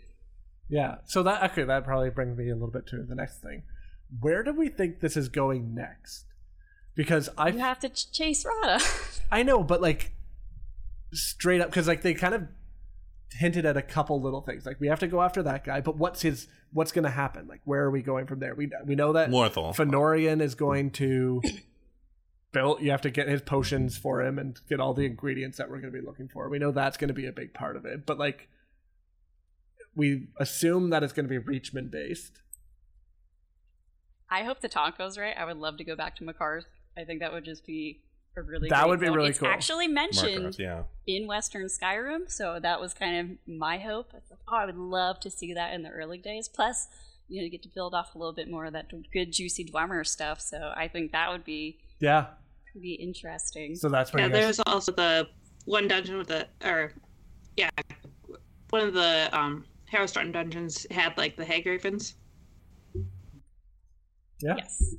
[0.70, 0.96] Yeah.
[1.06, 3.64] So that okay, that probably brings me a little bit to the next thing.
[4.20, 6.26] Where do we think this is going next?
[6.96, 8.84] Because I You have to ch- chase Rada.
[9.32, 10.14] I know, but like
[11.14, 12.48] straight up because like they kind of
[13.32, 14.66] hinted at a couple little things.
[14.66, 17.48] Like we have to go after that guy, but what's his what's going to happen?
[17.48, 18.56] Like where are we going from there?
[18.56, 19.76] We we know that Morthal.
[19.76, 21.42] Fennorian is going to
[22.52, 22.82] build.
[22.82, 25.80] You have to get his potions for him and get all the ingredients that we're
[25.82, 26.50] going to be looking for.
[26.50, 28.48] We know that's going to be a big part of it, but like
[29.96, 32.42] we assume that it's going to be Reachman based.
[34.30, 35.36] I hope the talk goes right.
[35.38, 36.66] I would love to go back to Markarth.
[36.98, 38.02] I think that would just be
[38.36, 39.16] a really That great would be build.
[39.18, 39.48] really it's cool.
[39.48, 40.84] actually mentioned Markarth, yeah.
[41.08, 44.10] in Western Skyrim, so that was kind of my hope.
[44.14, 46.50] I thought, oh, I would love to see that in the early days.
[46.50, 46.88] Plus,
[47.28, 49.66] you know, you get to build off a little bit more of that good juicy
[49.66, 50.42] Dwemer stuff.
[50.42, 52.28] So I think that would be Yeah.
[52.80, 53.76] be interesting.
[53.76, 55.30] So that's where Yeah, you guys- there's also the
[55.66, 56.92] one dungeon with the or
[57.56, 57.70] yeah,
[58.70, 62.16] one of the um Harrowstorm dungeons had like the hag ravens.
[64.42, 64.56] yeah.
[64.58, 64.96] Yes.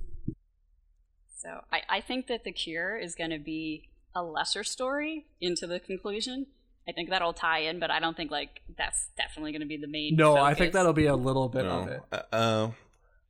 [1.37, 5.67] So I, I think that the cure is going to be a lesser story into
[5.67, 6.47] the conclusion.
[6.89, 9.77] I think that'll tie in, but I don't think like that's definitely going to be
[9.77, 10.17] the main.
[10.17, 12.01] No, I think that'll be a little bit of it.
[12.13, 12.71] Uh, uh,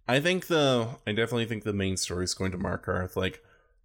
[0.06, 3.16] I think the I definitely think the main story is going to Markarth.
[3.16, 3.42] Like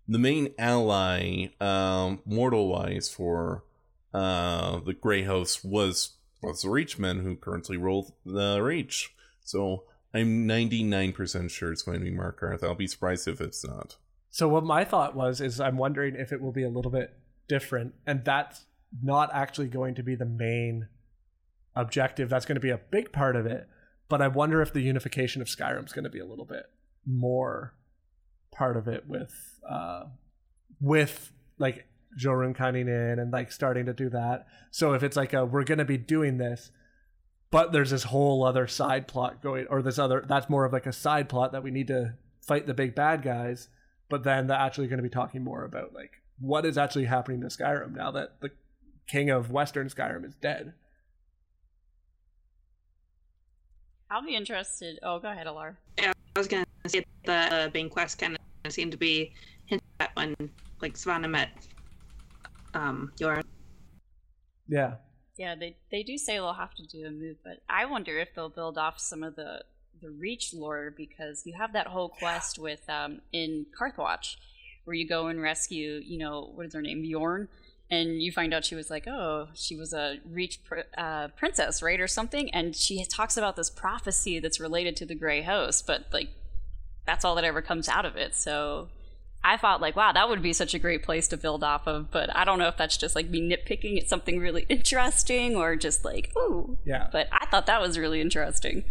[0.07, 3.63] the main ally, um, mortal wise for
[4.13, 9.13] uh the Grey Host was was the Reach men who currently rule the Reach.
[9.43, 12.63] So I'm 99% sure it's going to be Markarth.
[12.63, 13.97] I'll be surprised if it's not.
[14.29, 17.17] So what my thought was is I'm wondering if it will be a little bit
[17.47, 18.65] different, and that's
[19.01, 20.87] not actually going to be the main
[21.75, 22.29] objective.
[22.29, 23.67] That's going to be a big part of it,
[24.09, 26.65] but I wonder if the unification of Skyrim is going to be a little bit
[27.05, 27.73] more
[28.51, 30.05] part of it with uh,
[30.79, 31.85] with like
[32.19, 34.47] Jorunn coming in and like starting to do that.
[34.71, 36.71] So if it's like a we're going to be doing this,
[37.51, 40.85] but there's this whole other side plot going, or this other that's more of like
[40.85, 43.69] a side plot that we need to fight the big bad guys
[44.11, 47.39] but then they're actually going to be talking more about like what is actually happening
[47.41, 48.51] to Skyrim now that the
[49.07, 50.73] king of Western Skyrim is dead.
[54.11, 54.99] I'll be interested.
[55.01, 55.77] Oh, go ahead, Alar.
[55.97, 59.33] Yeah, I was gonna say the uh, main quest kind of seemed to be
[59.65, 60.35] hinted at when
[60.81, 61.49] like Svana met
[62.73, 63.41] um your
[64.67, 64.95] Yeah,
[65.37, 68.33] Yeah, they they do say they'll have to do a move, but I wonder if
[68.35, 69.63] they'll build off some of the
[70.01, 74.35] the Reach lore because you have that whole quest with um in Karthwatch
[74.85, 77.47] where you go and rescue, you know, what is her name, Bjorn,
[77.91, 81.83] and you find out she was like, oh, she was a Reach pr- uh, princess,
[81.83, 85.85] right, or something, and she talks about this prophecy that's related to the Grey Host,
[85.85, 86.29] but like
[87.05, 88.35] that's all that ever comes out of it.
[88.35, 88.87] So
[89.43, 92.11] I thought like, wow, that would be such a great place to build off of,
[92.11, 95.75] but I don't know if that's just like me nitpicking at something really interesting or
[95.75, 96.77] just like, ooh.
[96.85, 98.83] yeah, But I thought that was really interesting.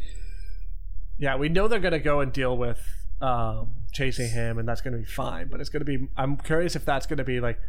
[1.19, 1.37] yeah.
[1.37, 2.81] We know they're going to go and deal with
[3.21, 5.49] um, chasing him, and that's going to be fine.
[5.49, 6.09] But it's going to be.
[6.17, 7.61] I'm curious if that's going to be like,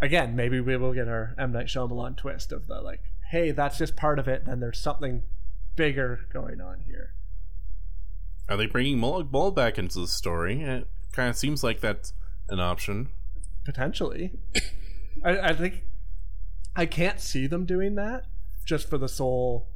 [0.00, 3.00] again, maybe we will get our M Night Shyamalan twist of the like,
[3.30, 4.46] hey, that's just part of it.
[4.46, 5.22] Then there's something
[5.76, 7.12] bigger going on here.
[8.48, 10.84] Are they bringing Molag Bal back into the story?
[11.16, 12.12] It kind of seems like that's
[12.50, 13.08] an option.
[13.64, 14.32] potentially.
[15.24, 15.84] I, I think
[16.76, 18.26] I can't see them doing that
[18.66, 19.66] just for the sole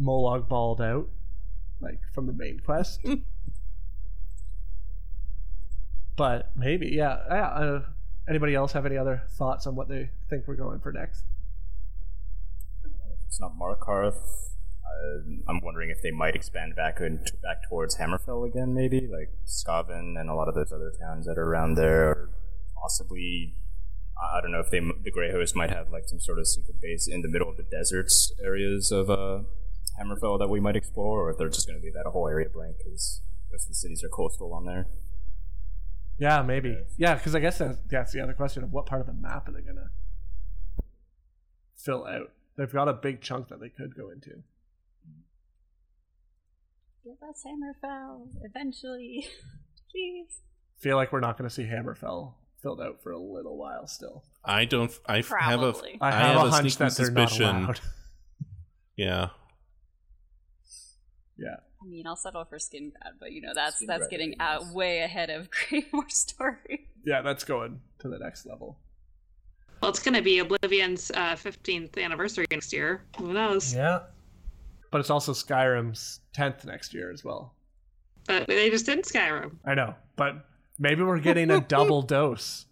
[0.00, 1.10] Molag balled out,
[1.82, 3.04] like from the main quest.
[6.16, 7.18] but maybe, yeah.
[7.28, 7.82] yeah uh,
[8.26, 11.24] anybody else have any other thoughts on what they think we're going for next?
[13.26, 14.54] It's not Markarth.
[14.86, 19.30] Uh, I'm wondering if they might expand back in, back towards Hammerfell again, maybe like
[19.46, 22.30] Skaven and a lot of those other towns that are around there, or
[22.80, 23.54] possibly
[24.20, 26.80] I don't know if they the Grey Host might have like some sort of secret
[26.80, 29.40] base in the middle of the deserts areas of uh,
[30.00, 32.48] Hammerfell that we might explore, or if they're just going to leave that whole area
[32.48, 33.20] blank because
[33.52, 34.86] most of the cities are coastal on there.
[36.18, 36.78] Yeah, maybe.
[36.96, 39.48] Yeah, because I guess that's, that's the other question of what part of the map
[39.48, 39.90] are they gonna
[41.76, 42.32] fill out?
[42.56, 44.42] They've got a big chunk that they could go into.
[47.06, 49.28] Give us Hammerfell eventually,
[49.92, 50.40] please.
[50.76, 54.24] Feel like we're not going to see Hammerfell filled out for a little while still.
[54.44, 54.90] I don't.
[55.06, 55.70] I f- have a.
[55.72, 55.98] Probably.
[56.00, 57.56] I have, a, hunch sneaking that they're not suspicion.
[57.56, 57.80] allowed.
[58.96, 59.28] Yeah.
[61.38, 64.62] yeah, I mean, I'll settle for Skingrad, but you know that's Skin that's getting out
[64.64, 64.72] nice.
[64.72, 66.88] way ahead of Greymoor story.
[67.04, 68.78] yeah, that's going to the next level.
[69.82, 73.04] Well, it's going to be Oblivion's uh, 15th anniversary next year.
[73.18, 73.74] Who knows?
[73.74, 74.00] Yeah,
[74.96, 77.52] but it's also Skyrim's tenth next year as well.
[78.26, 79.56] But they just did Skyrim.
[79.62, 80.46] I know, but
[80.78, 82.64] maybe we're getting a double dose.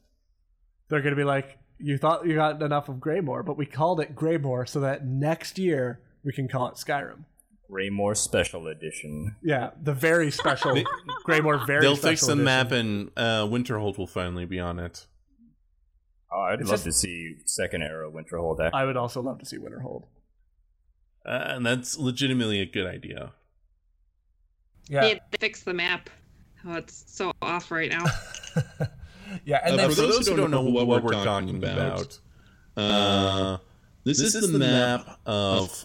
[0.88, 4.00] They're going to be like, you thought you got enough of Greymoor, but we called
[4.00, 7.24] it Greymoor so that next year we can call it Skyrim.
[7.70, 9.36] Greymoor Special Edition.
[9.42, 10.82] Yeah, the very special
[11.26, 12.44] Greymoor very They'll special fix the edition.
[12.46, 15.06] map, and uh, Winterhold will finally be on it.
[16.32, 18.60] Oh, I'd It's love just- to see second era Winterhold.
[18.64, 18.80] Actually.
[18.80, 20.04] I would also love to see Winterhold.
[21.24, 23.32] Uh, and that's legitimately a good idea.
[24.88, 26.10] Yeah, They, they fixed the map.
[26.66, 28.04] Oh, it's so off right now.
[29.44, 32.18] yeah, and Uh, then for those who don't know what, we're talking about,
[32.76, 33.58] uh,
[34.04, 35.84] this, is, the map of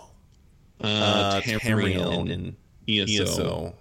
[0.82, 2.56] uh, Tamriel and
[2.88, 3.76] ESO.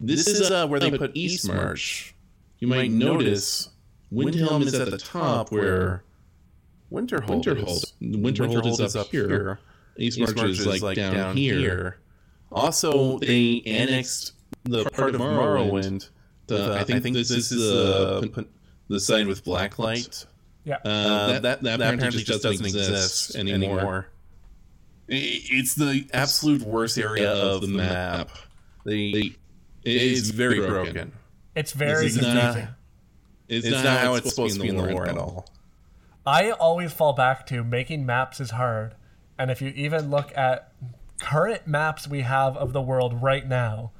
[0.00, 2.12] This is uh, where they put East Eastmarch.
[2.58, 3.70] You might notice
[4.12, 6.04] Windhelm is at the top where
[6.92, 7.68] Winterhold, Winterhold.
[7.68, 7.94] is.
[8.00, 9.58] Winterhold is up here.
[9.98, 11.98] Eastmarch is, like, down here.
[12.52, 14.32] Also, they annexed
[14.64, 16.08] the part of Morrowind.
[16.46, 18.46] The- with, uh, I think this is the
[18.88, 20.26] the side with blacklight.
[20.64, 24.06] yeah, Uh, that, that, apparently just doesn't exist anymore.
[25.10, 28.30] I- It's the absolute worst area of the map.
[28.84, 29.32] They,
[29.84, 31.12] it's very broken.
[31.56, 32.62] it's very It's confusing.
[32.62, 32.68] not,
[33.48, 35.48] it's not how it's supposed to be in the lore at all.
[36.24, 38.94] I always fall back to making maps is hard,
[39.38, 40.72] and if you even look at
[41.20, 43.92] current maps we have of the world right now,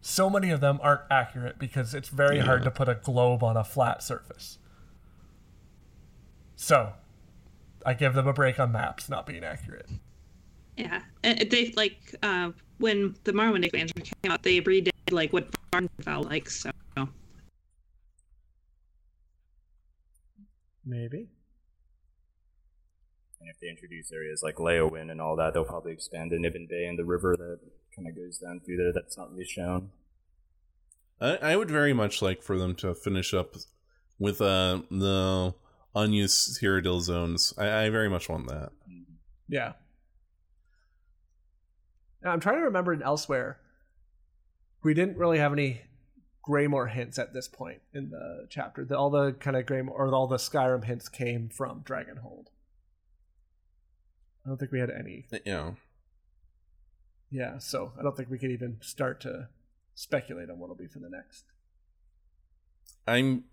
[0.00, 3.56] so many of them aren't accurate because it's very hard to put a globe on
[3.56, 4.58] a flat surface.
[6.56, 6.92] So,
[7.84, 9.88] I give them a break on maps not being accurate.
[10.76, 11.02] yeah.
[11.22, 15.88] And they, like, uh, when the Morrowind expansion came out, they redid, like, what Farm
[16.02, 16.70] felt like, so.
[20.86, 21.28] Maybe.
[23.44, 26.66] And if they introduce areas like Leyawiin and all that, they'll probably expand the Niben
[26.66, 27.58] Bay and the river that
[27.94, 28.90] kind of goes down through there.
[28.90, 29.90] That's not really shown.
[31.20, 33.54] I, I would very much like for them to finish up
[34.18, 35.54] with uh, the
[35.94, 37.52] unused Cyrodiil zones.
[37.58, 38.70] I, I very much want that.
[39.46, 39.72] Yeah.
[42.22, 43.56] Now, I'm trying to remember in Elsweyr.
[44.82, 45.82] We didn't really have any
[46.48, 48.86] Greymoor hints at this point in the chapter.
[48.86, 52.46] The, all the kind of Greymoor or all the Skyrim hints came from Dragonhold.
[54.44, 55.26] I don't think we had any.
[55.32, 55.76] You know,
[57.30, 59.48] Yeah, so I don't think we could even start to
[59.94, 61.44] speculate on what'll be for the next.
[63.06, 63.44] I'm.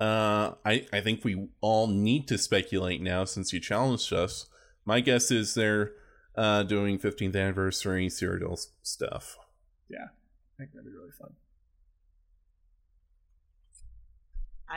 [0.00, 4.46] Uh, I I think we all need to speculate now since you challenged us.
[4.84, 5.92] My guess is they're
[6.36, 9.38] uh, doing 15th anniversary Cyrodiil s- stuff.
[9.88, 11.34] Yeah, I think that'd be really fun.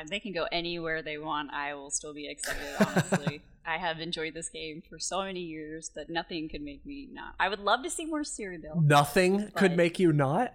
[0.06, 1.52] They can go anywhere they want.
[1.53, 2.61] I will still be excited.
[2.80, 7.10] Honestly, I have enjoyed this game for so many years that nothing could make me
[7.11, 7.36] not.
[7.40, 8.84] I would love to see more Cyrodiil.
[8.84, 10.53] Nothing could make you not.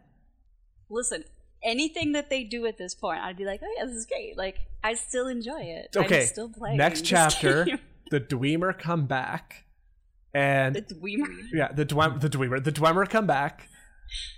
[0.88, 1.24] Listen,
[1.62, 4.36] anything that they do at this point, I'd be like, oh yeah, this is great.
[4.36, 5.96] Like I still enjoy it.
[5.96, 6.76] Okay, I'm still playing.
[6.78, 7.78] next this chapter, game.
[8.10, 9.64] the Dwemer come back,
[10.34, 11.28] and the Dweemer.
[11.52, 12.62] Yeah, the Dwem- the Dweemer.
[12.62, 13.68] The Dwemer come back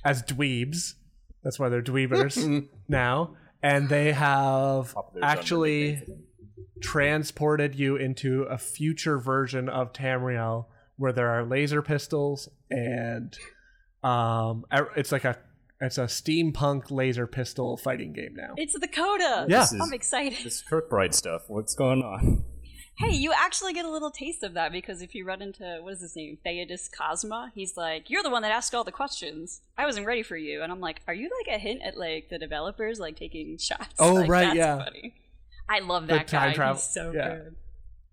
[0.05, 0.95] as dweebs.
[1.43, 3.37] That's why they're dweebers now.
[3.65, 6.03] And they have Top of their genre actually
[6.81, 10.67] transported you into a future version of Tamriel
[10.97, 13.37] where there are laser pistols and
[14.03, 14.65] um
[14.97, 15.37] it's like a
[15.81, 18.55] It's a steampunk laser pistol fighting game now.
[18.57, 19.47] It's the Coda.
[19.49, 19.67] Yeah.
[19.81, 20.39] I'm excited.
[20.45, 21.43] This Kirkbride stuff.
[21.49, 22.45] What's going on?
[22.97, 23.23] Hey, hmm.
[23.23, 26.01] you actually get a little taste of that because if you run into what is
[26.01, 29.63] his name, Theodis Cosma, he's like, "You're the one that asked all the questions.
[29.77, 32.29] I wasn't ready for you." And I'm like, "Are you like a hint at like
[32.29, 34.79] the developers like taking shots?" Oh, Like, right, that's yeah.
[34.85, 35.15] Funny.
[35.69, 36.55] I love The that time guy.
[36.55, 37.29] travel- He's so yeah.
[37.29, 37.57] good.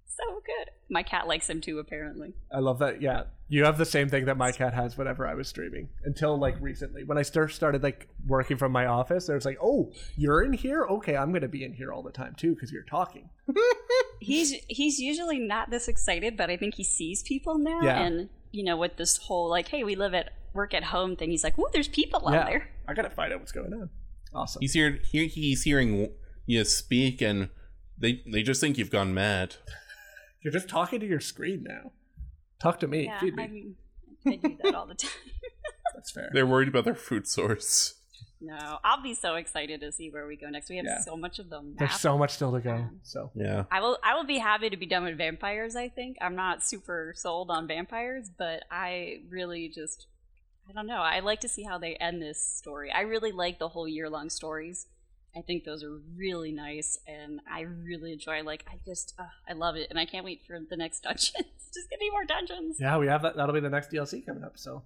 [0.07, 0.71] So good.
[0.89, 2.33] My cat likes him too, apparently.
[2.51, 3.01] I love that.
[3.01, 6.37] Yeah, you have the same thing that my cat has whenever I was streaming until
[6.39, 9.27] like recently when I start started like working from my office.
[9.27, 10.85] It was like, oh, you're in here.
[10.85, 13.29] Okay, I'm gonna be in here all the time too because you're talking.
[14.21, 18.01] He's he's usually not this excited, but I think he sees people now, Yeah.
[18.03, 21.31] and you know, with this whole like, "Hey, we live at work at home" thing,
[21.31, 23.89] he's like, oh, there's people out there." I gotta find out what's going on.
[24.33, 24.61] Awesome.
[24.61, 24.99] He's here.
[25.11, 26.11] He, he's hearing
[26.45, 27.49] you speak, and
[27.97, 29.55] they they just think you've gone mad.
[30.43, 31.91] You're just talking to your screen now.
[32.61, 33.05] Talk to me.
[33.05, 33.43] Yeah, Feed me.
[33.43, 33.75] I mean,
[34.25, 35.11] I do that all the time.
[35.95, 36.29] That's fair.
[36.33, 37.95] They're worried about their food source.
[38.43, 40.69] No, I'll be so excited to see where we go next.
[40.69, 40.99] We have Yeah.
[41.01, 41.75] so much of them.
[41.77, 42.87] There's so much still to go.
[43.03, 43.65] So Yeah.
[43.71, 43.99] I will.
[44.03, 45.75] I will be happy to be done with vampires.
[45.75, 50.07] I think I'm not super sold on vampires, but I really just.
[50.69, 51.01] I don't know.
[51.01, 52.91] I like to see how they end this story.
[52.91, 54.87] I really like the whole year long stories.
[55.35, 58.43] I think those are really nice, and I really enjoy.
[58.43, 61.33] Like, I just, uh, I love it, and I can't wait for the next dungeons.
[61.73, 62.77] just give me more dungeons.
[62.79, 63.35] yeah, we have that.
[63.37, 64.57] That'll be the next DLC coming up.
[64.57, 64.83] So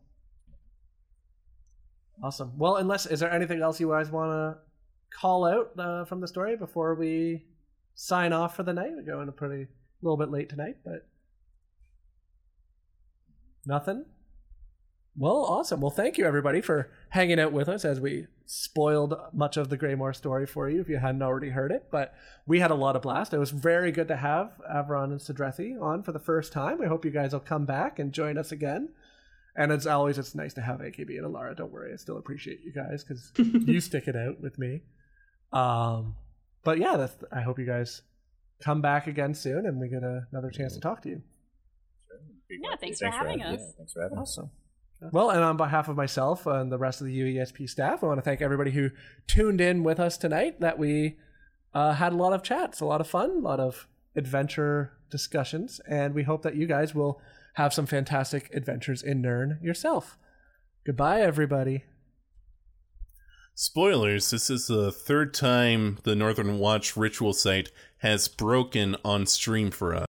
[2.24, 2.52] awesome.
[2.58, 6.28] Well, unless is there anything else you guys want to call out uh, from the
[6.28, 7.46] story before we
[7.96, 8.92] sign off for the night?
[8.96, 9.68] We're going a pretty
[10.02, 11.08] little bit late tonight, but
[13.66, 14.06] nothing.
[15.18, 15.80] Well, awesome.
[15.80, 19.78] Well, thank you everybody for hanging out with us as we spoiled much of the
[19.78, 21.88] Greymoor story for you if you hadn't already heard it.
[21.90, 22.14] But
[22.46, 23.34] we had a lot of blast.
[23.34, 26.80] It was very good to have Avron and Sedrethi on for the first time.
[26.80, 28.90] We hope you guys will come back and join us again.
[29.56, 31.56] And as always, it's nice to have AKB and Alarra.
[31.56, 34.82] Don't worry, I still appreciate you guys because you stick it out with me.
[35.54, 36.16] Um,
[36.66, 38.02] but yeah, that's, I hope you guys
[38.62, 41.22] come back again soon and we get a, another chance to talk to you.
[42.50, 43.62] Yeah, thanks for having us.
[43.62, 44.38] Yeah, thanks for having us.
[44.38, 44.50] Awesome.
[45.12, 48.18] Well, and on behalf of myself and the rest of the UESP staff, I want
[48.18, 48.92] to thank everybody who
[49.28, 50.62] tuned in with us tonight.
[50.62, 51.18] That we
[51.74, 55.82] uh, had a lot of chats, a lot of fun, a lot of adventure discussions,
[55.88, 57.22] and we hope that you guys will
[57.56, 60.18] have some fantastic adventures in Nirn yourself.
[60.86, 61.84] Goodbye, everybody.
[63.54, 69.72] Spoilers, this is the third time the Northern Watch ritual site has broken on stream
[69.72, 70.06] for us.